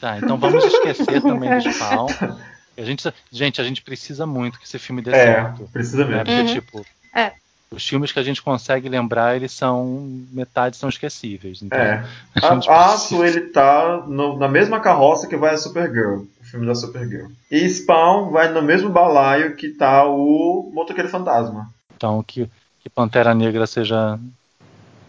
Tá, 0.00 0.18
então 0.18 0.36
vamos 0.36 0.64
esquecer 0.64 1.20
também 1.22 1.50
do 1.58 1.72
Spawn. 1.72 2.06
A 2.76 2.82
gente, 2.82 3.08
gente, 3.30 3.60
a 3.60 3.64
gente 3.64 3.82
precisa 3.82 4.26
muito 4.26 4.58
que 4.58 4.64
esse 4.66 4.80
filme 4.80 5.00
dê 5.00 5.12
É, 5.12 5.14
certo. 5.14 5.68
precisa 5.72 6.04
Né? 6.04 6.24
mesmo. 6.24 6.24
Porque, 6.24 6.40
Uhum. 6.40 6.46
tipo, 6.46 6.86
É. 7.14 7.32
os 7.74 7.86
filmes 7.86 8.12
que 8.12 8.18
a 8.18 8.22
gente 8.22 8.42
consegue 8.42 8.88
lembrar, 8.88 9.36
eles 9.36 9.52
são. 9.52 10.08
metade 10.32 10.76
são 10.76 10.88
esquecíveis. 10.88 11.62
Então, 11.62 11.78
É. 11.78 12.04
a 12.42 12.48
A- 12.72 12.94
Aço, 12.94 13.24
ele 13.24 13.42
tá 13.48 14.04
no- 14.06 14.38
na 14.38 14.48
mesma 14.48 14.80
carroça 14.80 15.26
que 15.26 15.36
vai 15.36 15.54
a 15.54 15.58
Supergirl, 15.58 16.22
o 16.40 16.44
filme 16.44 16.66
da 16.66 16.74
Supergirl. 16.74 17.28
E 17.50 17.68
Spawn 17.68 18.30
vai 18.30 18.50
no 18.52 18.62
mesmo 18.62 18.88
balaio 18.90 19.56
que 19.56 19.68
tá 19.70 20.04
o 20.06 20.70
Motoqueiro 20.72 21.08
Fantasma. 21.08 21.70
Então, 21.96 22.22
que, 22.22 22.48
que 22.80 22.88
Pantera 22.88 23.34
Negra 23.34 23.66
seja 23.66 24.18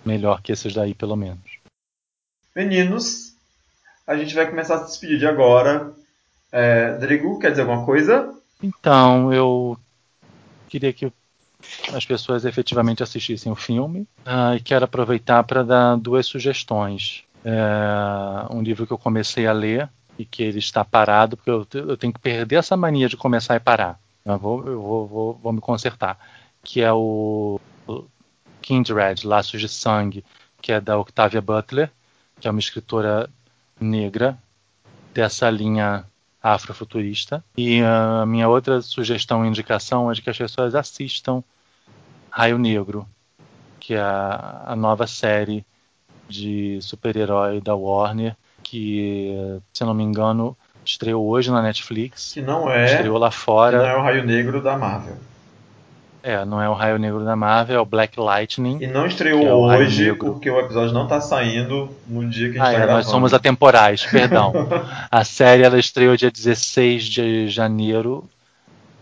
melhor 0.05 0.41
que 0.41 0.51
esses 0.51 0.73
daí, 0.73 0.93
pelo 0.93 1.15
menos. 1.15 1.39
Meninos, 2.55 3.33
a 4.07 4.15
gente 4.15 4.33
vai 4.35 4.49
começar 4.49 4.75
a 4.75 4.79
se 4.79 4.91
despedir 4.91 5.19
de 5.19 5.27
agora. 5.27 5.91
É, 6.51 6.97
Drigo, 6.99 7.37
quer 7.39 7.49
dizer 7.51 7.63
alguma 7.63 7.85
coisa? 7.85 8.33
Então, 8.63 9.33
eu 9.33 9.77
queria 10.69 10.93
que 10.93 11.11
as 11.93 12.05
pessoas 12.05 12.45
efetivamente 12.45 13.03
assistissem 13.03 13.51
o 13.51 13.55
filme 13.55 14.07
ah, 14.25 14.55
e 14.55 14.59
quero 14.59 14.85
aproveitar 14.85 15.43
para 15.43 15.63
dar 15.63 15.97
duas 15.97 16.25
sugestões. 16.25 17.23
É, 17.43 18.53
um 18.53 18.61
livro 18.61 18.87
que 18.87 18.93
eu 18.93 18.97
comecei 18.97 19.45
a 19.45 19.53
ler 19.53 19.89
e 20.17 20.25
que 20.25 20.41
ele 20.41 20.59
está 20.59 20.83
parado, 20.83 21.37
porque 21.37 21.49
eu, 21.49 21.67
eu 21.73 21.97
tenho 21.97 22.13
que 22.13 22.19
perder 22.19 22.55
essa 22.55 22.75
mania 22.75 23.07
de 23.07 23.17
começar 23.17 23.55
e 23.55 23.59
parar. 23.59 23.99
Eu 24.25 24.37
vou, 24.39 24.65
eu 24.65 24.81
vou, 24.81 25.07
vou, 25.07 25.39
vou 25.41 25.53
me 25.53 25.61
consertar. 25.61 26.17
Que 26.63 26.81
é 26.81 26.91
o, 26.91 27.59
Kindred, 28.65 29.27
Laços 29.27 29.61
de 29.61 29.69
Sangue, 29.69 30.25
que 30.59 30.71
é 30.71 30.81
da 30.81 30.97
Octavia 30.97 31.39
Butler, 31.39 31.91
que 32.39 32.47
é 32.47 32.51
uma 32.51 32.59
escritora 32.59 33.29
negra 33.79 34.35
dessa 35.13 35.47
linha 35.51 36.03
afrofuturista. 36.41 37.43
E 37.55 37.81
a 37.81 38.25
minha 38.25 38.49
outra 38.49 38.81
sugestão 38.81 39.45
e 39.45 39.47
indicação 39.47 40.09
é 40.09 40.15
de 40.15 40.23
que 40.23 40.31
as 40.31 40.37
pessoas 40.37 40.73
assistam 40.73 41.43
Raio 42.37 42.57
Negro, 42.57 43.07
que 43.79 43.93
é 43.93 43.99
a, 44.01 44.63
a 44.67 44.75
nova 44.75 45.07
série 45.07 45.65
de 46.27 46.79
super-herói 46.81 47.61
da 47.61 47.73
Warner, 47.75 48.35
que, 48.61 49.33
se 49.71 49.81
eu 49.81 49.87
não 49.87 49.93
me 49.93 50.03
engano, 50.03 50.57
estreou 50.83 51.25
hoje 51.25 51.49
na 51.49 51.61
Netflix. 51.61 52.33
Que 52.33 52.41
não 52.41 52.69
é, 52.69 52.83
Estreou 52.85 53.17
lá 53.17 53.29
que 53.29 53.37
fora. 53.37 53.77
não 53.77 53.85
é 53.85 53.95
o 53.97 54.01
Raio 54.01 54.25
Negro 54.25 54.61
da 54.61 54.77
Marvel. 54.77 55.15
É, 56.21 56.43
não 56.43 56.61
é 56.61 56.67
o 56.67 56.73
Raio 56.73 56.99
Negro 56.99 57.23
da 57.23 57.37
Marvel, 57.37 57.77
é 57.77 57.79
o 57.79 57.85
Black 57.85 58.19
Lightning. 58.19 58.79
E 58.81 58.87
não 58.87 59.05
estreou 59.05 59.71
é 59.71 59.77
hoje, 59.77 60.13
porque 60.15 60.49
o 60.49 60.59
episódio 60.59 60.93
não 60.93 61.07
tá 61.07 61.21
saindo 61.21 61.89
no 62.05 62.27
dia 62.27 62.51
que 62.51 62.59
a 62.59 62.65
gente 62.65 62.69
Ah, 62.69 62.71
tá 62.71 62.71
é, 62.73 62.75
gravando. 62.77 62.97
nós 62.97 63.05
somos 63.05 63.33
atemporais, 63.33 64.05
perdão. 64.07 64.51
A 65.09 65.23
série 65.23 65.63
ela 65.63 65.79
estreou 65.79 66.17
dia 66.17 66.31
16 66.31 67.05
de 67.05 67.47
janeiro 67.47 68.27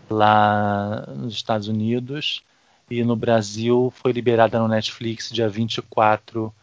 lá 0.08 1.04
nos 1.16 1.34
Estados 1.34 1.68
Unidos 1.68 2.44
e 2.90 3.04
no 3.04 3.16
Brasil 3.16 3.92
foi 3.96 4.12
liberada 4.12 4.60
no 4.60 4.68
Netflix 4.68 5.30
dia 5.32 5.50
24 5.50 6.54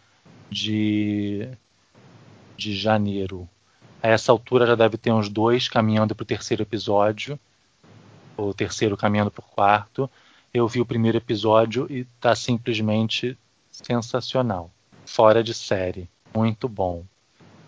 de, 0.51 1.49
de 2.57 2.75
janeiro. 2.77 3.49
A 4.03 4.09
essa 4.09 4.33
altura 4.33 4.67
já 4.67 4.75
deve 4.75 4.97
ter 4.97 5.13
uns 5.13 5.29
dois 5.29 5.69
caminhando 5.69 6.15
para 6.15 6.23
o 6.23 6.27
terceiro 6.27 6.63
episódio, 6.63 7.39
ou 8.37 8.51
o 8.51 8.55
terceiro 8.55 8.97
caminhando 8.97 9.31
para 9.31 9.45
o 9.45 9.49
quarto. 9.49 10.11
Eu 10.53 10.67
vi 10.67 10.81
o 10.81 10.87
primeiro 10.87 11.19
episódio 11.19 11.87
e 11.91 12.01
está 12.01 12.35
simplesmente 12.35 13.37
sensacional. 13.71 14.71
Fora 15.05 15.45
de 15.45 15.55
série. 15.55 16.09
Muito 16.35 16.69
bom. 16.69 17.05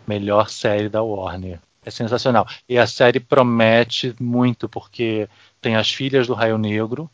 Melhor 0.07 0.49
série 0.49 0.89
da 0.89 1.03
Warner. 1.03 1.61
É 1.85 1.91
sensacional. 1.91 2.47
E 2.69 2.79
a 2.79 2.87
série 2.87 3.20
promete 3.20 4.15
muito, 4.20 4.69
porque 4.69 5.29
tem 5.61 5.77
as 5.77 5.93
filhas 5.93 6.27
do 6.27 6.35
Raio 6.35 6.57
Negro. 6.57 7.11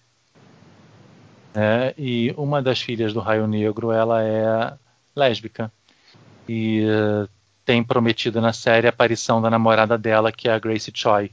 Né? 1.54 1.92
E 1.98 2.32
uma 2.36 2.62
das 2.62 2.80
filhas 2.80 3.12
do 3.12 3.20
Raio 3.20 3.46
Negro 3.46 3.90
ela 3.90 4.22
é 4.22 4.72
lésbica. 5.16 5.72
E 6.48 6.84
uh, 6.84 7.28
tem 7.64 7.82
prometido 7.82 8.40
na 8.40 8.52
série 8.52 8.86
a 8.86 8.90
aparição 8.90 9.40
da 9.42 9.50
namorada 9.50 9.98
dela, 9.98 10.32
que 10.32 10.48
é 10.48 10.52
a 10.52 10.58
Grace 10.58 10.90
Choi, 10.94 11.30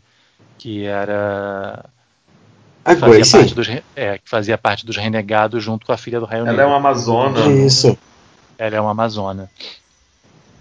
que 0.58 0.84
era 0.86 1.86
A 2.84 2.96
parte 2.96 3.54
dos, 3.54 3.68
é, 3.96 4.18
que 4.18 4.30
fazia 4.30 4.58
parte 4.58 4.86
dos 4.86 4.98
renegados 4.98 5.64
junto 5.64 5.86
com 5.86 5.92
a 5.94 5.98
filha 5.98 6.20
do 6.20 6.26
Raio 6.26 6.42
Ela 6.42 6.48
Negro. 6.52 6.62
é 6.64 6.66
uma 6.66 6.78
amazona, 6.78 7.46
Isso. 7.48 7.98
Ela 8.58 8.76
é 8.78 8.82
uma 8.82 8.92
amazona. 8.92 9.50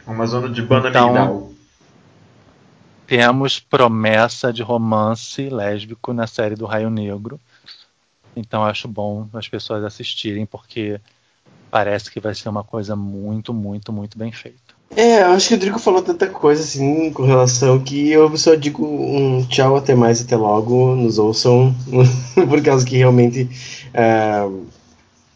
uma 0.06 0.14
amazona 0.14 0.48
de 0.48 0.62
banda 0.62 0.88
Então- 0.90 1.08
Migdal. 1.08 1.50
Temos 3.06 3.60
promessa 3.60 4.50
de 4.52 4.62
romance 4.62 5.48
lésbico 5.50 6.12
na 6.14 6.26
série 6.26 6.54
do 6.54 6.64
Raio 6.64 6.88
Negro. 6.88 7.38
Então 8.36 8.64
acho 8.64 8.88
bom 8.88 9.28
as 9.32 9.48
pessoas 9.48 9.84
assistirem, 9.84 10.46
porque 10.46 11.00
parece 11.70 12.10
que 12.10 12.20
vai 12.20 12.34
ser 12.34 12.48
uma 12.48 12.62
coisa 12.62 12.94
muito, 12.94 13.52
muito, 13.52 13.92
muito 13.92 14.16
bem 14.16 14.30
feita. 14.30 14.74
É, 14.96 15.22
acho 15.22 15.48
que 15.48 15.54
o 15.54 15.58
Drigo 15.58 15.78
falou 15.78 16.02
tanta 16.02 16.28
coisa 16.28 16.62
assim 16.62 17.12
com 17.12 17.24
relação 17.24 17.80
que 17.80 18.10
eu 18.10 18.36
só 18.36 18.54
digo 18.54 18.86
um 18.86 19.44
tchau, 19.44 19.76
até 19.76 19.92
mais, 19.92 20.20
até 20.20 20.36
logo, 20.36 20.94
nos 20.94 21.18
ouçam, 21.18 21.74
por 22.48 22.62
causa 22.62 22.86
que 22.86 22.96
realmente 22.96 23.48
é, 23.92 24.48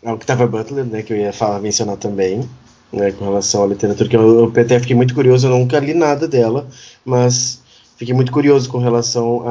é 0.02 0.12
Octavia 0.12 0.46
Butler, 0.46 0.84
né, 0.84 1.02
que 1.02 1.12
eu 1.12 1.16
ia 1.16 1.32
falar, 1.32 1.58
mencionar 1.58 1.96
também, 1.96 2.48
né, 2.92 3.10
com 3.10 3.24
relação 3.24 3.64
à 3.64 3.66
literatura, 3.66 4.08
que 4.08 4.16
eu, 4.16 4.52
eu 4.54 4.62
até 4.62 4.78
fiquei 4.78 4.94
muito 4.94 5.14
curioso, 5.14 5.48
eu 5.48 5.50
nunca 5.50 5.80
li 5.80 5.92
nada 5.92 6.28
dela, 6.28 6.68
mas 7.04 7.60
fiquei 7.96 8.14
muito 8.14 8.30
curioso 8.30 8.70
com 8.70 8.78
relação 8.78 9.42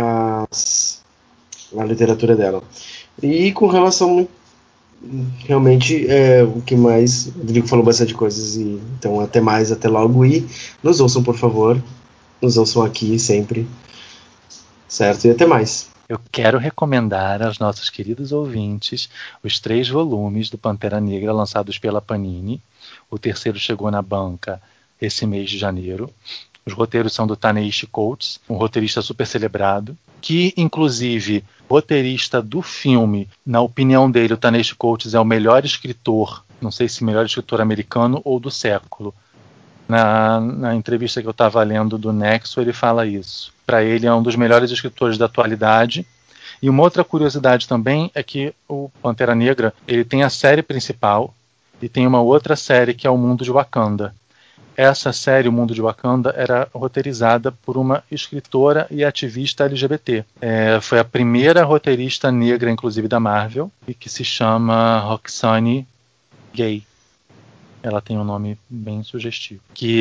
às, 0.50 0.97
à 1.76 1.84
literatura 1.84 2.36
dela. 2.36 2.64
E 3.22 3.52
com 3.52 3.68
relação 3.68 4.28
realmente 5.46 6.08
é 6.08 6.44
o 6.44 6.62
que 6.62 6.76
mais. 6.76 7.28
Rodrigo 7.28 7.68
falou 7.68 7.86
bastante 7.86 8.14
coisas, 8.14 8.56
e 8.56 8.82
então 8.98 9.20
até 9.20 9.40
mais, 9.40 9.72
até 9.72 9.88
logo. 9.88 10.26
E 10.26 10.48
nos 10.84 11.00
ouçam, 11.00 11.24
por 11.24 11.38
favor. 11.38 11.82
Nos 12.42 12.58
ouçam 12.58 12.84
aqui 12.84 13.18
sempre. 13.20 13.68
Certo? 14.88 15.26
E 15.26 15.32
até 15.32 15.46
mais. 15.46 15.90
Eu 16.08 16.20
quero 16.32 16.58
recomendar 16.58 17.44
aos 17.44 17.60
nossos 17.60 17.90
queridos 17.90 18.32
ouvintes 18.32 19.10
os 19.44 19.60
três 19.60 19.90
volumes 19.90 20.50
do 20.50 20.58
Pantera 20.58 21.02
Negra 21.02 21.34
lançados 21.34 21.78
pela 21.78 22.02
Panini. 22.02 22.62
O 23.12 23.20
terceiro 23.20 23.60
chegou 23.60 23.92
na 23.92 24.02
banca 24.02 24.62
esse 25.02 25.26
mês 25.26 25.50
de 25.50 25.58
janeiro. 25.58 26.10
Os 26.66 26.74
roteiros 26.74 27.14
são 27.14 27.28
do 27.28 27.36
Taneishi 27.36 27.88
Coates, 27.88 28.40
um 28.50 28.56
roteirista 28.56 29.02
super 29.02 29.28
celebrado, 29.28 29.98
que 30.22 30.54
inclusive 30.58 31.44
roteirista 31.70 32.42
do 32.42 32.62
filme, 32.62 33.28
na 33.46 33.62
opinião 33.62 34.10
dele, 34.10 34.34
o 34.34 34.38
Taneishi 34.38 34.76
Coates 34.76 35.14
é 35.14 35.20
o 35.20 35.26
melhor 35.26 35.66
escritor, 35.66 36.44
não 36.62 36.72
sei 36.72 36.88
se 36.88 37.04
melhor 37.04 37.26
escritor 37.26 37.62
americano 37.62 38.22
ou 38.24 38.40
do 38.40 38.50
século. 38.50 39.14
Na, 39.88 40.40
na 40.42 40.76
entrevista 40.76 41.22
que 41.22 41.28
eu 41.28 41.32
estava 41.32 41.64
lendo 41.64 41.98
do 41.98 42.12
Nexo, 42.12 42.60
ele 42.60 42.74
fala 42.74 43.06
isso. 43.06 43.54
Para 43.66 43.84
ele 43.84 44.06
é 44.06 44.14
um 44.14 44.22
dos 44.22 44.36
melhores 44.36 44.70
escritores 44.72 45.18
da 45.18 45.26
atualidade. 45.26 46.06
E 46.62 46.70
uma 46.70 46.84
outra 46.84 47.04
curiosidade 47.04 47.68
também 47.68 48.12
é 48.14 48.24
que 48.24 48.54
o 48.68 48.90
Pantera 49.02 49.36
Negra 49.36 49.74
ele 49.88 50.04
tem 50.04 50.24
a 50.24 50.30
série 50.30 50.62
principal 50.62 51.34
e 51.82 51.88
tem 51.88 52.08
uma 52.08 52.20
outra 52.20 52.56
série 52.56 52.94
que 52.94 53.06
é 53.06 53.10
o 53.10 53.18
Mundo 53.18 53.44
de 53.44 53.52
Wakanda. 53.52 54.14
Essa 54.78 55.12
série, 55.12 55.50
O 55.50 55.52
Mundo 55.52 55.74
de 55.74 55.82
Wakanda, 55.82 56.36
era 56.38 56.70
roteirizada 56.72 57.52
por 57.52 57.78
uma 57.78 58.04
escritora 58.12 58.86
e 58.92 59.04
ativista 59.04 59.66
LGBT. 59.66 60.24
É, 60.40 60.80
foi 60.80 61.00
a 61.00 61.04
primeira 61.04 61.64
roteirista 61.64 62.32
negra, 62.32 62.70
inclusive 62.70 63.08
da 63.08 63.20
Marvel, 63.20 63.72
e 63.88 63.96
que 63.96 64.08
se 64.08 64.24
chama 64.24 65.00
Roxane 65.00 65.88
Gay. 66.54 66.84
Ela 67.82 68.02
tem 68.02 68.20
um 68.20 68.24
nome 68.24 68.56
bem 68.70 69.02
sugestivo. 69.02 69.62
Que 69.74 69.98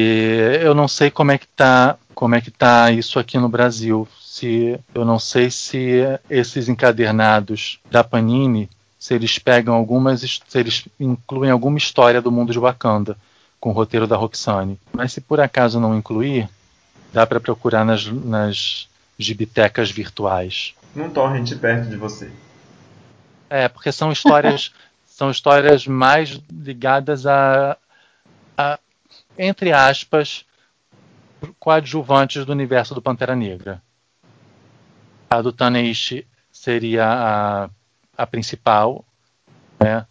eu 0.60 0.74
não 0.74 0.86
sei 0.86 1.10
como 1.10 1.32
é 1.32 1.38
que 1.38 1.46
tá, 1.46 1.96
como 2.14 2.34
é 2.34 2.42
que 2.42 2.50
tá 2.50 2.90
isso 2.90 3.18
aqui 3.18 3.38
no 3.38 3.48
Brasil. 3.48 4.06
Se 4.20 4.78
eu 4.94 5.06
não 5.06 5.18
sei 5.18 5.50
se 5.50 6.02
esses 6.28 6.68
encadernados 6.68 7.80
da 7.90 8.04
Panini, 8.04 8.68
se 8.98 9.14
eles 9.14 9.38
pegam 9.38 9.74
algumas, 9.74 10.20
se 10.20 10.58
eles 10.58 10.84
incluem 11.00 11.50
alguma 11.50 11.78
história 11.78 12.20
do 12.20 12.30
mundo 12.30 12.52
de 12.52 12.58
Wakanda 12.58 13.16
com 13.66 13.70
o 13.70 13.72
roteiro 13.72 14.06
da 14.06 14.16
Roxane. 14.16 14.78
Mas 14.92 15.12
se 15.12 15.20
por 15.20 15.40
acaso 15.40 15.80
não 15.80 15.98
incluir, 15.98 16.48
dá 17.12 17.26
para 17.26 17.40
procurar 17.40 17.84
nas, 17.84 18.06
nas 18.06 18.88
gibitecas 19.18 19.90
virtuais. 19.90 20.72
Num 20.94 21.10
torrent 21.10 21.52
perto 21.58 21.90
de 21.90 21.96
você. 21.96 22.30
É, 23.50 23.68
porque 23.68 23.90
são 23.90 24.12
histórias 24.12 24.72
são 25.04 25.32
histórias 25.32 25.84
mais 25.84 26.40
ligadas 26.48 27.26
a, 27.26 27.76
a 28.56 28.78
entre 29.36 29.72
aspas 29.72 30.44
coadjuvantes 31.58 32.44
do 32.44 32.52
universo 32.52 32.94
do 32.94 33.02
Pantera 33.02 33.34
Negra. 33.34 33.82
A 35.28 35.42
do 35.42 35.52
Taneishi 35.52 36.24
seria 36.52 37.04
a, 37.04 37.70
a 38.16 38.26
principal, 38.28 39.04
né? 39.80 40.06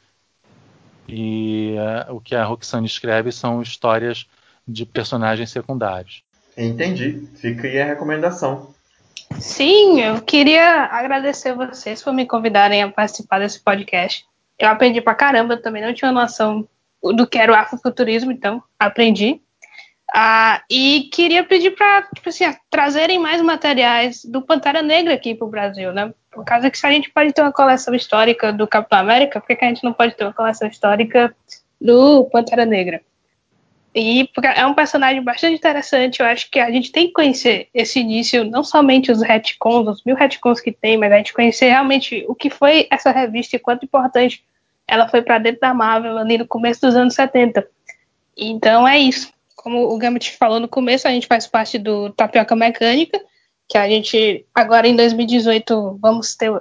E 1.07 1.76
uh, 2.10 2.15
o 2.15 2.19
que 2.19 2.36
a 2.36 2.44
Roxane 2.44 2.86
escreve 2.86 3.32
são 3.32 3.61
histórias 3.61 4.27
de 4.68 4.86
personagens 4.86 5.52
secundários. 5.52 6.23
Entendi. 6.57 7.27
Fica 7.36 7.68
aí 7.68 7.82
a 7.82 7.86
recomendação. 7.86 8.73
Sim, 9.40 10.02
eu 10.02 10.22
queria 10.22 10.86
agradecer 10.86 11.53
vocês 11.53 12.02
por 12.02 12.14
me 12.14 12.26
convidarem 12.26 12.84
a 12.84 12.91
participar 12.91 13.40
desse 13.40 13.60
podcast. 13.60 14.26
Eu 14.57 14.69
aprendi 14.69 15.02
pra 15.02 15.14
caramba, 15.14 15.57
também 15.57 15.84
não 15.84 15.94
tinha 15.94 16.11
noção 16.11 16.68
do 17.03 17.27
que 17.27 17.38
era 17.38 17.52
o 17.52 17.56
afrofuturismo, 17.56 18.32
então 18.32 18.64
aprendi. 18.80 19.41
Ah, 20.14 20.61
e 20.69 21.10
queria 21.11 21.44
pedir 21.44 21.72
para 21.72 22.03
tipo 22.14 22.30
assim, 22.30 22.45
trazerem 22.69 23.18
mais 23.18 23.41
materiais 23.41 24.23
do 24.23 24.41
Pantera 24.41 24.82
Negra 24.82 25.14
aqui 25.14 25.34
para 25.34 25.48
o 25.48 25.49
Brasil, 25.49 25.91
né? 25.91 26.14
Por 26.32 26.45
causa 26.45 26.69
que 26.69 26.77
se 26.77 26.86
a 26.86 26.91
gente 26.91 27.10
pode 27.10 27.34
ter 27.34 27.41
uma 27.41 27.52
coleção 27.52 27.94
histórica 27.94 28.53
do 28.53 28.68
Capitão 28.68 28.99
América, 28.99 29.40
por 29.40 29.48
que, 29.48 29.65
a 29.65 29.68
gente 29.68 29.84
não 29.84 29.94
pode 29.94 30.15
ter 30.15 30.23
uma 30.23 30.34
coleção 30.34 30.68
histórica 30.68 31.36
do 31.82 32.26
Pantera 32.26 32.65
Negra? 32.65 33.02
E 33.95 34.30
é 34.56 34.65
um 34.65 34.73
personagem 34.73 35.23
bastante 35.23 35.56
interessante. 35.56 36.19
Eu 36.19 36.26
acho 36.26 36.52
que 36.52 36.60
a 36.60 36.69
gente 36.69 36.91
tem 36.91 37.07
que 37.07 37.14
conhecer 37.14 37.69
esse 37.73 37.99
início, 37.99 38.44
não 38.44 38.61
somente 38.61 39.10
os 39.10 39.22
retcons, 39.22 39.88
os 39.88 40.03
mil 40.03 40.18
retcons 40.18 40.60
que 40.60 40.72
tem, 40.72 40.98
mas 40.98 41.14
a 41.14 41.18
gente 41.18 41.34
conhecer 41.34 41.69
realmente 41.69 42.26
o 42.27 42.36
que 42.36 42.49
foi 42.49 42.88
essa 42.91 43.10
revista 43.11 43.56
e 43.56 43.60
quanto 43.60 43.86
importante 43.86 44.44
ela 44.86 45.07
foi 45.07 45.22
para 45.22 45.40
dentro 45.40 45.61
da 45.61 45.73
Marvel 45.73 46.18
ali 46.18 46.38
no 46.38 46.45
começo 46.45 46.82
dos 46.82 46.95
anos 46.95 47.15
70. 47.15 47.65
Então 48.38 48.86
é 48.86 48.99
isso. 48.99 49.34
Como 49.65 49.91
o 49.91 49.97
Gambit 49.97 50.37
falou 50.37 50.59
no 50.59 50.67
começo, 50.67 51.07
a 51.07 51.11
gente 51.11 51.25
faz 51.25 51.47
parte 51.47 51.79
do 51.79 52.11
Tapioca 52.11 52.55
Mecânica, 52.55 53.19
que 53.67 53.79
a 53.79 53.89
gente 53.89 54.45
agora 54.53 54.87
em 54.87 54.95
2018 54.95 55.97
vamos 55.99 56.35
ter 56.35 56.51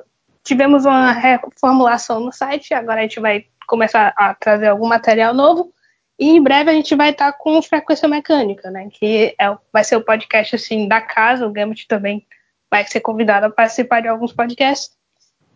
tivemos 0.43 0.87
uma 0.87 1.13
reformulação 1.13 2.19
no 2.19 2.33
site, 2.33 2.73
agora 2.73 3.01
a 3.01 3.03
gente 3.03 3.21
vai 3.21 3.45
começar 3.67 4.15
a 4.17 4.33
trazer 4.33 4.69
algum 4.69 4.89
material 4.89 5.35
novo. 5.35 5.71
E 6.19 6.31
em 6.31 6.43
breve 6.43 6.71
a 6.71 6.73
gente 6.73 6.95
vai 6.95 7.11
estar 7.11 7.31
com 7.35 7.61
frequência 7.61 8.09
mecânica, 8.09 8.71
né? 8.71 8.89
Que 8.91 9.35
é, 9.39 9.55
vai 9.71 9.85
ser 9.85 9.97
o 9.97 10.03
podcast 10.03 10.57
assim 10.57 10.89
da 10.89 11.03
casa. 11.03 11.47
O 11.47 11.53
Gambit 11.53 11.87
também 11.87 12.27
vai 12.71 12.87
ser 12.87 13.01
convidado 13.01 13.45
a 13.45 13.51
participar 13.51 14.01
de 14.01 14.09
alguns 14.09 14.33
podcasts. 14.33 14.97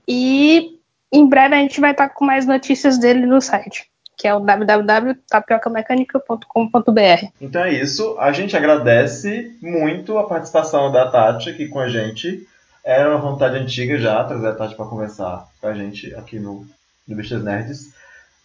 E 0.07 0.79
em 1.11 1.27
breve 1.27 1.55
a 1.55 1.59
gente 1.61 1.81
vai 1.81 1.93
estar 1.93 2.11
com 2.11 2.27
mais 2.27 2.45
notícias 2.45 2.99
dele 2.99 3.25
no 3.25 3.41
site, 3.41 3.91
que 4.19 4.27
é 4.27 4.35
o 4.35 4.41
www.tapiocamecanica.com.br. 4.41 7.27
Então 7.41 7.63
é 7.63 7.73
isso. 7.73 8.19
A 8.19 8.33
gente 8.33 8.57
agradece 8.57 9.57
muito 9.63 10.19
a 10.19 10.27
participação 10.27 10.91
da 10.91 11.09
Tati 11.09 11.51
aqui 11.51 11.69
com 11.69 11.79
a 11.79 11.89
gente. 11.89 12.45
Era 12.85 13.09
uma 13.09 13.21
vontade 13.21 13.57
antiga 13.57 13.97
já 13.97 14.25
trazer 14.25 14.49
a 14.49 14.55
Tati 14.55 14.75
para 14.75 14.87
conversar 14.87 15.47
com 15.61 15.69
a 15.69 15.73
gente 15.73 16.13
aqui 16.17 16.41
no, 16.41 16.67
no 17.07 17.15
Bichas 17.15 17.45
Nerds. 17.45 17.95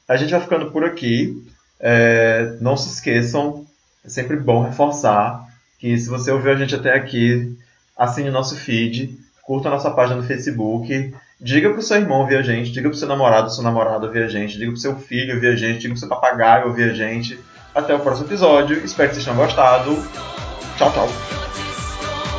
A 0.07 0.15
gente 0.15 0.29
vai 0.29 0.41
ficando 0.41 0.69
por 0.71 0.85
aqui. 0.85 1.43
É, 1.79 2.55
não 2.61 2.77
se 2.77 2.89
esqueçam, 2.89 3.65
é 4.05 4.09
sempre 4.09 4.37
bom 4.37 4.63
reforçar 4.63 5.43
que 5.79 5.97
se 5.97 6.07
você 6.07 6.29
ouviu 6.31 6.51
a 6.51 6.55
gente 6.55 6.75
até 6.75 6.93
aqui, 6.93 7.57
assine 7.97 8.29
nosso 8.29 8.55
feed, 8.55 9.17
curta 9.41 9.67
a 9.67 9.71
nossa 9.71 9.89
página 9.91 10.21
no 10.21 10.27
Facebook, 10.27 11.13
diga 11.44 11.70
pro 11.72 11.82
seu 11.82 11.98
irmão 11.98 12.22
ouvir 12.22 12.38
a 12.38 12.41
gente, 12.41 12.72
diga 12.72 12.90
pro 12.90 12.98
seu 12.98 13.07
namorado, 13.07 13.53
sua 13.53 13.64
namorada 13.64 14.07
ouvir 14.07 14.24
a 14.24 14.28
gente, 14.28 14.57
diga 14.57 14.72
pro 14.72 14.80
seu 14.80 14.95
filho 14.95 15.36
ouvir 15.36 15.48
a 15.48 15.56
gente, 15.56 15.80
diga 15.80 15.94
pro 15.94 15.99
seu 15.99 16.07
papagaio 16.07 16.68
ouvir 16.68 16.90
a 16.90 16.94
gente. 16.94 17.38
Até 17.76 17.94
o 17.94 17.99
próximo 17.99 18.28
episódio, 18.28 18.78
espero 18.84 19.10
que 19.10 19.15
vocês 19.15 19.26
tenham 19.26 19.38
gostado. 19.38 19.91
Tchau, 20.78 20.91
tchau. 20.94 21.10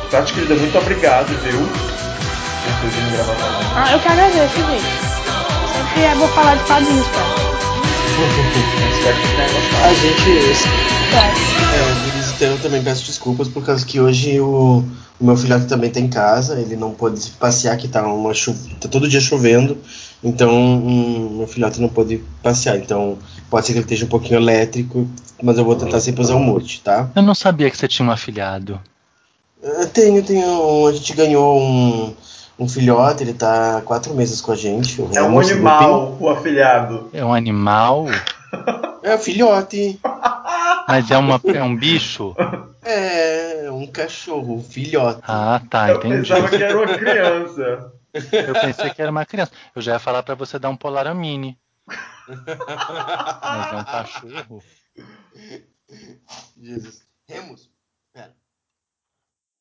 Tati, 0.09 0.33
querida, 0.33 0.55
muito 0.55 0.77
obrigado, 0.77 1.27
viu? 1.27 1.59
Por 1.59 2.81
ter 2.81 2.87
vindo 2.87 3.15
gravar. 3.15 3.35
Ah, 3.75 3.91
eu 3.91 3.99
que 3.99 4.07
agradeço, 4.07 4.55
gente. 4.55 5.15
Sempre 5.71 6.03
é 6.03 6.15
bom 6.15 6.27
falar 6.29 6.55
de 6.55 6.63
quadrinhos, 6.63 7.07
cara. 7.07 7.74
A 9.83 9.93
gente. 9.93 10.29
É, 11.73 12.35
então 12.35 12.47
eu 12.47 12.59
também 12.59 12.81
peço 12.81 13.05
desculpas 13.05 13.47
por 13.47 13.65
causa 13.65 13.85
que 13.85 13.99
hoje 13.99 14.39
o, 14.39 14.83
o 15.19 15.25
meu 15.25 15.35
filhote 15.35 15.65
também 15.65 15.89
tá 15.89 15.99
em 15.99 16.07
casa, 16.07 16.59
ele 16.59 16.75
não 16.75 16.91
pôde 16.91 17.29
passear, 17.31 17.75
que 17.77 17.87
tá, 17.87 18.07
uma 18.07 18.33
chu 18.33 18.55
tá 18.79 18.87
todo 18.87 19.09
dia 19.09 19.19
chovendo, 19.19 19.77
então 20.23 20.49
hum, 20.53 21.37
meu 21.39 21.47
filhote 21.47 21.81
não 21.81 21.89
pôde 21.89 22.23
passear. 22.41 22.77
Então 22.77 23.17
pode 23.49 23.65
ser 23.65 23.73
que 23.73 23.79
ele 23.79 23.85
esteja 23.85 24.05
um 24.05 24.09
pouquinho 24.09 24.39
elétrico, 24.39 25.07
mas 25.43 25.57
eu 25.57 25.65
vou 25.65 25.75
tentar 25.75 25.99
sempre 25.99 26.21
usar 26.21 26.35
o 26.35 26.39
mute, 26.39 26.81
tá? 26.81 27.09
Eu 27.15 27.21
não 27.21 27.35
sabia 27.35 27.69
que 27.69 27.77
você 27.77 27.87
tinha 27.87 28.07
um 28.07 28.11
afilhado. 28.11 28.79
Eu 29.61 29.87
tenho, 29.87 30.23
tenho. 30.23 30.87
A 30.87 30.93
gente 30.93 31.13
ganhou 31.13 31.59
um, 31.59 32.13
um 32.57 32.67
filhote, 32.69 33.23
ele 33.23 33.33
tá 33.33 33.77
há 33.77 33.81
quatro 33.81 34.13
meses 34.13 34.39
com 34.41 34.51
a 34.51 34.55
gente. 34.55 35.01
o 35.01 35.09
É 35.13 35.21
um 35.21 35.39
animal, 35.39 36.17
o 36.19 36.29
afilhado. 36.29 37.09
É 37.13 37.23
um 37.23 37.33
animal, 37.33 38.05
É 39.03 39.13
o 39.15 39.19
filhote. 39.19 39.99
mas 40.87 41.11
é, 41.11 41.17
uma, 41.17 41.39
é 41.53 41.63
um 41.63 41.75
bicho? 41.75 42.35
É 42.83 43.69
um 43.71 43.85
cachorro, 43.87 44.55
um 44.55 44.63
filhote. 44.63 45.21
Ah, 45.27 45.61
tá, 45.69 45.89
Eu 45.89 45.97
entendi. 45.97 46.15
pensava 46.29 46.49
que 46.49 46.63
era 46.63 46.77
uma 46.77 46.97
criança. 46.97 47.91
Eu 48.13 48.53
pensei 48.61 48.89
que 48.91 49.01
era 49.01 49.11
uma 49.11 49.25
criança. 49.25 49.51
Eu 49.75 49.81
já 49.81 49.93
ia 49.93 49.99
falar 49.99 50.23
pra 50.23 50.35
você 50.35 50.57
dar 50.57 50.69
um 50.69 50.77
Polaramine. 50.77 51.57
Mas 52.27 53.73
é 53.73 53.75
um 53.75 53.83
cachorro. 53.83 54.63
Jesus. 56.61 57.01
Remus. 57.27 57.69
Pera. 57.69 57.74